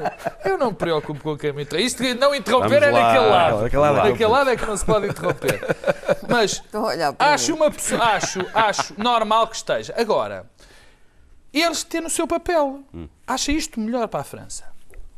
Eu 0.44 0.58
não 0.58 0.68
me 0.68 0.74
preocupo 0.74 1.20
com 1.20 1.30
me 1.30 1.62
interrompe. 1.62 1.82
Isto 1.82 2.02
de 2.02 2.14
não 2.14 2.34
interromper 2.34 2.80
Vamos 2.80 2.98
é 2.98 3.02
naquele 3.02 3.26
lado. 3.26 3.62
Naquele 3.62 3.82
lado. 3.82 4.08
Naquele 4.10 4.30
lado 4.30 4.50
é 4.50 4.56
que 4.56 4.66
não 4.66 4.76
se 4.76 4.84
pode 4.84 5.06
interromper. 5.08 5.60
Mas 6.28 6.58
para 7.16 7.32
acho, 7.32 7.52
mim. 7.52 7.58
uma 7.58 7.70
pessoa, 7.70 8.02
acho, 8.02 8.40
acho 8.52 8.94
normal 8.98 9.48
que 9.48 9.56
esteja. 9.56 9.94
Agora, 9.96 10.44
eles 11.52 11.82
têm 11.82 12.04
o 12.04 12.10
seu 12.10 12.26
papel. 12.26 12.82
Acha 13.26 13.50
isto 13.50 13.80
melhor 13.80 14.08
para 14.08 14.20
a 14.20 14.24
França. 14.24 14.64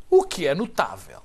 O 0.09 0.23
que 0.23 0.47
é 0.47 0.55
notável 0.55 1.21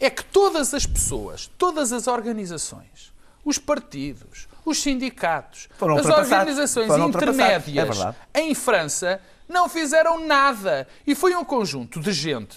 é 0.00 0.10
que 0.10 0.24
todas 0.24 0.74
as 0.74 0.86
pessoas, 0.86 1.48
todas 1.56 1.92
as 1.92 2.08
organizações, 2.08 3.12
os 3.44 3.58
partidos, 3.58 4.48
os 4.64 4.82
sindicatos, 4.82 5.68
Foram 5.76 5.96
as 5.96 6.06
organizações 6.06 6.90
intermédias 6.96 7.98
É 8.32 8.40
em 8.40 8.54
França 8.54 9.20
não 9.48 9.68
fizeram 9.68 10.24
nada. 10.26 10.86
E 11.06 11.14
foi 11.14 11.34
um 11.34 11.44
conjunto 11.44 12.00
de 12.00 12.12
gente 12.12 12.56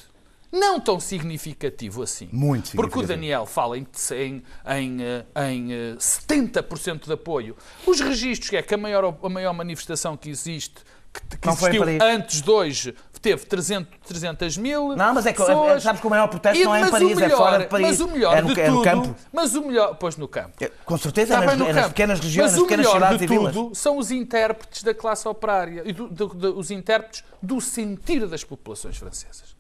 não 0.54 0.80
tão 0.80 1.00
significativo 1.00 2.04
assim. 2.04 2.30
Muito 2.32 2.76
Porque 2.76 3.00
o 3.00 3.02
significativo. 3.02 3.08
Daniel 3.08 3.46
fala 3.48 3.76
em, 3.76 3.88
em, 4.12 4.44
em, 4.68 5.02
eh, 5.02 5.26
em 5.52 5.74
eh, 5.74 5.96
70% 5.98 7.08
de 7.08 7.14
apoio. 7.14 7.58
Os 7.88 8.00
registros, 8.00 8.52
que 8.52 8.58
é 8.58 8.62
que 8.62 8.74
a 8.76 8.78
maior, 8.78 9.18
a 9.24 9.30
maior 9.30 9.54
manifestação 9.54 10.16
que 10.16 10.30
existe, 10.30 10.84
que, 11.12 11.38
que 11.38 11.50
existiu 11.50 11.84
antes 12.00 12.42
de 12.42 12.52
hoje, 12.52 12.96
teve 13.24 13.46
300, 13.46 13.92
300 14.06 14.58
mil 14.58 14.96
Não, 14.96 15.14
mas 15.14 15.26
é 15.26 15.32
que 15.34 15.40
pessoas. 15.40 15.82
sabes 15.82 16.02
que 16.02 16.06
o 16.06 16.10
maior 16.10 16.28
protesto 16.28 16.62
E- 16.62 16.66
não 16.66 16.76
é 16.76 16.82
em 16.82 16.92
Paris, 16.92 17.12
é 17.12 17.16
melhor- 17.16 17.38
fora 17.38 17.58
de 17.60 17.66
Paris. 17.68 17.88
Mas 17.88 18.00
o 18.02 18.08
melhor 18.10 18.38
É 18.38 18.42
no- 18.42 18.54
de 18.54 18.62
é 18.62 18.68
no 18.70 18.76
tudo, 18.76 18.84
campo. 18.84 19.16
mas 19.32 19.56
o 19.56 19.62
melhor, 19.64 19.96
pois 19.96 20.18
no 20.18 20.28
campo. 20.28 20.52
Com 20.86 20.98
certeza, 20.98 21.34
Está 21.34 21.44
é 21.44 21.48
nas, 21.48 21.58
no 21.58 21.66
é 21.68 21.74
nas 21.74 21.88
pequenas 21.88 22.20
regiões, 22.20 22.52
Mas 22.52 22.60
nas 22.60 22.62
pequenas 22.70 22.88
cidades 22.92 23.18
de 23.18 23.24
e 23.24 23.28
vilas. 23.28 23.54
tudo 23.54 23.74
são 23.76 23.98
os 23.98 24.12
intérpretes 24.12 24.84
da 24.84 24.94
classe 24.94 25.28
operária 25.28 25.82
e 25.86 25.94
do- 25.94 26.08
do- 26.10 26.28
do- 26.28 26.60
os 26.60 26.70
intérpretes 26.70 27.24
do 27.42 27.60
sentir 27.62 28.28
das 28.28 28.44
populações 28.44 28.98
francesas. 28.98 29.56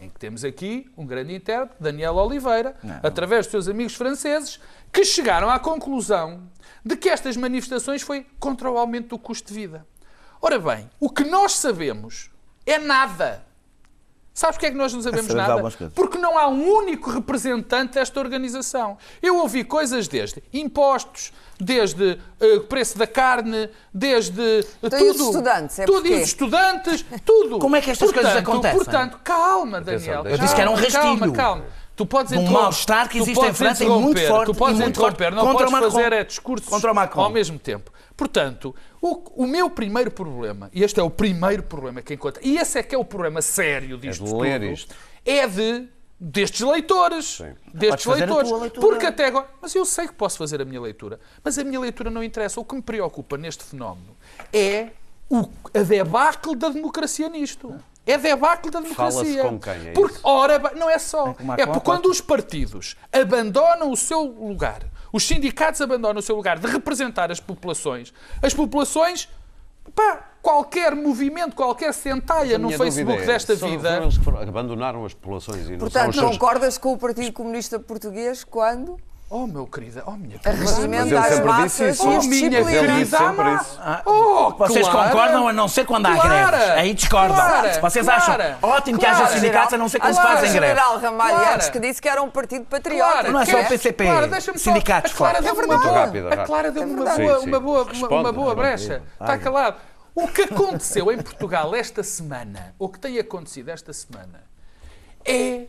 Em 0.00 0.10
que 0.10 0.18
temos 0.18 0.44
aqui 0.44 0.90
um 0.96 1.06
grande 1.06 1.34
intérprete, 1.34 1.80
Daniel 1.82 2.16
Oliveira, 2.16 2.74
através 3.02 3.46
dos 3.46 3.52
seus 3.52 3.68
amigos 3.68 3.94
franceses, 3.94 4.60
que 4.92 5.04
chegaram 5.04 5.48
à 5.48 5.58
conclusão 5.58 6.42
de 6.84 6.96
que 6.96 7.08
estas 7.08 7.34
manifestações 7.36 8.02
foi 8.02 8.26
contra 8.38 8.70
o 8.70 8.76
aumento 8.76 9.08
do 9.10 9.18
custo 9.18 9.48
de 9.48 9.54
vida. 9.54 9.86
Ora 10.42 10.58
bem, 10.58 10.90
o 11.00 11.08
que 11.08 11.24
nós 11.24 11.52
sabemos 11.52 12.30
é 12.66 12.78
nada. 12.78 13.46
Sabes 14.34 14.56
porque 14.56 14.66
é 14.66 14.70
que 14.70 14.76
nós 14.76 14.92
não 14.92 15.00
sabemos 15.00 15.32
nada? 15.32 15.58
coisas. 15.62 15.92
Porque 15.94 16.18
não 16.18 16.36
há 16.36 16.46
um 16.46 16.62
único 16.70 17.08
representante 17.10 17.94
desta 17.94 18.20
organização. 18.20 18.98
Eu 19.22 19.38
ouvi 19.38 19.64
coisas 19.64 20.06
desde 20.08 20.42
impostos, 20.52 21.32
desde 21.58 22.18
eh, 22.38 22.58
preço 22.68 22.98
da 22.98 23.06
carne, 23.06 23.70
desde 23.94 24.42
eh, 24.60 24.64
Então, 24.82 25.00
e 25.00 25.08
os 25.08 25.16
tudo. 25.16 25.30
estudantes? 25.30 25.78
É 25.78 25.86
tudo, 25.86 25.98
e 26.00 26.02
porquê? 26.02 26.16
os 26.16 26.28
estudantes, 26.28 27.04
tudo. 27.24 27.58
Como 27.60 27.76
é 27.76 27.80
que 27.80 27.90
estas 27.90 28.12
coisas 28.12 28.30
Portanto, 28.30 28.50
acontecem? 28.50 28.76
Portanto, 28.76 29.20
calma, 29.24 29.80
Daniel. 29.80 30.26
Eu 30.26 30.36
disse 30.36 30.54
que 30.54 30.60
era 30.60 30.70
um 30.70 30.74
calma, 30.74 30.86
rastilho. 30.90 31.32
Calma, 31.32 31.32
calma. 31.32 31.64
Tu 31.96 32.04
podes 32.04 32.32
um 32.32 32.42
mal-estar 32.50 33.08
que 33.08 33.18
existe 33.18 33.44
em 33.44 33.54
França 33.54 33.82
e 33.82 33.88
muito 33.88 34.20
forte, 34.26 34.52
Tu 34.52 34.54
podes 34.54 34.78
muito 34.78 34.90
interromper, 34.90 35.32
forte 35.32 35.34
não 35.34 35.44
contra 35.46 35.66
podes 35.66 35.68
o 35.68 35.72
Macron. 35.72 35.90
fazer 35.90 36.12
é, 36.12 36.24
discursos 36.24 36.68
Contra 36.68 36.92
o 36.92 36.94
Macron. 36.94 37.22
ao 37.22 37.30
mesmo 37.30 37.58
tempo. 37.58 37.90
Portanto, 38.14 38.74
o, 39.00 39.44
o 39.44 39.46
meu 39.46 39.70
primeiro 39.70 40.10
problema, 40.10 40.70
e 40.72 40.82
este 40.84 41.00
é 41.00 41.02
o 41.02 41.10
primeiro 41.10 41.62
problema 41.62 42.02
que 42.02 42.12
encontro, 42.14 42.40
e 42.44 42.58
esse 42.58 42.78
é 42.78 42.82
que 42.82 42.94
é 42.94 42.98
o 42.98 43.04
problema 43.04 43.40
sério 43.40 43.96
disto 43.96 44.24
de 44.24 44.34
ler 44.34 44.60
tudo, 44.60 44.72
isto. 44.72 44.94
é 45.24 45.46
de 45.46 45.88
destes 46.18 46.60
leitores. 46.60 47.38
Destes 47.72 48.04
Podes 48.04 48.04
fazer 48.04 48.30
a 48.30 48.36
leitores. 48.36 48.72
Porque 48.78 49.06
até 49.06 49.26
agora. 49.26 49.46
Mas 49.60 49.74
eu 49.74 49.84
sei 49.84 50.06
que 50.06 50.14
posso 50.14 50.38
fazer 50.38 50.60
a 50.60 50.64
minha 50.64 50.80
leitura. 50.80 51.20
Mas 51.44 51.58
a 51.58 51.64
minha 51.64 51.78
leitura 51.78 52.10
não 52.10 52.22
interessa. 52.22 52.60
O 52.60 52.64
que 52.64 52.74
me 52.74 52.82
preocupa 52.82 53.36
neste 53.36 53.64
fenómeno 53.64 54.16
é 54.52 54.88
o, 55.28 55.48
a 55.74 55.82
debacle 55.82 56.56
da 56.56 56.68
democracia 56.68 57.28
nisto. 57.28 57.74
É 58.06 58.16
debacle 58.16 58.70
da 58.70 58.78
democracia. 58.80 59.20
Fala-se 59.24 59.42
com 59.42 59.58
quem, 59.58 59.88
é 59.88 59.92
porque, 59.92 60.14
isso? 60.14 60.20
ora, 60.24 60.58
não 60.76 60.88
é 60.88 60.98
só. 60.98 61.34
É 61.38 61.42
Macron, 61.42 61.66
porque 61.72 61.80
quando 61.84 62.06
os 62.06 62.20
partidos 62.20 62.94
abandonam 63.12 63.90
o 63.90 63.96
seu 63.96 64.22
lugar, 64.22 64.82
os 65.12 65.26
sindicatos 65.26 65.80
abandonam 65.80 66.20
o 66.20 66.22
seu 66.22 66.36
lugar 66.36 66.58
de 66.58 66.66
representar 66.68 67.32
as 67.32 67.40
populações, 67.40 68.14
as 68.40 68.54
populações. 68.54 69.28
Pá, 69.94 70.30
qualquer 70.42 70.94
movimento, 70.96 71.54
qualquer 71.56 71.92
centalha 71.94 72.56
A 72.56 72.58
no 72.58 72.70
Facebook 72.72 73.22
é, 73.22 73.26
desta 73.26 73.56
são- 73.56 73.68
vida. 73.70 73.88
Foram 73.88 74.02
eles 74.04 74.18
que 74.18 74.24
foram- 74.24 74.40
abandonaram 74.40 75.04
as 75.04 75.14
populações 75.14 75.68
e 75.68 75.72
não 75.72 75.78
são 75.78 75.78
Portanto, 75.78 76.10
os 76.10 76.16
não 76.16 76.24
seus... 76.24 76.38
concordas 76.38 76.76
com 76.78 76.92
o 76.92 76.98
Partido 76.98 77.32
Comunista 77.32 77.78
Português 77.78 78.42
quando 78.44 78.98
Oh, 79.28 79.44
meu 79.44 79.66
querida, 79.66 80.04
oh, 80.06 80.12
minha 80.12 80.38
querida. 80.38 80.64
regimenta 80.64 81.06
ele 81.08 81.16
as 81.18 81.26
sempre 81.26 81.44
massas 81.46 81.64
disse 81.72 81.88
isso. 81.90 82.04
e 82.04 82.16
Oh, 82.16 82.22
minha 82.22 82.64
querida. 82.64 83.18
Ah, 83.80 84.02
Oh, 84.06 84.50
Vocês 84.50 84.88
Clara. 84.88 85.08
concordam 85.10 85.48
a 85.48 85.52
não 85.52 85.66
ser 85.66 85.84
quando 85.84 86.06
há 86.06 86.14
Clara. 86.14 86.56
greves. 86.58 86.70
Aí 86.78 86.94
discordam. 86.94 87.34
Clara. 87.36 87.80
Vocês 87.80 88.08
acham 88.08 88.36
ótimo 88.62 88.98
que 89.00 89.04
haja 89.06 89.26
sindicatos 89.26 89.74
a 89.74 89.78
não 89.78 89.88
ser 89.88 89.98
quando 89.98 90.14
se 90.14 90.22
fazem 90.22 90.50
o 90.50 90.52
greves. 90.52 90.54
general 90.54 90.98
Ramalho 91.00 91.54
antes 91.54 91.68
que 91.70 91.80
disse 91.80 92.00
que 92.00 92.08
era 92.08 92.22
um 92.22 92.30
partido 92.30 92.66
patriota. 92.66 93.24
Não 93.32 93.40
é 93.40 93.46
só 93.46 93.60
o 93.60 93.64
PCP, 93.66 94.04
sindicatos, 94.56 95.12
a 95.12 95.14
Clara 95.16 95.42
claro. 95.42 95.48
É 95.48 95.52
uma 95.52 96.10
verdade. 96.10 96.40
a. 96.42 96.46
Clara 96.46 96.70
uma 96.70 96.86
boa, 97.04 97.10
Sim, 97.10 97.40
sim. 97.42 97.48
uma 97.48 97.60
boa, 97.60 97.88
uma, 98.20 98.32
boa 98.32 98.54
brecha. 98.54 99.02
Está 99.20 99.36
calado. 99.38 99.76
O 100.14 100.28
que 100.28 100.42
aconteceu 100.42 101.10
em 101.10 101.18
Portugal 101.20 101.74
esta 101.74 102.02
semana, 102.04 102.74
o 102.78 102.88
que 102.88 102.98
tem 103.00 103.18
acontecido 103.18 103.70
esta 103.70 103.92
semana, 103.92 104.44
é 105.24 105.66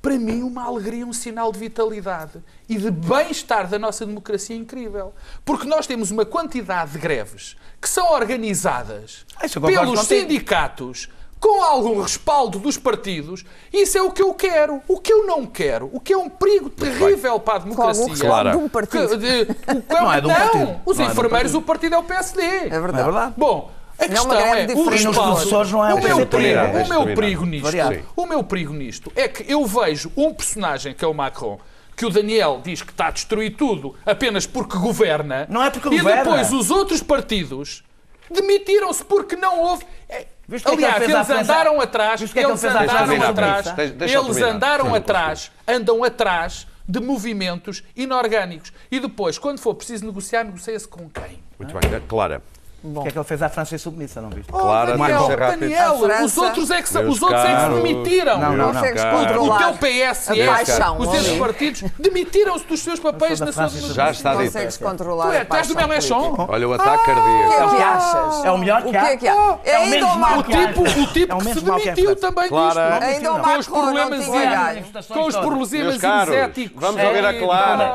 para 0.00 0.16
mim 0.18 0.42
uma 0.42 0.64
alegria, 0.64 1.04
um 1.06 1.12
sinal 1.12 1.50
de 1.52 1.58
vitalidade 1.58 2.42
e 2.68 2.76
de 2.76 2.90
bem-estar 2.90 3.66
da 3.68 3.78
nossa 3.78 4.06
democracia 4.06 4.54
incrível. 4.56 5.12
Porque 5.44 5.66
nós 5.66 5.86
temos 5.86 6.10
uma 6.10 6.24
quantidade 6.24 6.92
de 6.92 6.98
greves 6.98 7.56
que 7.80 7.88
são 7.88 8.12
organizadas 8.12 9.26
Ah, 9.36 9.46
pelos 9.60 10.00
sindicatos 10.06 11.08
com 11.40 11.62
algum 11.62 12.00
respaldo 12.02 12.58
dos 12.58 12.76
partidos. 12.76 13.44
Isso 13.72 13.96
é 13.96 14.02
o 14.02 14.10
que 14.10 14.22
eu 14.22 14.34
quero. 14.34 14.82
O 14.88 14.98
que 15.00 15.12
eu 15.12 15.24
não 15.26 15.46
quero, 15.46 15.88
o 15.92 16.00
que 16.00 16.12
é 16.12 16.16
um 16.16 16.28
perigo 16.28 16.68
terrível 16.68 17.38
para 17.38 17.54
a 17.54 17.58
democracia. 17.58 18.14
Clara. 18.16 18.50
de 18.52 18.56
um 18.56 18.68
partido. 18.68 19.08
Que- 19.10 19.16
de- 19.16 19.52
o- 19.52 19.94
Não 19.94 20.12
é 20.12 20.20
de 20.20 20.26
um 20.26 20.30
partido. 20.34 20.80
os 20.84 20.96
Não 20.98 21.04
é 21.04 21.08
de 21.08 21.10
um 21.10 21.12
enfermeiros, 21.12 21.30
partido. 21.52 21.58
o 21.58 21.62
partido 21.62 21.94
é 21.94 21.98
o 21.98 22.02
PSD. 22.04 22.42
É 22.42 22.70
Não 22.70 22.80
verdade. 22.82 22.98
é 23.00 23.04
verdade? 23.04 23.34
Bom, 23.36 23.70
a 23.98 24.06
Não 24.06 24.16
é 24.16 24.20
uma 24.20 24.36
questão 24.36 24.54
é, 24.54 24.66
o. 24.66 24.92
E 24.92 24.96
respaldo. 24.96 25.32
professores 25.32 25.72
não 25.72 25.84
é 25.84 25.94
o 25.94 26.02
meu 26.02 26.26
perigo, 26.26 26.60
o 26.60 26.88
meu 26.88 27.14
perigo 27.14 27.46
nisto, 27.46 27.64
Variado. 27.64 28.00
o 28.16 28.26
meu 28.26 28.44
perigo 28.44 28.72
nisto 28.72 29.12
é 29.16 29.28
que 29.28 29.50
eu 29.50 29.64
vejo 29.66 30.12
um 30.16 30.32
personagem 30.32 30.94
que 30.94 31.04
é 31.04 31.08
o 31.08 31.14
Macron 31.14 31.58
que 31.96 32.06
o 32.06 32.10
Daniel 32.10 32.60
diz 32.62 32.80
que 32.80 32.92
está 32.92 33.08
a 33.08 33.10
destruir 33.10 33.56
tudo 33.56 33.96
apenas 34.06 34.46
porque 34.46 34.78
governa. 34.78 35.46
Não 35.50 35.64
é 35.64 35.68
porque 35.68 35.88
e 35.88 35.98
governa. 35.98 36.22
depois 36.22 36.52
os 36.52 36.70
outros 36.70 37.02
partidos 37.02 37.82
demitiram-se 38.30 39.04
porque 39.04 39.34
não 39.34 39.60
houve. 39.60 39.84
É, 40.08 40.26
Viste 40.46 40.66
é 40.66 40.70
que 40.70 40.76
Aliás, 40.76 41.02
eles 41.02 41.12
França? 41.12 41.40
andaram 41.40 41.80
atrás, 41.80 42.22
é 42.22 42.40
eles 42.40 42.64
andaram 42.64 43.22
atrás, 43.22 43.66
eles 44.00 44.42
andaram 44.42 44.86
Sim, 44.86 44.96
atrás, 44.96 45.50
andam 45.66 46.04
atrás 46.04 46.66
de 46.88 47.00
movimentos 47.00 47.82
inorgânicos. 47.94 48.72
E 48.90 48.98
depois, 48.98 49.36
quando 49.36 49.58
for 49.58 49.74
preciso 49.74 50.06
negociar, 50.06 50.44
negocia-se 50.44 50.88
com 50.88 51.10
quem? 51.10 51.42
Muito 51.58 51.74
bem. 51.78 52.00
Clara, 52.08 52.42
O 52.80 53.02
que 53.02 53.08
é 53.08 53.10
que 53.10 53.18
ele 53.18 53.24
fez 53.24 53.42
à 53.42 53.48
França 53.48 53.74
em 53.74 53.78
submissa, 53.78 54.20
não 54.20 54.30
viste? 54.30 54.52
Clara, 54.52 54.94
Oh, 54.94 54.98
Daniel, 54.98 55.26
rápidos. 55.36 55.60
Daniel, 55.60 55.94
A 55.94 55.98
França- 55.98 56.24
os 56.24 56.38
outros 56.38 56.70
é 56.70 56.80
que, 56.82 56.94
Meus 56.94 57.16
os 57.16 57.22
outros 57.22 57.40
é 57.44 57.54
que 57.56 57.60
se 57.60 57.68
demitiram. 57.82 58.38
Não, 58.38 58.52
não, 58.56 58.72
não. 58.72 58.80
Cara. 58.82 59.16
O 59.16 59.20
controlar 59.26 59.58
teu 59.58 59.72
PS, 59.74 60.30
a 60.30 60.46
paixão. 60.54 60.98
os 61.00 61.14
esses 61.14 61.38
partidos, 61.38 61.84
demitiram-se 61.98 62.64
dos 62.66 62.80
seus 62.80 63.00
papéis 63.00 63.40
na 63.40 63.46
sua 63.52 63.68
França, 63.68 63.92
Já 63.92 64.10
está 64.12 64.30
dito. 64.36 64.44
Consegues 64.44 64.76
Tu, 64.78 64.84
controlar 64.84 65.34
é, 65.34 65.44
tu 65.44 65.56
és 65.56 65.66
do 65.66 65.74
paixão 65.74 65.88
Mélenchon? 65.88 66.20
política. 66.36 66.52
Olha 66.52 66.68
o 66.68 66.72
ataque 66.74 66.90
O 66.90 66.98
que 66.98 67.04
cardíaco. 67.06 67.52
é 67.52 67.76
que 67.76 67.82
Ah, 67.82 67.92
achas? 67.96 68.44
é 68.44 68.50
o 68.52 68.58
melhor 68.58 68.80
O 68.86 68.90
que 68.90 68.96
há. 68.96 69.00
que 69.00 69.06
é 69.08 69.16
que 69.16 69.28
há? 69.28 69.32
É 69.34 69.36
o 69.36 69.58
É 69.64 69.76
ainda 69.76 70.06
o 70.06 70.10
O 70.10 70.18
Macron. 70.18 70.42
que 70.44 70.54
há. 70.54 70.66
tipo, 70.68 70.82
o 70.82 71.06
tipo 71.08 71.32
É 71.32 71.34
o 71.34 71.38
que 71.38 71.44
se 71.54 71.60
que 71.60 71.70
é 71.70 71.74
demitiu 71.94 72.16
também 72.16 72.48
Clara. 72.48 72.90
disto. 72.90 73.02
Ainda 73.02 73.32
o 73.32 73.40
Com 73.40 73.58
os 73.58 73.66
não 73.68 73.82
problemas 73.82 74.24
tinha 74.24 74.50
ganho. 74.50 74.84
com 75.08 75.26
os 75.26 75.36
problemas 75.36 75.70
Meus 75.72 75.98
caros, 75.98 76.34
éticos. 76.34 76.80
vamos 76.80 77.02
ouvir 77.02 77.26
a 77.26 77.34
Clara. 77.40 77.94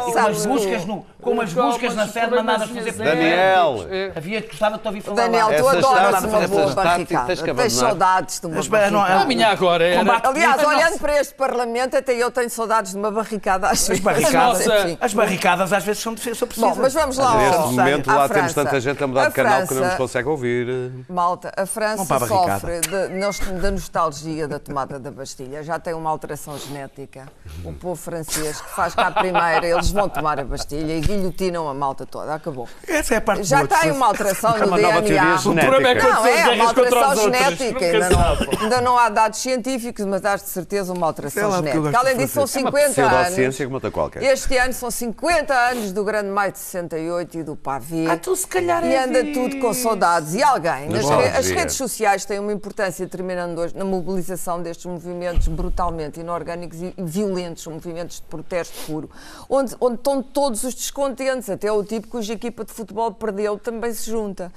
Com 1.23 1.39
as 1.39 1.53
buscas, 1.53 1.95
na 1.95 2.05
sede 2.05 2.31
mandadas 2.35 2.67
fazer 2.69 2.91
Daniel. 2.91 3.75
Havia 4.15 4.41
que 4.41 4.57
gostava 4.73 4.77
de 4.77 4.81
te 4.81 4.87
ouvir 4.87 5.01
falar 5.01 5.15
Daniel, 5.15 5.47
lá. 5.47 5.53
tu 5.53 5.59
Essas 5.69 5.85
adoras 5.85 6.23
uma 6.23 6.47
boa 6.47 6.73
barricada. 6.73 7.35
tens 7.55 7.73
saudades 7.73 8.39
de 8.39 8.45
uma 8.47 8.55
Mas, 8.55 8.67
não, 8.67 8.99
barricada. 8.99 9.21
A 9.21 9.25
minha 9.25 9.47
agora 9.49 9.83
era. 9.85 9.99
Combate 9.99 10.27
Aliás, 10.27 10.63
olhando 10.63 10.83
nossa. 10.83 10.99
para 10.99 11.19
este 11.21 11.33
Parlamento, 11.35 11.97
até 11.97 12.13
eu 12.13 12.31
tenho 12.31 12.49
saudades 12.49 12.91
de 12.91 12.97
uma 12.97 13.11
barricada. 13.11 13.67
Acho 13.69 13.91
As 13.91 13.99
barricadas, 13.99 14.65
Nossa. 14.65 14.97
as 15.01 15.13
barricadas 15.13 15.73
às 15.73 15.83
vezes 15.83 16.01
são, 16.01 16.15
são 16.17 16.47
precisas. 16.47 16.57
Bom, 16.57 16.75
mas 16.81 16.93
vamos 16.93 17.17
lá. 17.17 17.35
Neste 17.37 17.57
momento 17.73 18.07
lá 18.07 18.29
temos 18.29 18.51
França. 18.53 18.65
tanta 18.69 18.79
gente 18.81 19.03
a 19.03 19.07
mudar 19.07 19.25
A 19.25 19.29
de 19.29 19.33
canal 19.35 19.53
que 19.53 19.59
não 19.61 19.67
França- 19.67 19.85
nos 19.87 19.95
consegue 19.95 20.27
ouvir. 20.29 20.91
Malta, 21.09 21.51
a 21.55 21.65
França 21.65 22.15
a 22.15 22.19
sofre 22.27 22.79
de- 22.81 23.61
da 23.61 23.71
nostalgia 23.71 24.47
da 24.47 24.59
tomada 24.59 24.99
da 24.99 25.11
Bastilha. 25.11 25.63
Já 25.63 25.79
tem 25.79 25.93
uma 25.93 26.09
alteração 26.09 26.57
genética. 26.57 27.27
O 27.63 27.73
povo 27.73 27.95
francês 27.95 28.59
que 28.61 28.69
faz 28.69 28.93
cá 28.95 29.11
primeiro, 29.11 29.65
eles 29.65 29.91
vão 29.91 30.07
tomar 30.09 30.39
a 30.39 30.43
Bastilha 30.43 30.97
e 30.97 31.01
guilhotinam 31.01 31.67
a 31.69 31.73
malta 31.73 32.05
toda. 32.05 32.33
Acabou. 32.33 32.67
Essa 32.87 33.15
é 33.15 33.17
a 33.17 33.21
parte 33.21 33.43
Já 33.43 33.65
tem 33.67 33.91
uma 33.91 34.07
alteração 34.07 34.51
É 34.63 34.67
uma 34.67 34.77
nova 34.77 35.01
teoria 35.01 35.37
genética. 35.37 35.49
O 35.49 35.55
problema 35.71 35.89
é 35.89 35.95
que 35.95 36.01
Não, 36.07 36.25
é 36.27 36.33
guerras 36.33 36.55
uma 36.55 36.73
contra 36.73 36.83
os 36.83 36.93
alteração 36.93 37.23
genética. 37.23 37.85
Ainda 37.85 38.09
não, 38.09 38.59
ainda 38.61 38.81
não 38.81 38.97
há 38.97 39.09
dados 39.09 39.39
científicos, 39.39 40.05
mas 40.05 40.25
há 40.25 40.35
de 40.35 40.41
certeza 40.49 40.93
uma 40.93 41.07
alteração 41.07 41.49
lá, 41.49 41.57
genética. 41.57 41.97
Além 41.99 42.17
disso, 42.17 42.33
são 42.33 42.47
francês. 42.47 42.63
É 42.65 42.69
uma 42.69 42.71
50 42.71 42.89
pseudociência 42.93 43.43
anos. 43.45 43.57
como 43.65 43.75
outra 43.75 43.91
qualquer. 43.91 44.23
Este 44.23 44.57
ano 44.57 44.73
são 44.73 44.91
50 44.91 45.53
anos 45.53 45.91
do 45.91 46.03
Grande 46.03 46.29
Maio 46.29 46.51
de 46.51 46.59
68 46.59 47.37
e 47.39 47.43
do 47.43 47.55
Pavê. 47.55 48.07
Ah, 48.09 48.17
tu 48.17 48.35
se 48.35 48.47
calhar 48.47 48.83
E 48.85 48.93
é 48.93 49.03
anda 49.03 49.23
tudo 49.33 49.59
com 49.59 49.73
saudades. 49.73 50.33
E 50.35 50.43
alguém, 50.43 50.89
nas 50.89 51.09
re- 51.09 51.27
as 51.37 51.49
redes 51.49 51.75
sociais 51.75 52.25
têm 52.25 52.39
uma 52.39 52.53
importância 52.53 53.07
tremenda 53.07 53.59
hoje 53.59 53.75
na 53.75 53.83
mobilização 53.83 54.61
destes 54.61 54.85
movimentos 54.85 55.47
brutalmente 55.47 56.19
inorgânicos 56.19 56.79
e 56.81 56.93
violentos, 56.97 57.65
movimentos 57.67 58.17
de 58.17 58.21
protesto 58.23 58.73
puro, 58.85 59.09
onde, 59.49 59.75
onde 59.81 59.95
estão 59.95 60.21
todos 60.21 60.63
os 60.63 60.73
descontentes, 60.75 61.49
até 61.49 61.71
o 61.71 61.83
tipo 61.83 62.07
cuja 62.07 62.33
equipa 62.33 62.63
de 62.63 62.71
futebol 62.71 63.11
perdeu 63.11 63.57
também 63.57 63.91
se 63.93 64.09
junta. 64.09 64.52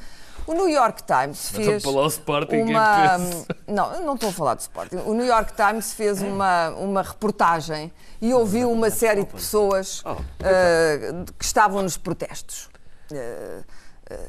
O 0.47 0.55
New 0.55 0.69
York 0.69 1.03
Times 1.03 1.51
fez 1.51 1.85
o 1.85 2.07
Sporting, 2.07 2.63
uma... 2.63 3.19
Não, 3.67 3.93
eu 3.95 4.03
não 4.03 4.15
estou 4.15 4.29
a 4.29 4.33
falar 4.33 4.55
de 4.55 4.63
Sporting. 4.63 4.97
O 5.05 5.13
New 5.13 5.27
York 5.27 5.53
Times 5.55 5.93
fez 5.93 6.23
uma, 6.23 6.71
uma 6.71 7.03
reportagem 7.03 7.93
e 8.21 8.33
ouviu 8.33 8.71
uma 8.71 8.89
série 8.89 9.25
de 9.25 9.33
pessoas 9.33 10.05
eh, 10.41 11.25
que 11.37 11.45
estavam 11.45 11.83
nos 11.83 11.97
protestos. 11.97 12.71
Eh, 13.13 13.63
eh, 14.09 14.29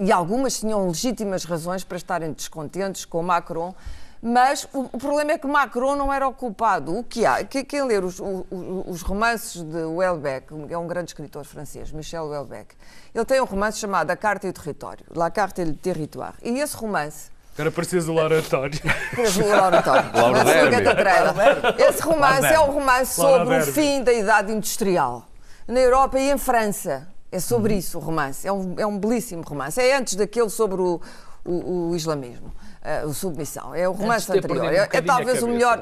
e 0.00 0.10
algumas 0.10 0.58
tinham 0.58 0.86
legítimas 0.86 1.44
razões 1.44 1.84
para 1.84 1.98
estarem 1.98 2.32
descontentes 2.32 3.04
com 3.04 3.22
Macron, 3.22 3.74
mas 4.22 4.66
o, 4.72 4.88
o 4.92 4.98
problema 4.98 5.32
é 5.32 5.38
que 5.38 5.46
Macron 5.46 5.96
não 5.96 6.12
era 6.12 6.26
o 6.26 6.32
culpado. 6.32 6.96
O 6.96 7.04
que 7.04 7.24
há? 7.24 7.44
Que- 7.44 7.64
Quem 7.64 7.82
ler 7.84 8.04
os, 8.04 8.18
o- 8.20 8.46
o- 8.50 8.84
os 8.88 9.02
romances 9.02 9.62
de 9.62 9.82
Welbeck, 9.84 10.46
é 10.70 10.76
um 10.78 10.86
grande 10.86 11.10
escritor 11.10 11.44
francês, 11.44 11.92
Michel 11.92 12.26
Welbeck, 12.26 12.74
ele 13.14 13.24
tem 13.24 13.40
um 13.40 13.44
romance 13.44 13.78
chamado 13.78 14.10
A 14.10 14.16
Carta 14.16 14.46
e 14.46 14.50
o 14.50 14.52
Território, 14.52 15.04
La 15.14 15.30
Carte 15.30 15.60
et 15.62 15.64
le 15.68 15.74
Territoire. 15.74 16.34
E 16.42 16.58
esse 16.60 16.76
romance 16.76 17.30
Era 17.56 17.70
preciso 17.72 18.12
o 18.12 18.16
oratório. 18.16 18.78
Preso 19.10 19.40
no 19.42 19.48
oratório. 19.48 20.10
Laura 20.14 20.44
Mas 20.44 20.54
Derby. 20.54 20.76
fica 20.76 20.94
Catarina. 20.94 21.74
Esse 21.78 22.02
romance 22.02 22.46
é 22.46 22.60
um 22.60 22.70
romance 22.70 23.14
sobre 23.14 23.58
o 23.58 23.66
fim 23.66 24.02
da 24.04 24.12
idade 24.12 24.52
industrial 24.52 25.26
na 25.66 25.80
Europa 25.80 26.18
e 26.20 26.30
em 26.30 26.38
França. 26.38 27.08
É 27.32 27.40
sobre 27.40 27.74
isso 27.74 27.98
o 27.98 28.00
romance. 28.00 28.46
É 28.46 28.52
um, 28.52 28.74
é 28.78 28.86
um 28.86 28.96
belíssimo 28.98 29.42
romance. 29.42 29.80
É 29.80 29.96
antes 29.96 30.14
daquele 30.14 30.48
sobre 30.48 30.80
o, 30.80 31.00
o, 31.48 31.90
o 31.90 31.96
islamismo, 31.96 32.52
eh, 32.82 33.00
a 33.00 33.12
submissão. 33.12 33.74
É 33.74 33.88
o 33.88 33.92
romance 33.92 34.30
anterior. 34.30 34.64
um 34.64 34.68
É, 34.68 34.88
é 34.92 35.00
talvez 35.00 35.42
o 35.42 35.48
melhor, 35.48 35.78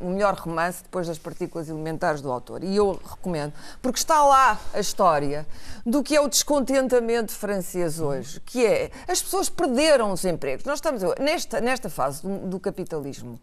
o 0.00 0.08
melhor 0.08 0.34
romance 0.34 0.82
depois 0.82 1.06
das 1.06 1.18
partículas 1.18 1.68
elementares 1.68 2.22
do 2.22 2.32
autor. 2.32 2.64
E 2.64 2.74
eu 2.74 2.98
recomendo, 3.04 3.52
porque 3.82 3.98
está 3.98 4.24
lá 4.24 4.58
a 4.72 4.80
história 4.80 5.46
do 5.84 6.02
que 6.02 6.16
é 6.16 6.20
o 6.20 6.28
descontentamento 6.28 7.32
francês 7.32 8.00
hoje, 8.00 8.40
que 8.40 8.64
é 8.64 8.90
as 9.06 9.20
pessoas 9.20 9.50
perderam 9.50 10.10
os 10.12 10.24
empregos. 10.24 10.64
Nós 10.64 10.78
estamos 10.78 11.02
nesta, 11.18 11.60
nesta 11.60 11.90
fase 11.90 12.22
do, 12.22 12.48
do 12.48 12.60
capitalismo. 12.60 13.38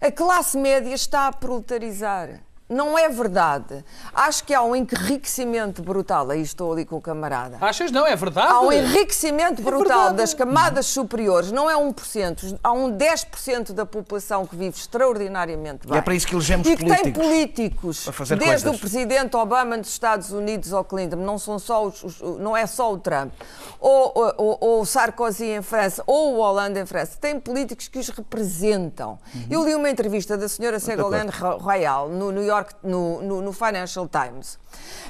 a 0.00 0.10
classe 0.10 0.56
média 0.56 0.94
está 0.94 1.26
a 1.26 1.32
proletarizar. 1.32 2.40
Não 2.68 2.98
é 2.98 3.08
verdade. 3.08 3.84
Acho 4.12 4.42
que 4.42 4.52
há 4.52 4.60
um 4.60 4.74
enriquecimento 4.74 5.82
brutal. 5.82 6.28
Aí 6.30 6.42
estou 6.42 6.72
ali 6.72 6.84
com 6.84 6.96
o 6.96 7.00
camarada. 7.00 7.58
Achas 7.60 7.92
não? 7.92 8.04
É 8.04 8.16
verdade? 8.16 8.48
Há 8.52 8.60
um 8.60 8.72
enriquecimento 8.72 9.62
brutal 9.62 10.12
das 10.12 10.34
camadas 10.34 10.86
superiores. 10.86 11.52
Não 11.52 11.70
é 11.70 11.76
1%. 11.76 12.58
Há 12.64 12.72
um 12.72 12.90
10% 12.90 13.72
da 13.72 13.86
população 13.86 14.44
que 14.46 14.56
vive 14.56 14.76
extraordinariamente 14.76 15.86
bem. 15.86 15.94
E 15.94 15.98
é 15.98 16.02
para 16.02 16.14
isso 16.14 16.26
que 16.26 16.34
elegemos 16.34 16.66
E 16.66 16.76
que 16.76 16.84
tem 16.84 16.88
políticos. 17.12 17.22
políticos, 17.24 18.08
a 18.08 18.12
fazer 18.12 18.36
desde 18.36 18.64
coisas. 18.64 18.76
o 18.76 18.80
presidente 18.80 19.36
Obama 19.36 19.78
dos 19.78 19.90
Estados 19.90 20.30
Unidos 20.32 20.72
ao 20.72 20.84
Clinton, 20.84 21.16
não, 21.16 21.38
são 21.38 21.60
só 21.60 21.84
os, 21.86 22.02
os- 22.02 22.20
não 22.40 22.56
é 22.56 22.66
só 22.66 22.92
o 22.92 22.98
Trump, 22.98 23.32
ou, 23.78 24.12
ou- 24.36 24.58
ou 24.60 24.80
o 24.80 24.84
Sarkozy 24.86 25.44
em 25.46 25.62
França, 25.62 26.02
ou 26.04 26.34
o 26.34 26.38
Hollande 26.38 26.80
em 26.80 26.86
França, 26.86 27.16
tem 27.20 27.38
políticos 27.38 27.86
que 27.86 27.98
os 28.00 28.08
representam. 28.08 29.18
Uhum. 29.34 29.46
Eu 29.50 29.64
li 29.64 29.74
uma 29.76 29.88
entrevista 29.88 30.36
da 30.36 30.48
senhora 30.48 30.80
Ségolène 30.80 31.30
Royal 31.30 32.08
no 32.08 32.32
New 32.32 32.42
York, 32.42 32.55
no, 32.82 33.20
no- 33.22 33.42
no 33.42 33.52
Financial 33.52 34.08
Times, 34.08 34.58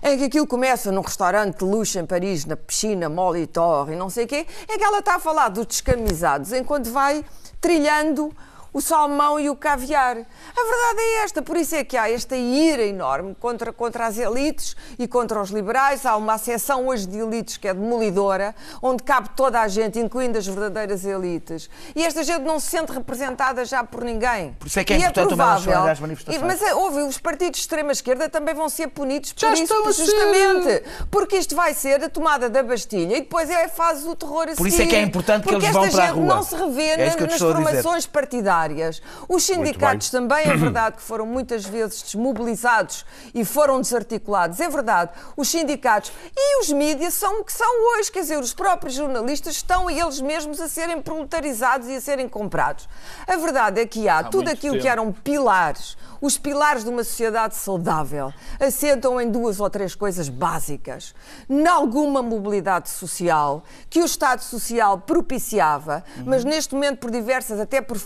em 0.02 0.16
que 0.18 0.24
aquilo 0.24 0.46
começa 0.46 0.90
num 0.90 1.00
restaurante 1.02 1.58
de 1.58 1.64
luxo 1.64 1.98
em 1.98 2.06
Paris, 2.06 2.44
na 2.44 2.56
piscina 2.56 3.08
Molitor 3.08 3.90
e 3.92 3.96
não 3.96 4.08
sei 4.08 4.24
o 4.24 4.28
quê, 4.28 4.46
em 4.68 4.78
que 4.78 4.84
ela 4.84 4.98
está 5.00 5.16
a 5.16 5.18
falar 5.18 5.48
dos 5.50 5.66
descamisados 5.66 6.52
enquanto 6.52 6.90
vai 6.90 7.24
trilhando 7.60 8.32
o 8.76 8.80
salmão 8.82 9.40
e 9.40 9.48
o 9.48 9.56
caviar. 9.56 10.18
A 10.18 10.62
verdade 10.62 11.00
é 11.00 11.24
esta, 11.24 11.40
por 11.40 11.56
isso 11.56 11.74
é 11.74 11.82
que 11.82 11.96
há 11.96 12.10
esta 12.10 12.36
ira 12.36 12.82
enorme 12.82 13.34
contra, 13.40 13.72
contra 13.72 14.04
as 14.06 14.18
elites 14.18 14.76
e 14.98 15.08
contra 15.08 15.40
os 15.40 15.48
liberais. 15.48 16.04
Há 16.04 16.14
uma 16.14 16.36
seção 16.36 16.86
hoje 16.88 17.06
de 17.06 17.16
elites 17.18 17.56
que 17.56 17.66
é 17.68 17.72
demolidora, 17.72 18.54
onde 18.82 19.02
cabe 19.02 19.30
toda 19.34 19.62
a 19.62 19.66
gente, 19.66 19.98
incluindo 19.98 20.36
as 20.36 20.46
verdadeiras 20.46 21.06
elites. 21.06 21.70
E 21.94 22.04
esta 22.04 22.22
gente 22.22 22.42
não 22.42 22.60
se 22.60 22.66
sente 22.66 22.92
representada 22.92 23.64
já 23.64 23.82
por 23.82 24.04
ninguém. 24.04 24.52
Por 24.58 24.66
isso 24.66 24.78
é 24.78 24.84
que 24.84 24.92
é 24.92 24.96
E 24.96 24.98
importante 25.00 25.30
também 25.30 25.46
elas 25.46 25.62
provável- 25.62 25.80
irem 25.82 25.92
às 25.92 26.00
manifestações. 26.00 26.42
e- 26.42 26.44
Mas 26.46 26.60
é, 26.62 26.74
houve, 26.74 27.00
os 27.00 27.16
partidos 27.16 27.56
de 27.60 27.62
extrema-esquerda 27.62 28.28
também 28.28 28.54
vão 28.54 28.68
ser 28.68 28.88
punidos 28.88 29.32
Já 29.34 29.48
por 29.48 29.54
isso, 29.54 29.62
estão 29.62 29.86
a 29.88 29.92
ser. 29.94 30.04
justamente. 30.04 30.84
Porque 31.10 31.36
isto 31.38 31.56
vai 31.56 31.72
ser 31.72 32.04
a 32.04 32.10
tomada 32.10 32.50
da 32.50 32.62
Bastilha 32.62 33.16
e 33.16 33.20
depois 33.22 33.48
é 33.48 33.64
a 33.64 33.68
fase 33.70 34.04
do 34.04 34.14
terror 34.14 34.48
a 34.50 34.54
Por 34.54 34.66
isso 34.68 34.82
é 34.82 34.84
que 34.86 34.94
é 34.94 34.98
seguir. 34.98 35.08
importante 35.08 35.44
que 35.44 35.48
Porque 35.48 35.64
eles 35.64 35.72
vão 35.74 35.84
esta 35.86 35.96
para 35.96 36.04
a 36.04 36.08
gente 36.08 36.18
rua. 36.22 36.34
não 36.34 36.42
se 36.42 36.54
revê 36.54 36.82
É 36.82 37.08
isso 37.08 37.20
nas 37.26 37.38
formações 37.38 38.04
partidárias. 38.06 38.65
Os 39.28 39.44
sindicatos 39.44 40.10
também 40.10 40.46
é 40.46 40.56
verdade 40.56 40.96
que 40.96 41.02
foram 41.02 41.26
muitas 41.26 41.64
vezes 41.64 42.02
desmobilizados 42.02 43.04
e 43.34 43.44
foram 43.44 43.80
desarticulados. 43.80 44.60
É 44.60 44.68
verdade. 44.68 45.12
Os 45.36 45.48
sindicatos 45.48 46.12
e 46.36 46.60
os 46.60 46.70
mídias 46.70 47.14
são 47.14 47.40
o 47.40 47.44
que 47.44 47.52
são 47.52 47.68
hoje. 47.92 48.10
Quer 48.10 48.20
dizer, 48.20 48.38
os 48.38 48.54
próprios 48.54 48.94
jornalistas 48.94 49.56
estão 49.56 49.90
eles 49.90 50.20
mesmos 50.20 50.60
a 50.60 50.68
serem 50.68 51.00
proletarizados 51.00 51.88
e 51.88 51.96
a 51.96 52.00
serem 52.00 52.28
comprados. 52.28 52.88
A 53.26 53.36
verdade 53.36 53.80
é 53.80 53.86
que 53.86 54.08
há, 54.08 54.24
tudo 54.24 54.44
muito 54.44 54.52
aquilo 54.52 54.74
que 54.74 54.82
tempo. 54.82 54.92
eram 54.92 55.12
pilares, 55.12 55.96
os 56.20 56.38
pilares 56.38 56.84
de 56.84 56.90
uma 56.90 57.04
sociedade 57.04 57.54
saudável, 57.56 58.32
assentam 58.60 59.20
em 59.20 59.30
duas 59.30 59.60
ou 59.60 59.68
três 59.68 59.94
coisas 59.94 60.28
básicas. 60.28 61.14
Nalguma 61.48 62.22
mobilidade 62.22 62.88
social, 62.88 63.62
que 63.88 64.00
o 64.00 64.04
Estado 64.04 64.42
Social 64.42 64.98
propiciava, 64.98 66.04
mas 66.24 66.44
neste 66.44 66.74
momento, 66.74 66.98
por 66.98 67.10
diversas, 67.10 67.60
até 67.60 67.80
por 67.80 67.98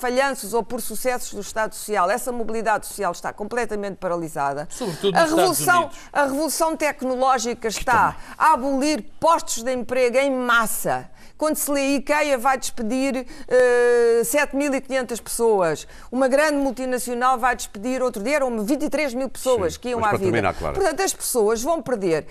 ou 0.54 0.62
por 0.62 0.80
sucessos 0.80 1.32
do 1.32 1.40
Estado 1.40 1.74
Social, 1.74 2.10
essa 2.10 2.32
mobilidade 2.32 2.86
social 2.86 3.12
está 3.12 3.32
completamente 3.32 3.96
paralisada. 3.96 4.68
Sobretudo 4.70 5.16
a 5.16 5.24
revolução, 5.24 5.90
a 6.12 6.22
revolução 6.24 6.76
tecnológica 6.76 7.68
está 7.68 8.16
a 8.36 8.52
abolir 8.52 9.02
postos 9.18 9.62
de 9.62 9.72
emprego 9.72 10.16
em 10.16 10.30
massa. 10.30 11.10
Quando 11.40 11.56
se 11.56 11.70
lê 11.70 11.96
IKEA 11.96 12.36
vai 12.36 12.58
despedir 12.58 13.26
eh, 13.48 14.20
7.500 14.22 15.22
pessoas. 15.22 15.88
Uma 16.12 16.28
grande 16.28 16.56
multinacional 16.58 17.38
vai 17.38 17.56
despedir, 17.56 18.02
outro 18.02 18.22
dia 18.22 18.36
eram 18.36 18.62
23 18.62 19.14
mil 19.14 19.26
pessoas 19.26 19.72
Sim, 19.72 19.80
que 19.80 19.88
iam 19.88 20.04
à 20.04 20.10
vida. 20.10 20.24
terminar, 20.24 20.52
Clara. 20.52 20.74
Portanto, 20.74 21.00
as 21.00 21.14
pessoas 21.14 21.62
vão 21.62 21.80
perder. 21.80 22.26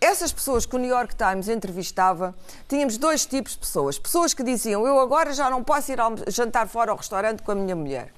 Essas 0.00 0.32
pessoas 0.32 0.64
que 0.64 0.76
o 0.76 0.78
New 0.78 0.88
York 0.88 1.16
Times 1.16 1.48
entrevistava, 1.48 2.36
tínhamos 2.68 2.96
dois 2.96 3.26
tipos 3.26 3.54
de 3.54 3.58
pessoas. 3.58 3.98
Pessoas 3.98 4.32
que 4.32 4.44
diziam, 4.44 4.86
eu 4.86 5.00
agora 5.00 5.32
já 5.32 5.50
não 5.50 5.64
posso 5.64 5.90
ir 5.90 5.98
jantar 6.28 6.68
fora 6.68 6.92
ao 6.92 6.96
restaurante 6.96 7.42
com 7.42 7.50
a 7.50 7.54
minha 7.56 7.74
mulher. 7.74 8.12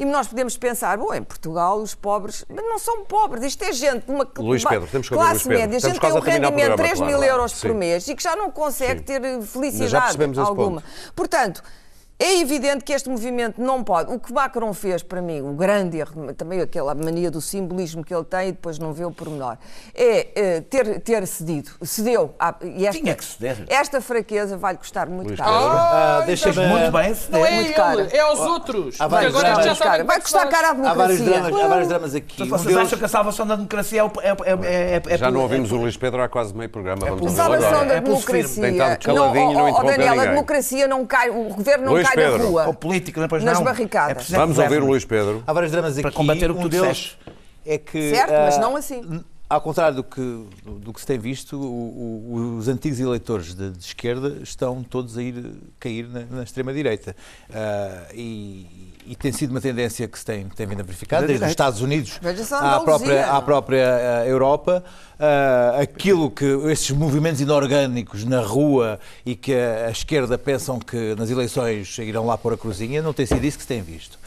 E 0.00 0.04
nós 0.06 0.26
podemos 0.28 0.56
pensar, 0.56 0.96
bom, 0.96 1.12
em 1.12 1.22
Portugal 1.22 1.76
os 1.76 1.94
pobres, 1.94 2.42
mas 2.48 2.64
não 2.64 2.78
são 2.78 3.04
pobres, 3.04 3.44
isto 3.44 3.62
é 3.62 3.70
gente 3.70 4.06
de 4.06 4.10
uma 4.10 4.26
Luís 4.38 4.64
Pedro, 4.64 4.88
temos 4.90 5.10
que 5.10 5.14
classe 5.14 5.32
Luís 5.32 5.42
Pedro. 5.42 5.58
média, 5.58 5.78
gente 5.78 6.00
que 6.00 6.00
tem 6.00 6.12
um 6.12 6.20
rendimento 6.20 6.54
de 6.54 6.64
programa, 6.68 6.76
3 6.76 7.00
mil 7.00 7.22
euros 7.22 7.60
por 7.60 7.74
mês 7.74 8.08
e 8.08 8.16
que 8.16 8.22
já 8.22 8.34
não 8.34 8.50
consegue 8.50 9.02
ter 9.02 9.20
felicidade 9.42 10.16
alguma. 10.40 10.82
Portanto, 11.14 11.62
é 12.20 12.40
evidente 12.40 12.84
que 12.84 12.92
este 12.92 13.08
movimento 13.08 13.60
não 13.60 13.82
pode. 13.82 14.12
O 14.12 14.18
que 14.20 14.32
Macron 14.32 14.72
fez, 14.74 15.02
para 15.02 15.22
mim, 15.22 15.40
o 15.40 15.52
grande 15.54 15.98
erro, 15.98 16.32
também 16.34 16.60
aquela 16.60 16.94
mania 16.94 17.30
do 17.30 17.40
simbolismo 17.40 18.04
que 18.04 18.14
ele 18.14 18.24
tem 18.24 18.48
e 18.48 18.52
depois 18.52 18.78
não 18.78 18.92
vê 18.92 19.04
o 19.04 19.10
pormenor, 19.10 19.56
é 19.94 20.28
eh, 20.34 20.60
ter, 20.60 21.00
ter 21.00 21.26
cedido. 21.26 21.70
Cedeu. 21.82 22.34
à- 22.38 22.54
e 22.62 22.86
esta, 22.86 23.00
Tinha 23.00 23.14
que 23.14 23.24
ceder. 23.24 23.64
Esta 23.68 24.00
fraqueza 24.00 24.56
vai-lhe 24.56 24.78
custar 24.78 25.08
muito 25.08 25.28
Luís 25.28 25.38
caro. 25.40 25.50
Pedro. 25.50 25.76
Ah, 25.78 26.22
deixa-me- 26.26 26.66
Muito 26.66 26.92
bem, 26.92 27.16
Não 27.30 27.46
é 27.46 27.50
muito 27.52 27.66
ele, 27.68 27.74
caro. 27.74 28.08
é 28.12 28.20
aos 28.20 28.38
outros. 28.40 29.00
Há 29.00 29.08
vários 29.08 29.30
agora 29.34 29.48
dramas. 29.48 29.64
já 29.64 29.74
sabem 29.74 30.04
Vai 30.06 30.16
é 30.16 30.20
custar 30.20 30.48
caro 30.48 30.66
à 30.66 30.70
Há 30.70 30.94
vários, 30.94 31.18
democracia. 31.20 31.24
dramas, 31.50 31.64
há 31.64 31.68
vários 31.68 31.88
dramas 31.88 32.14
aqui. 32.14 32.42
Então, 32.42 32.58
vocês 32.58 32.76
acham 32.76 32.98
que 32.98 33.04
a 33.04 33.08
salvação 33.08 33.46
da 33.46 33.56
democracia 33.56 34.00
é, 34.00 34.04
o- 34.04 34.12
é, 34.22 34.28
é, 34.28 34.94
é, 34.96 35.02
é, 35.14 35.16
Já 35.18 35.30
não 35.30 35.40
é- 35.40 35.42
ouvimos 35.44 35.72
o 35.72 35.76
Luís 35.76 35.96
Pedro 35.96 36.22
há 36.22 36.28
quase 36.28 36.54
meio 36.54 36.68
programa. 36.68 37.00
Vamos 37.06 37.16
pelo- 37.20 37.30
ouvi-lo 37.30 37.44
Salvação 37.44 37.68
agora. 37.82 37.86
da 37.88 37.94
É 37.94 38.00
democracia. 38.00 38.62
Tem 38.62 38.72
estado 38.72 38.98
caladinho 39.04 39.52
não 39.52 39.60
oh, 39.60 39.64
oh, 39.64 39.68
interromper 39.68 39.98
Daniel, 39.98 40.20
a 40.20 40.26
democracia 40.26 40.88
não 40.88 41.06
cai, 41.06 41.30
o 41.30 41.44
governo 41.54 41.84
não 41.86 42.02
cai 42.02 42.09
na 42.16 42.22
Pedro. 42.22 42.48
rua. 42.48 42.66
ou 42.66 42.74
política, 42.74 43.20
depois 43.20 43.42
Nas 43.44 43.58
não. 43.58 43.64
barricadas. 43.64 44.32
É 44.32 44.36
Vamos 44.36 44.58
ouvir 44.58 44.82
o. 44.82 44.86
Luís 44.86 45.04
Pedro. 45.04 45.42
Há 45.46 45.52
vários 45.52 45.72
dramas 45.72 45.92
aqui. 45.92 46.02
Para 46.02 46.12
combater 46.12 46.50
o 46.50 46.54
que 46.54 46.60
um 46.60 46.62
tu 46.64 46.68
deles 46.68 47.16
é 47.64 47.78
que. 47.78 48.10
Certo, 48.14 48.30
mas 48.32 48.56
ah, 48.56 48.60
não 48.60 48.76
assim. 48.76 49.22
Ao 49.48 49.60
contrário 49.60 49.96
do 49.96 50.04
que, 50.04 50.20
do, 50.64 50.92
que 50.92 51.00
se 51.00 51.06
tem 51.06 51.18
visto, 51.18 51.60
o- 51.60 51.64
o- 51.64 52.56
os 52.58 52.68
antigos 52.68 53.00
eleitores 53.00 53.52
de, 53.52 53.70
de 53.70 53.84
esquerda 53.84 54.38
estão 54.44 54.80
todos 54.84 55.18
a 55.18 55.22
ir 55.24 55.54
cair 55.80 56.06
na, 56.08 56.20
na 56.30 56.42
extrema-direita. 56.44 57.16
Ah, 57.52 58.04
e, 58.14 58.89
e 59.06 59.14
tem 59.16 59.32
sido 59.32 59.50
uma 59.50 59.60
tendência 59.60 60.06
que 60.06 60.18
se 60.18 60.24
tem, 60.24 60.46
tem 60.48 60.66
vindo 60.66 60.80
a 60.80 60.82
verificar, 60.82 61.20
desde 61.28 61.44
os. 61.44 61.50
Estados 61.50 61.80
Unidos 61.82 62.18
à 62.74 62.80
própria, 62.80 63.26
à 63.36 63.42
própria 63.42 64.20
ah, 64.22 64.26
Europa. 64.26 64.84
Ah, 65.18 65.76
aquilo 65.80 66.30
que 66.30 66.44
esses 66.70 66.90
movimentos 66.90 67.40
inorgânicos 67.40 68.24
na 68.24 68.40
rua 68.40 68.98
e 69.26 69.34
que 69.36 69.52
a, 69.54 69.86
a 69.86 69.90
esquerda 69.90 70.38
pensam 70.38 70.78
que 70.78 71.14
nas 71.16 71.30
eleições 71.30 71.98
irão 71.98 72.26
lá 72.26 72.38
pôr 72.38 72.54
a 72.54 72.56
cruzinha, 72.56 73.02
não 73.02 73.12
tem 73.12 73.26
sido 73.26 73.44
isso 73.44 73.56
que 73.58 73.62
se 73.64 73.68
tem 73.68 73.82
visto. 73.82 74.18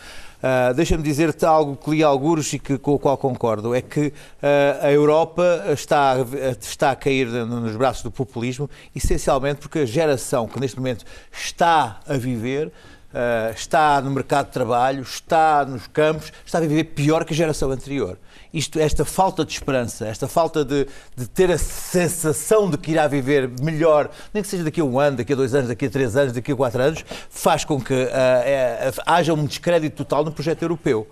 Ah, 0.46 0.74
Deixa-me 0.74 1.02
dizer-te 1.02 1.46
algo 1.46 1.78
que 1.78 1.90
li 1.92 2.04
algures 2.04 2.52
e 2.52 2.60
que, 2.60 2.78
com 2.78 2.92
o 2.96 3.00
qual 3.00 3.18
concordo, 3.18 3.74
é 3.74 3.82
que 3.82 4.12
ah, 4.42 4.88
a 4.88 4.92
Europa 4.92 5.64
está, 5.72 6.12
a- 6.14 6.26
está 6.62 6.92
a 6.92 6.96
cair 6.98 7.28
no- 7.28 7.62
nos 7.62 7.76
braços 7.78 8.04
do 8.04 8.12
populismo, 8.12 8.70
essencialmente 8.94 9.62
porque 9.62 9.80
a 9.80 9.86
geração 9.86 10.46
que 10.48 10.60
neste 10.60 10.78
momento 10.78 11.06
está 11.32 12.02
a 12.08 12.18
viver, 12.18 12.72
ah, 13.14 13.52
está 13.56 14.02
no 14.02 14.10
mercado 14.12 14.48
de 14.48 14.52
trabalho, 14.54 15.02
está 15.04 15.64
nos 15.66 15.88
campos, 15.88 16.32
está 16.46 16.58
a 16.58 16.62
viver 16.62 16.84
pior 16.86 17.24
que 17.26 17.34
a 17.34 17.36
geração 17.36 17.70
anterior. 17.72 18.18
Isto, 18.54 18.80
esta 18.80 19.04
falta 19.04 19.44
de 19.44 19.52
esperança, 19.52 20.06
esta 20.08 20.28
falta 20.28 20.64
de, 20.64 20.88
de 21.16 21.28
ter 21.28 21.52
a 21.52 21.58
sensação 21.58 22.70
de 22.70 22.78
que 22.78 22.92
irá 22.92 23.08
viver 23.08 23.50
melhor, 23.62 24.10
nem 24.34 24.44
que 24.44 24.50
seja 24.50 24.64
daqui 24.64 24.80
a 24.80 24.84
um 24.84 25.00
ano, 25.00 25.18
daqui 25.18 25.34
a 25.34 25.36
dois 25.36 25.56
anos, 25.56 25.68
daqui 25.70 25.86
a 25.86 25.90
três 25.90 26.16
anos, 26.16 26.34
daqui 26.34 26.52
a 26.52 26.56
quatro 26.56 26.82
anos, 26.82 27.04
faz 27.30 27.66
com 27.66 27.82
que 27.82 27.94
ah, 28.12 28.44
eh, 28.46 28.92
haja 29.06 29.34
um 29.34 29.46
descrédito 29.46 29.96
total 29.98 30.24
no 30.24 30.32
projeto 30.32 30.62
europeu. 30.62 31.08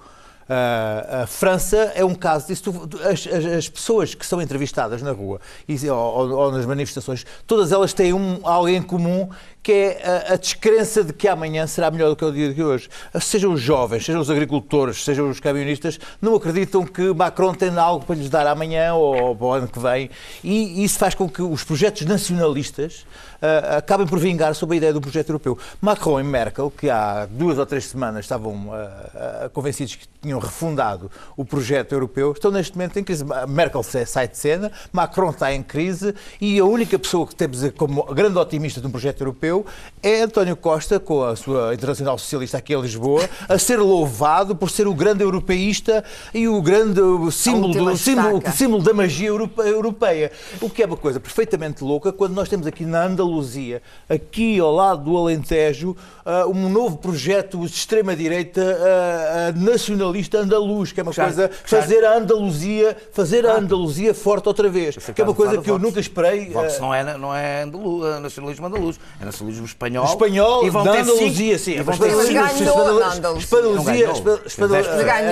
Ah, 0.49 1.21
a 1.23 1.27
França 1.27 1.77
é 1.95 2.03
um 2.03 2.13
caso 2.13 2.47
disso. 2.47 2.71
As, 3.09 3.25
as- 3.25 3.45
as 3.45 3.69
pessoas 3.69 4.13
que 4.13 4.25
são 4.25 4.41
entrevistadas 4.41 5.01
na 5.01 5.11
rua 5.11 5.39
e, 5.67 5.89
ou- 5.89 6.29
ou 6.31 6.51
nas 6.51 6.65
manifestações, 6.65 7.25
todas 7.47 7.71
elas 7.71 7.93
têm 7.93 8.11
um, 8.13 8.39
algo 8.43 8.67
em 8.67 8.81
comum 8.81 9.29
que 9.63 9.71
é 9.71 10.01
a, 10.29 10.33
a 10.33 10.35
descrença 10.37 11.03
de 11.03 11.13
que 11.13 11.27
amanhã 11.27 11.67
será 11.67 11.91
melhor 11.91 12.09
do 12.09 12.15
que 12.15 12.25
o 12.25 12.31
dia 12.31 12.53
de 12.53 12.63
hoje. 12.63 12.89
Sejam 13.19 13.53
os 13.53 13.61
jovens, 13.61 14.05
sejam 14.05 14.21
os 14.21 14.29
agricultores, 14.29 15.03
sejam 15.03 15.29
os 15.29 15.39
camionistas, 15.39 15.99
não 16.21 16.35
acreditam 16.35 16.85
que 16.85 17.13
Macron 17.13 17.53
tem 17.53 17.69
algo 17.77 18.05
para 18.05 18.15
lhes 18.15 18.29
dar 18.29 18.47
amanhã 18.47 18.93
ou 18.93 19.35
para 19.35 19.45
o 19.45 19.51
ano 19.53 19.67
que 19.67 19.79
vem. 19.79 20.09
E 20.43 20.83
isso 20.83 20.97
faz 20.97 21.13
com 21.13 21.29
que 21.29 21.41
os 21.41 21.63
projetos 21.63 22.05
nacionalistas 22.05 23.05
ah, 23.41 23.77
acabem 23.77 24.05
por 24.05 24.19
vingar 24.19 24.53
sobre 24.53 24.75
a 24.75 24.77
ideia 24.77 24.93
do 24.93 25.01
projeto 25.01 25.29
europeu. 25.29 25.57
Macron 25.79 26.19
e 26.19 26.23
Merkel, 26.23 26.71
que 26.71 26.89
há 26.89 27.25
duas 27.25 27.57
ou 27.57 27.65
três 27.65 27.85
semanas 27.85 28.25
estavam 28.25 28.69
ah, 28.71 29.09
ah, 29.45 29.49
convencidos 29.49 29.95
que 29.95 30.07
tinham 30.21 30.39
refundado 30.39 31.09
o 31.35 31.43
projeto 31.43 31.93
europeu, 31.93 32.31
estão 32.31 32.51
neste 32.51 32.77
momento 32.77 32.97
em 32.99 33.03
crise. 33.03 33.25
Merkel 33.47 33.81
sai 33.83 34.27
de 34.27 34.37
cena, 34.37 34.71
Macron 34.91 35.31
está 35.31 35.51
em 35.53 35.63
crise 35.63 36.13
e 36.39 36.59
a 36.59 36.65
única 36.65 36.99
pessoa 36.99 37.25
que 37.25 37.33
temos 37.33 37.67
como 37.71 38.03
grande 38.13 38.37
otimista 38.37 38.79
de 38.79 38.85
um 38.85 38.91
projeto 38.91 39.21
europeu 39.21 39.50
é 40.03 40.21
António 40.21 40.55
Costa, 40.55 40.99
com 40.99 41.23
a 41.23 41.35
sua 41.35 41.73
Internacional 41.73 42.17
Socialista 42.17 42.57
aqui 42.57 42.73
em 42.73 42.81
Lisboa, 42.81 43.29
a 43.47 43.57
ser 43.59 43.77
louvado 43.77 44.55
por 44.55 44.69
ser 44.69 44.87
o 44.87 44.93
grande 44.93 45.23
europeísta 45.23 46.03
e 46.33 46.47
o 46.47 46.61
grande 46.61 46.99
símbolo, 47.31 47.73
do, 47.73 47.97
símbolo, 47.97 48.41
símbolo 48.51 48.83
da 48.83 48.93
magia 48.93 49.27
europeia. 49.27 50.31
O 50.59 50.69
que 50.69 50.81
é 50.81 50.85
uma 50.85 50.97
coisa 50.97 51.19
perfeitamente 51.19 51.83
louca 51.83 52.11
quando 52.11 52.33
nós 52.33 52.49
temos 52.49 52.65
aqui 52.65 52.85
na 52.85 53.03
Andaluzia, 53.03 53.81
aqui 54.09 54.59
ao 54.59 54.73
lado 54.73 55.03
do 55.03 55.17
Alentejo, 55.17 55.95
uh, 56.25 56.49
um 56.49 56.69
novo 56.69 56.97
projeto 56.97 57.59
de 57.59 57.65
extrema-direita 57.65 58.61
uh, 58.61 59.57
uh, 59.57 59.63
nacionalista 59.63 60.39
andaluz, 60.39 60.91
que 60.91 60.99
é 60.99 61.03
uma 61.03 61.13
já, 61.13 61.25
coisa 61.25 61.51
fazer 61.65 62.03
a 62.05 62.17
Andaluzia, 62.17 62.97
fazer 63.11 63.45
a 63.45 63.57
Andaluzia 63.57 64.13
forte 64.13 64.47
outra 64.47 64.69
vez, 64.69 64.97
que 64.97 65.21
é 65.21 65.23
uma 65.23 65.33
coisa 65.33 65.61
que 65.61 65.69
eu 65.69 65.77
nunca 65.77 65.99
esperei. 65.99 66.49
Vox 66.49 66.79
não 66.79 66.93
é, 66.93 67.17
não 67.17 67.35
é 67.35 67.63
andaluz, 67.63 68.21
nacionalismo 68.21 68.65
andaluz, 68.65 68.99
é 69.19 69.25
nacionalismo 69.25 69.40
espanhol. 69.49 70.05
Espanhol, 70.05 70.65
e 70.65 70.69
vão 70.69 70.83
da 70.83 70.99
Andaluzia, 70.99 71.57
sim. 71.57 71.71
E 71.71 71.81
vão 71.81 71.97
ter 71.97 72.09
ganhou 72.09 72.99
na 72.99 73.13
Andaluzia. 73.13 73.47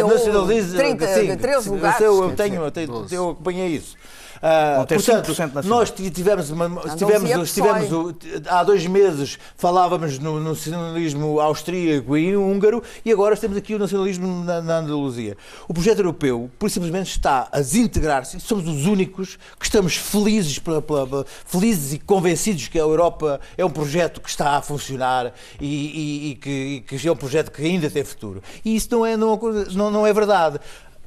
Nacionalismo. 0.07 0.77
30, 0.77 1.37
13 1.37 1.69
lugares. 1.69 2.01
Eu 2.01 2.31
tenho, 2.31 2.71
eu 3.11 3.29
acompanhei 3.29 3.67
isso. 3.67 3.95
Uh, 4.39 4.87
portanto, 4.87 5.65
nós 5.65 5.91
tivemos, 5.91 6.49
uma, 6.49 6.69
tivemos, 6.95 7.53
tivemos 7.53 8.15
há 8.47 8.63
dois 8.63 8.87
meses 8.87 9.37
falávamos 9.57 10.17
no, 10.17 10.39
no, 10.39 10.49
nacionalismo 10.49 11.41
austríaco 11.41 12.17
e 12.17 12.37
húngaro 12.37 12.81
e 13.03 13.11
agora 13.11 13.35
temos 13.35 13.57
aqui 13.57 13.75
o 13.75 13.79
nacionalismo 13.79 14.45
na, 14.45 14.61
na 14.61 14.77
Andaluzia. 14.77 15.35
O 15.67 15.73
projeto 15.73 15.99
europeu, 15.99 16.49
por 16.57 16.69
simplesmente, 16.69 17.11
está 17.11 17.49
a 17.51 17.59
desintegrar-se. 17.59 18.39
Somos 18.39 18.65
os 18.67 18.85
únicos 18.85 19.37
que 19.59 19.65
estamos 19.65 19.97
felizes, 19.97 20.57
pela, 20.57 20.81
pela, 20.81 21.25
felizes 21.45 21.93
e 21.93 21.99
convencidos 21.99 22.69
que 22.69 22.79
a 22.79 22.81
Europa 22.81 23.41
é 23.57 23.65
um 23.65 23.69
projeto 23.69 24.21
que 24.21 24.29
está 24.29 24.57
a 24.57 24.61
funcionar 24.61 25.33
e, 25.59 25.65
e, 25.65 26.31
e, 26.31 26.35
que, 26.35 26.49
e 26.49 26.81
que, 26.81 27.07
é 27.07 27.11
um 27.11 27.15
projeto 27.15 27.51
que 27.51 27.61
ainda 27.61 27.89
tem 27.89 28.03
futuro. 28.05 28.41
E 28.63 28.75
isso 28.75 28.87
não 28.91 29.05
é, 29.05 29.17
não, 29.17 29.37
não, 29.73 29.91
não 29.91 30.07
é 30.07 30.13
verdade. 30.13 30.59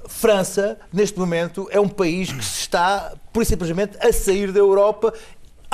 França, 0.08 0.78
neste 0.92 1.18
momento, 1.18 1.68
é 1.70 1.80
um 1.80 1.88
país 1.88 2.32
que 2.32 2.44
se 2.44 2.60
está, 2.60 3.14
por 3.32 3.44
simplesmente, 3.44 3.96
a 4.00 4.12
sair 4.12 4.52
da 4.52 4.60
Europa 4.60 5.12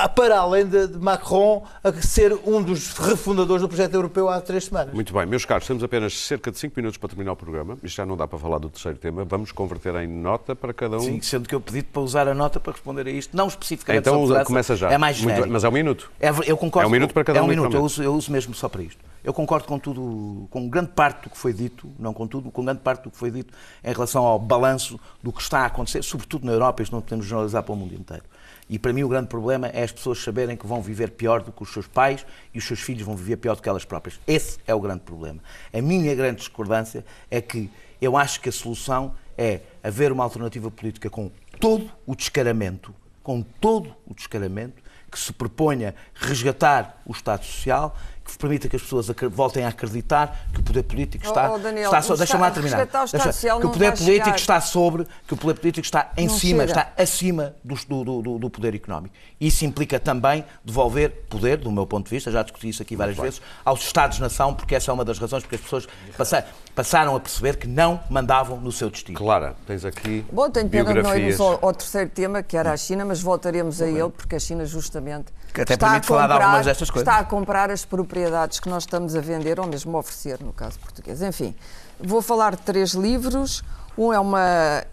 para 0.07 0.39
além 0.39 0.65
de 0.65 0.87
Macron 0.97 1.63
a 1.83 1.91
ser 2.01 2.33
um 2.45 2.61
dos 2.61 2.93
refundadores 2.93 3.61
do 3.61 3.67
projeto 3.67 3.93
europeu 3.93 4.29
há 4.29 4.39
três 4.39 4.65
semanas. 4.65 4.93
Muito 4.93 5.13
bem, 5.13 5.25
meus 5.25 5.45
caros, 5.45 5.67
temos 5.67 5.83
apenas 5.83 6.17
cerca 6.17 6.51
de 6.51 6.57
cinco 6.57 6.73
minutos 6.77 6.97
para 6.97 7.09
terminar 7.09 7.33
o 7.33 7.35
programa. 7.35 7.77
Isto 7.83 7.97
já 7.97 8.05
não 8.05 8.15
dá 8.15 8.27
para 8.27 8.39
falar 8.39 8.59
do 8.59 8.69
terceiro 8.69 8.97
tema. 8.97 9.25
Vamos 9.25 9.51
converter 9.51 9.95
em 9.95 10.07
nota 10.07 10.55
para 10.55 10.73
cada 10.73 10.97
um. 10.97 11.01
Sim, 11.01 11.21
sendo 11.21 11.47
que 11.47 11.55
eu 11.55 11.59
pedi 11.59 11.83
para 11.83 12.01
usar 12.01 12.27
a 12.27 12.33
nota 12.33 12.59
para 12.59 12.71
responder 12.71 13.07
a 13.07 13.11
isto, 13.11 13.35
não 13.35 13.47
especificamente 13.47 14.01
então, 14.01 14.25
sobre 14.25 14.45
começa 14.45 14.75
já. 14.75 14.91
É 14.91 14.97
mais 14.97 15.19
Muito, 15.21 15.49
Mas 15.49 15.63
é 15.63 15.69
um 15.69 15.71
minuto. 15.71 16.11
É, 16.19 16.29
eu 16.45 16.55
concordo. 16.55 16.85
É 16.85 16.87
um 16.87 16.91
minuto 16.91 17.13
para 17.13 17.23
cada 17.23 17.39
é 17.39 17.41
um. 17.41 17.45
É 17.45 17.47
um 17.47 17.49
minuto, 17.49 17.75
eu 17.75 17.83
uso, 17.83 18.03
eu 18.03 18.13
uso 18.13 18.31
mesmo 18.31 18.53
só 18.53 18.69
para 18.69 18.83
isto. 18.83 19.03
Eu 19.23 19.33
concordo 19.33 19.67
com 19.67 19.77
tudo, 19.77 20.47
com 20.49 20.69
grande 20.69 20.91
parte 20.91 21.23
do 21.23 21.29
que 21.29 21.37
foi 21.37 21.51
dito, 21.51 21.89
não 21.99 22.13
com 22.13 22.25
tudo, 22.25 22.49
com 22.49 22.63
grande 22.63 22.79
parte 22.79 23.03
do 23.03 23.11
que 23.11 23.17
foi 23.17 23.29
dito 23.29 23.53
em 23.83 23.91
relação 23.91 24.23
ao 24.23 24.39
balanço 24.39 24.99
do 25.21 25.31
que 25.31 25.41
está 25.41 25.59
a 25.59 25.65
acontecer, 25.65 26.03
sobretudo 26.03 26.45
na 26.45 26.53
Europa, 26.53 26.81
isto 26.81 26.93
não 26.93 27.01
podemos 27.01 27.25
generalizar 27.25 27.63
para 27.63 27.73
o 27.73 27.75
mundo 27.75 27.93
inteiro. 27.93 28.23
E 28.69 28.77
para 28.77 28.93
mim 28.93 29.03
o 29.03 29.09
grande 29.09 29.27
problema 29.27 29.67
é 29.67 29.83
as 29.83 29.91
pessoas 29.91 30.21
saberem 30.21 30.55
que 30.55 30.67
vão 30.67 30.81
viver 30.81 31.11
pior 31.11 31.41
do 31.41 31.51
que 31.51 31.63
os 31.63 31.73
seus 31.73 31.87
pais 31.87 32.25
e 32.53 32.59
os 32.59 32.63
seus 32.63 32.79
filhos 32.79 33.01
vão 33.01 33.15
viver 33.15 33.37
pior 33.37 33.55
do 33.55 33.61
que 33.61 33.67
elas 33.67 33.83
próprias. 33.83 34.19
Esse 34.27 34.59
é 34.67 34.75
o 34.75 34.79
grande 34.79 35.01
problema. 35.01 35.39
A 35.73 35.81
minha 35.81 36.13
grande 36.13 36.37
discordância 36.37 37.03
é 37.31 37.41
que 37.41 37.69
eu 37.99 38.15
acho 38.15 38.39
que 38.39 38.49
a 38.49 38.51
solução 38.51 39.15
é 39.37 39.61
haver 39.83 40.11
uma 40.11 40.23
alternativa 40.23 40.69
política 40.69 41.09
com 41.09 41.31
todo 41.59 41.91
o 42.05 42.15
descaramento, 42.15 42.93
com 43.23 43.41
todo 43.41 43.95
o 44.05 44.13
descaramento, 44.13 44.83
que 45.09 45.17
se 45.17 45.33
proponha 45.33 45.95
resgatar 46.13 47.01
o 47.05 47.11
Estado 47.11 47.43
Social, 47.43 47.97
permita 48.37 48.67
que 48.67 48.75
as 48.75 48.81
pessoas 48.81 49.07
voltem 49.31 49.63
a 49.63 49.69
acreditar 49.69 50.45
que 50.53 50.59
o 50.59 50.63
poder 50.63 50.83
político 50.83 51.25
está, 51.25 51.51
oh, 51.51 51.55
oh 51.55 51.59
Daniel, 51.59 51.85
está 51.85 52.01
sobre, 52.01 52.17
deixa-me 52.19 52.41
lá 52.41 52.51
terminar, 52.51 52.85
deixa, 52.85 53.31
que 53.59 53.65
o 53.65 53.69
poder 53.69 53.91
político 53.93 54.25
chegar. 54.25 54.35
está 54.35 54.61
sobre, 54.61 55.07
que 55.27 55.33
o 55.33 55.37
poder 55.37 55.55
político 55.55 55.85
está 55.85 56.11
em 56.17 56.27
não 56.27 56.37
cima, 56.37 56.67
chega. 56.67 56.79
está 56.79 56.93
acima 57.01 57.55
do, 57.63 57.75
do, 57.75 58.21
do, 58.21 58.39
do, 58.39 58.49
poder 58.49 58.75
económico. 58.75 59.15
Isso 59.39 59.65
implica 59.65 59.99
também 59.99 60.43
devolver 60.63 61.09
poder, 61.29 61.57
do 61.57 61.71
meu 61.71 61.87
ponto 61.87 62.05
de 62.05 62.11
vista, 62.11 62.31
já 62.31 62.43
discuti 62.43 62.69
isso 62.69 62.81
aqui 62.81 62.95
várias 62.95 63.17
vezes, 63.17 63.41
aos 63.63 63.81
Estados-nação, 63.81 64.53
porque 64.53 64.75
essa 64.75 64.91
é 64.91 64.93
uma 64.93 65.05
das 65.05 65.17
razões 65.17 65.43
porque 65.43 65.55
as 65.55 65.61
pessoas 65.61 65.87
passaram, 66.17 66.47
passaram 66.75 67.15
a 67.15 67.19
perceber 67.19 67.57
que 67.57 67.67
não 67.67 67.99
mandavam 68.09 68.59
no 68.59 68.71
seu 68.71 68.89
destino. 68.89 69.17
Clara, 69.17 69.55
tens 69.65 69.85
aqui 69.85 70.25
Bom, 70.31 70.49
tenho 70.49 70.69
pena 70.69 70.93
de 70.93 71.01
não 71.01 71.15
irmos 71.15 71.39
ao, 71.39 71.65
ao, 71.65 71.73
terceiro 71.73 72.09
tema, 72.09 72.43
que 72.43 72.57
era 72.57 72.71
a 72.71 72.77
China, 72.77 73.05
mas 73.05 73.21
voltaremos 73.21 73.81
a 73.81 73.87
ele, 73.87 74.09
porque 74.09 74.35
a 74.35 74.39
China 74.39 74.65
justamente 74.65 75.31
que 75.53 75.61
até 75.61 75.73
está, 75.73 75.95
a 75.95 75.99
comprar, 75.99 76.07
falar 76.07 76.27
de 76.27 76.43
algumas 76.43 76.65
destas 76.65 76.89
coisas. 76.89 77.07
está 77.07 77.19
a 77.19 77.23
comprar 77.23 77.71
as 77.71 77.85
propriedades 77.85 78.59
que 78.59 78.69
nós 78.69 78.83
estamos 78.83 79.15
a 79.15 79.21
vender, 79.21 79.59
ou 79.59 79.67
mesmo 79.67 79.95
a 79.95 79.99
oferecer, 79.99 80.39
no 80.41 80.53
caso 80.53 80.79
português. 80.79 81.21
Enfim, 81.21 81.55
vou 81.99 82.21
falar 82.21 82.55
de 82.55 82.61
três 82.61 82.91
livros. 82.91 83.63
Um 83.97 84.13
é 84.13 84.19
uma, 84.19 84.83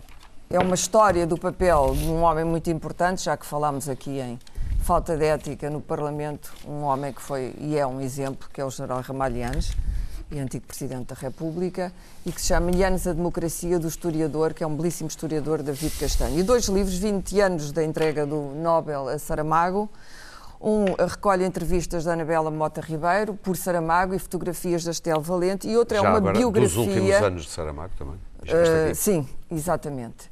é 0.51 0.59
uma 0.59 0.75
história 0.75 1.27
do 1.27 1.37
papel 1.37 1.95
de 1.95 2.07
um 2.07 2.23
homem 2.23 2.45
muito 2.45 2.71
importante, 2.71 3.25
já 3.25 3.37
que 3.37 3.47
falámos 3.47 3.89
aqui 3.89 4.19
em 4.19 4.39
falta 4.83 5.17
de 5.17 5.25
ética 5.25 5.69
no 5.69 5.81
Parlamento, 5.81 6.53
um 6.65 6.83
homem 6.83 7.13
que 7.13 7.21
foi 7.21 7.55
e 7.59 7.77
é 7.77 7.87
um 7.87 8.01
exemplo, 8.01 8.49
que 8.53 8.61
é 8.61 8.65
o 8.65 8.71
general 8.71 9.01
Ramalhianes, 9.01 9.73
e 10.31 10.39
antigo 10.39 10.67
Presidente 10.67 11.09
da 11.09 11.15
República, 11.15 11.93
e 12.25 12.33
que 12.33 12.41
se 12.41 12.49
chama 12.49 12.71
Anos 12.85 13.07
a 13.07 13.13
Democracia 13.13 13.79
do 13.79 13.87
Historiador, 13.87 14.55
que 14.55 14.65
é 14.65 14.67
um 14.67 14.75
belíssimo 14.75 15.09
historiador, 15.09 15.63
David 15.63 15.97
Castanho. 15.99 16.39
E 16.39 16.43
dois 16.43 16.67
livros, 16.67 16.97
20 16.99 17.41
anos 17.41 17.73
da 17.73 17.85
entrega 17.85 18.27
do 18.27 18.53
Nobel 18.57 19.09
a 19.09 19.19
Saramago, 19.19 19.89
um 20.61 20.85
recolhe 21.07 21.45
entrevistas 21.45 22.05
da 22.05 22.13
Anabela 22.13 22.51
Mota 22.51 22.81
Ribeiro, 22.81 23.35
por 23.35 23.57
Saramago, 23.57 24.15
e 24.15 24.19
fotografias 24.19 24.85
da 24.85 24.91
Estel 24.91 25.21
Valente, 25.21 25.69
e 25.69 25.77
outra 25.77 25.99
Já 25.99 26.05
é 26.05 26.09
uma 26.09 26.19
agora, 26.19 26.39
biografia. 26.39 26.69
Dos 26.69 26.77
últimos 26.77 27.15
anos 27.15 27.43
de 27.45 27.51
Saramago 27.51 27.93
também. 27.99 28.15
Uh, 28.15 28.95
sim, 28.95 29.29
exatamente. 29.51 30.31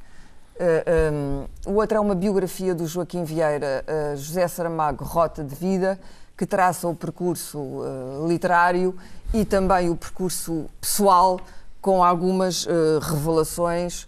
Uh, 0.54 1.46
um, 1.66 1.72
o 1.72 1.80
outro 1.80 1.96
é 1.96 2.00
uma 2.00 2.14
biografia 2.14 2.74
do 2.74 2.86
Joaquim 2.86 3.24
Vieira, 3.24 3.84
uh, 3.88 4.16
José 4.16 4.46
Saramago, 4.46 5.04
Rota 5.04 5.42
de 5.42 5.54
Vida, 5.54 5.98
que 6.36 6.46
traça 6.46 6.86
o 6.86 6.94
percurso 6.94 7.58
uh, 7.58 8.26
literário 8.28 8.94
e 9.32 9.44
também 9.44 9.90
o 9.90 9.96
percurso 9.96 10.66
pessoal, 10.80 11.40
com 11.80 12.02
algumas 12.02 12.66
revelações 13.02 14.06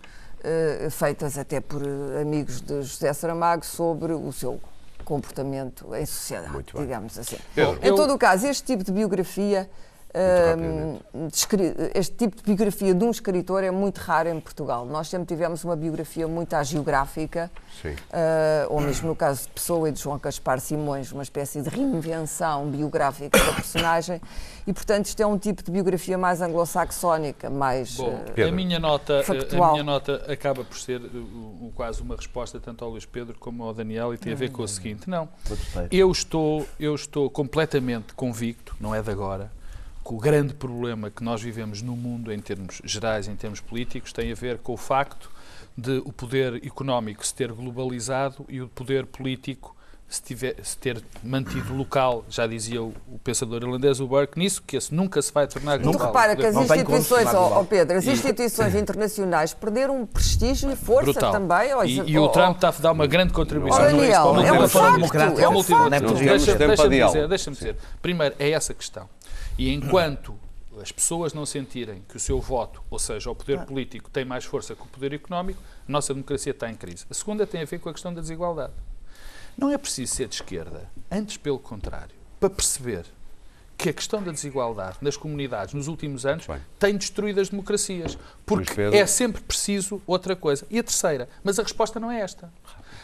feitas 0.91 1.37
até 1.37 1.61
por 1.61 1.83
amigos 2.19 2.63
de 2.63 2.81
José 2.81 3.13
Saramago 3.13 3.67
sobre 3.67 4.15
o 4.15 4.33
seu 4.33 4.59
comportamento 5.07 5.95
em 5.95 6.05
sociedade, 6.05 6.65
digamos 6.75 7.17
assim. 7.17 7.39
Em 7.81 7.95
todo 7.95 8.13
o 8.13 8.19
caso, 8.19 8.47
este 8.47 8.65
tipo 8.65 8.83
de 8.83 8.91
biografia 8.91 9.71
este 11.95 12.15
tipo 12.15 12.37
de 12.37 12.43
biografia 12.43 12.95
de 12.95 13.05
um 13.05 13.11
escritor 13.11 13.63
é 13.63 13.71
muito 13.71 13.99
raro 13.99 14.31
em 14.31 14.41
Portugal. 14.41 14.87
Nós 14.87 15.09
sempre 15.09 15.27
tivemos 15.27 15.63
uma 15.63 15.77
biografia 15.77 16.27
muito 16.27 16.55
agiográfica, 16.55 17.51
uh, 17.85 17.95
ou 18.71 18.81
mesmo 18.81 19.09
no 19.09 19.17
caso 19.17 19.43
de 19.43 19.49
Pessoa 19.49 19.89
e 19.89 19.93
de 19.93 20.01
João 20.01 20.19
Caspar 20.19 20.59
Simões, 20.61 21.13
uma 21.13 21.23
espécie 21.23 21.61
de 21.61 21.69
reinvenção 21.69 22.67
biográfica 22.71 23.39
da 23.39 23.53
personagem, 23.53 24.21
e 24.67 24.73
portanto 24.73 25.07
isto 25.07 25.21
é 25.21 25.27
um 25.27 25.39
tipo 25.39 25.63
de 25.63 25.71
biografia 25.71 26.17
mais 26.17 26.41
anglo-saxónica, 26.41 27.51
mais 27.51 27.97
Bom, 27.97 28.15
uh, 28.15 28.49
a 28.49 28.51
minha 28.51 28.79
nota 28.79 29.23
factual. 29.23 29.71
A 29.71 29.73
minha 29.73 29.85
nota 29.85 30.25
acaba 30.33 30.65
por 30.65 30.79
ser 30.79 31.01
uh, 31.01 31.73
quase 31.75 32.01
uma 32.01 32.17
resposta 32.17 32.59
tanto 32.59 32.85
ao 32.85 32.91
Luís 32.91 33.05
Pedro 33.05 33.37
como 33.39 33.65
ao 33.65 33.75
Daniel 33.75 34.15
e 34.15 34.19
tem 34.19 34.33
a 34.33 34.37
ver 34.37 34.51
com 34.51 34.63
o 34.63 34.69
seguinte, 34.69 35.11
não, 35.11 35.29
eu 35.91 36.11
estou, 36.11 36.67
eu 36.81 36.95
estou 36.95 37.29
completamente 37.29 38.15
convicto, 38.15 38.75
não 38.81 38.95
é 38.95 39.03
de 39.03 39.11
agora, 39.11 39.51
o 40.15 40.19
grande 40.19 40.55
problema 40.55 41.11
que 41.11 41.23
nós 41.23 41.43
vivemos 41.43 41.83
no 41.83 41.97
mundo, 41.97 42.33
em 42.33 42.39
termos 42.39 42.81
gerais, 42.85 43.29
em 43.29 43.37
termos 43.37 43.61
políticos, 43.61 44.13
tem 44.13 44.31
a 44.31 44.35
ver 44.35 44.59
com 44.59 44.73
o 44.73 44.77
facto 44.77 45.31
de 45.77 45.99
o 46.05 46.13
poder 46.13 46.65
económico 46.67 47.27
se 47.27 47.35
ter 47.35 47.53
globalizado 47.53 48.45
e 48.49 48.63
o 48.63 48.69
poder 48.69 49.07
político 49.07 49.76
se, 50.09 50.23
tiver, 50.23 50.55
se 50.63 50.77
ter 50.79 51.03
mantido 51.23 51.75
local, 51.75 52.25
já 52.29 52.47
dizia 52.47 52.81
o, 52.83 52.95
o, 53.09 53.19
pensador 53.19 53.63
irlandês, 53.63 54.01
o 54.01 54.07
Burke, 54.07 54.39
nisso, 54.39 54.63
que 54.65 54.77
esse 54.77 54.95
nunca 54.95 55.21
se 55.21 55.33
vai 55.33 55.49
tornar 55.49 55.79
global. 55.79 56.01
Tu 56.01 56.07
repara 56.07 56.37
que 56.37 56.47
as 56.47 56.55
instituições, 56.55 57.35
oh, 57.35 57.61
oh 57.61 57.65
Pedro, 57.65 57.99
as 57.99 58.07
instituições 58.07 58.75
internacionais 58.77 59.53
perderam 59.53 60.07
prestígio 60.07 60.71
e 60.71 60.77
força 60.77 61.13
Brutal. 61.13 61.33
também. 61.33 61.75
Oh, 61.75 61.85
e, 61.85 62.11
e 62.11 62.19
oh, 62.19 62.25
o 62.25 62.29
Trump 62.29 62.57
está 62.57 62.69
a 62.69 62.73
dar 62.73 62.93
uma 62.93 63.07
grande 63.07 63.33
contribuição 63.33 63.83
oh, 63.83 63.85
Daniel, 63.85 64.41
é 64.41 64.53
um 64.53 64.69
facto, 64.69 65.41
é 65.41 65.49
um 65.49 65.63
facto. 65.63 66.15
Deixa-me 66.15 67.07
dizer, 67.07 67.29
deixa 67.29 67.51
dizer, 67.51 67.77
primeiro, 68.01 68.35
é 68.39 68.51
essa 68.51 68.73
questão. 68.73 69.09
E 69.59 69.73
enquanto 69.73 70.35
as 70.81 70.93
pessoas 70.93 71.33
não 71.33 71.47
sentirem 71.47 72.03
que 72.09 72.17
o 72.17 72.21
seu 72.21 72.41
voto, 72.41 72.83
ou 72.91 72.99
seja, 72.99 73.31
o 73.31 73.35
poder 73.35 73.65
político, 73.65 74.11
tem 74.11 74.25
mais 74.25 74.45
força 74.45 74.75
que 74.75 74.83
o 74.83 74.87
poder 74.87 75.13
económico, 75.15 75.61
a 75.89 75.91
nossa 75.91 76.13
democracia 76.13 76.53
está 76.53 76.71
em 76.71 76.75
crise. 76.75 77.07
A 77.11 77.15
segunda 77.15 77.47
tem 77.47 77.63
a 77.63 77.65
ver 77.65 77.81
com 77.81 77.89
a 77.89 77.93
questão 77.93 78.13
da 78.13 78.21
desigualdade. 78.21 78.73
Não 79.57 79.71
é 79.71 79.79
preciso 79.79 80.15
ser 80.15 80.29
de 80.29 80.35
esquerda, 80.35 80.91
antes 81.11 81.37
pelo 81.37 81.59
contrário, 81.59 82.15
para 82.39 82.51
perceber 82.51 83.07
que 83.77 83.91
a 83.91 83.93
questão 83.93 84.23
da 84.23 84.33
desigualdade 84.33 84.99
nas 85.01 85.17
comunidades 85.17 85.75
nos 85.75 85.87
últimos 85.87 86.25
anos 86.25 86.47
Bem. 86.47 86.61
tem 86.79 86.97
destruído 86.97 87.41
as 87.41 87.49
democracias. 87.51 88.19
Porque 88.45 88.81
é 88.81 89.07
sempre 89.07 89.43
preciso 89.43 90.01
outra 90.07 90.35
coisa. 90.35 90.67
E 90.71 90.79
a 90.79 90.83
terceira, 90.83 91.29
mas 91.45 91.59
a 91.59 91.63
resposta 91.63 92.01
não 92.01 92.11
é 92.11 92.21
esta. 92.21 92.51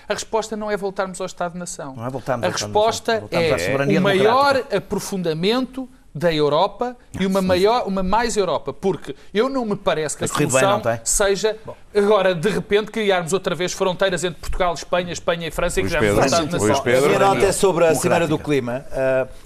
A 0.08 0.14
resposta 0.14 0.56
não 0.56 0.70
é 0.70 0.76
voltarmos 0.76 1.20
ao 1.20 1.26
Estado-nação. 1.26 1.94
Não 1.94 2.06
é 2.06 2.10
voltarmos 2.10 2.46
a 2.46 2.50
resposta 2.50 3.24
é 3.30 3.98
o 3.98 4.02
maior 4.02 4.56
aprofundamento 4.74 5.88
da 6.14 6.32
Europa 6.32 6.94
e 7.18 7.24
uma 7.24 7.40
maior, 7.40 7.86
uma 7.86 8.02
mais 8.02 8.36
Europa, 8.36 8.72
porque 8.72 9.16
eu 9.32 9.48
não 9.48 9.64
me 9.64 9.76
parece 9.76 10.16
que 10.16 10.24
a 10.24 10.28
solução 10.28 10.80
bem, 10.82 11.00
seja 11.04 11.56
Bom. 11.64 11.74
agora 11.94 12.34
de 12.34 12.50
repente 12.50 12.90
criarmos 12.90 13.32
outra 13.32 13.54
vez 13.54 13.72
fronteiras 13.72 14.22
entre 14.22 14.38
Portugal, 14.38 14.74
Espanha, 14.74 15.12
Espanha 15.12 15.48
e 15.48 15.50
França 15.50 15.80
e 15.80 15.84
que 15.84 15.88
já 15.88 16.00
na 16.00 16.06
A 16.06 17.00
minha 17.00 17.18
nota 17.18 17.46
é 17.46 17.52
sobre 17.52 17.86
a 17.86 17.94
Cimeira 17.94 18.28
do 18.28 18.38
Clima. 18.38 18.84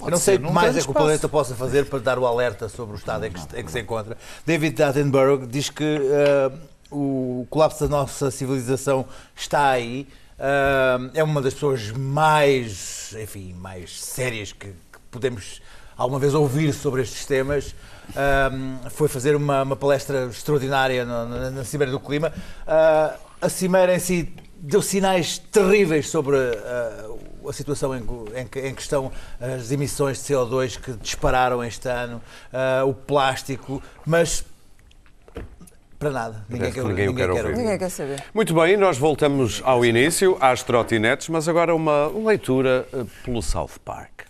Uh, 0.01 0.11
não 0.11 0.19
sei 0.19 0.37
o 0.37 0.41
que 0.41 0.51
mais 0.51 0.77
é 0.77 0.81
que 0.81 0.91
o 0.91 0.95
planeta 0.95 1.29
possa 1.29 1.55
fazer 1.55 1.87
para 1.87 2.01
dar 2.01 2.19
o 2.19 2.27
alerta 2.27 2.69
sobre 2.69 2.97
o 2.97 2.99
estado 2.99 3.27
em 3.27 3.31
que, 3.31 3.41
em 3.61 3.65
que 3.65 3.71
se 3.71 3.81
encontra. 3.81 4.17
David 4.45 4.83
Attenborough 4.83 5.47
diz 5.47 5.71
que 5.71 5.85
uh, 5.85 6.53
o 6.91 7.47
colapso 7.49 7.87
da 7.87 7.97
nossa 7.97 8.31
civilização 8.31 9.07
está 9.37 9.69
aí. 9.69 10.09
Uh, 10.37 11.11
é 11.15 11.23
uma 11.23 11.41
das 11.41 11.55
pessoas 11.55 11.93
mais, 11.93 13.15
enfim, 13.19 13.55
mais 13.55 14.03
sérias 14.03 14.53
que, 14.53 14.67
que 14.67 14.99
podemos 15.11 15.63
alguma 15.97 16.19
vez 16.19 16.35
ouvir 16.35 16.73
sobre 16.73 17.03
estes 17.03 17.25
temas. 17.25 17.75
Um, 18.11 18.89
foi 18.91 19.09
fazer 19.09 19.35
uma, 19.35 19.63
uma 19.63 19.77
palestra 19.77 20.27
extraordinária 20.27 21.05
no, 21.05 21.29
na, 21.29 21.51
na 21.51 21.65
Cimeira 21.65 21.91
do 21.91 21.99
Clima. 21.99 22.33
Uh, 22.67 23.19
a 23.41 23.49
Cimeira 23.49 23.95
em 23.95 23.99
si 23.99 24.33
deu 24.57 24.81
sinais 24.81 25.39
terríveis 25.39 26.09
sobre 26.09 26.37
uh, 26.37 27.49
a 27.49 27.53
situação 27.53 27.95
em, 27.95 28.01
em, 28.01 28.69
em, 28.69 28.75
que 28.75 28.83
estão 28.83 29.11
as 29.41 29.71
emissões 29.71 30.19
de 30.19 30.35
CO2 30.35 30.81
que 30.81 30.93
dispararam 30.93 31.63
este 31.63 31.89
ano, 31.89 32.21
uh, 32.53 32.89
o 32.89 32.95
plástico, 32.95 33.83
mas 34.05 34.45
para 35.99 36.11
nada. 36.11 36.45
Ninguém, 36.49 36.73
quer, 36.73 36.85
ninguém, 36.85 37.07
ninguém, 37.09 37.27
quer 37.27 37.45
ouvir. 37.45 37.57
ninguém 37.57 37.79
quer 37.79 37.89
saber. 37.89 38.23
Muito 38.35 38.55
bem, 38.55 38.77
nós 38.77 38.99
voltamos 38.99 39.63
ao 39.65 39.85
início, 39.85 40.37
às 40.41 40.63
trotinetes, 40.63 41.29
mas 41.29 41.49
agora 41.49 41.75
uma 41.75 42.09
leitura 42.09 42.87
pelo 43.25 43.41
South 43.43 43.79
Park. 43.85 44.27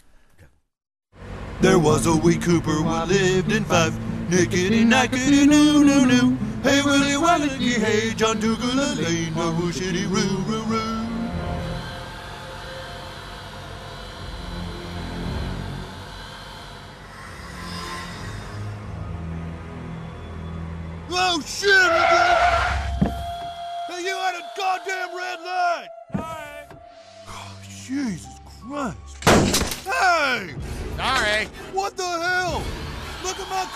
There 1.60 1.78
was 1.78 2.06
a 2.06 2.14
wee 2.14 2.36
Cooper 2.36 2.70
who 2.70 3.04
lived 3.06 3.50
in 3.50 3.64
five. 3.64 3.92
Nickety 4.28 4.84
nackety 4.84 5.46
noo 5.46 5.84
noo 5.84 6.04
noo. 6.04 6.36
Hey 6.62 6.82
Willie 6.82 7.12
Wallacky, 7.12 7.78
hey 7.78 8.12
John 8.14 8.40
Dougal 8.40 8.74
Lane, 8.74 9.32
no 9.34 9.52
shitty 9.70 10.04
roo 10.10 10.38
roo 10.48 10.62
roo. 10.64 10.95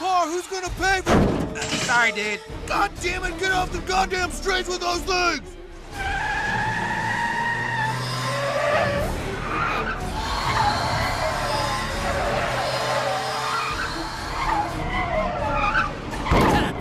Car. 0.01 0.27
Who's 0.27 0.47
gonna 0.47 0.71
pay 0.81 1.03
for... 1.03 1.61
Sorry, 1.85 2.13
dude. 2.13 2.41
God 2.67 2.91
damn 3.03 3.25
it, 3.25 3.39
get 3.39 3.53
off 3.53 3.71
the 3.71 3.81
goddamn 3.81 4.31
streets 4.31 4.69
with 4.69 4.81
those 4.81 5.03
things! 5.03 5.57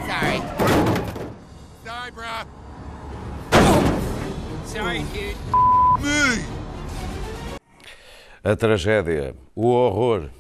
Sorry. 0.08 0.42
Sorry, 1.86 2.12
bro. 2.12 2.36
Sorry, 4.66 5.04
dude. 5.14 5.36
Me! 6.02 6.46
a 8.42 8.56
tragédia, 8.56 9.36
o 9.54 9.90
horror, 9.92 10.32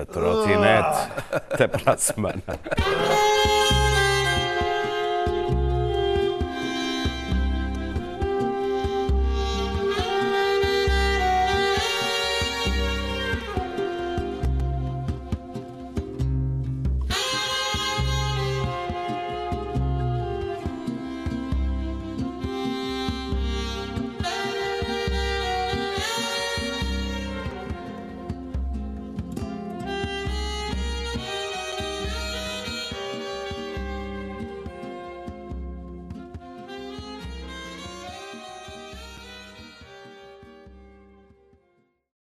a 0.00 0.06
trotinete. 0.06 1.08
Até 1.32 1.68
para 1.68 1.92
a 1.92 1.96
semana. 1.96 2.42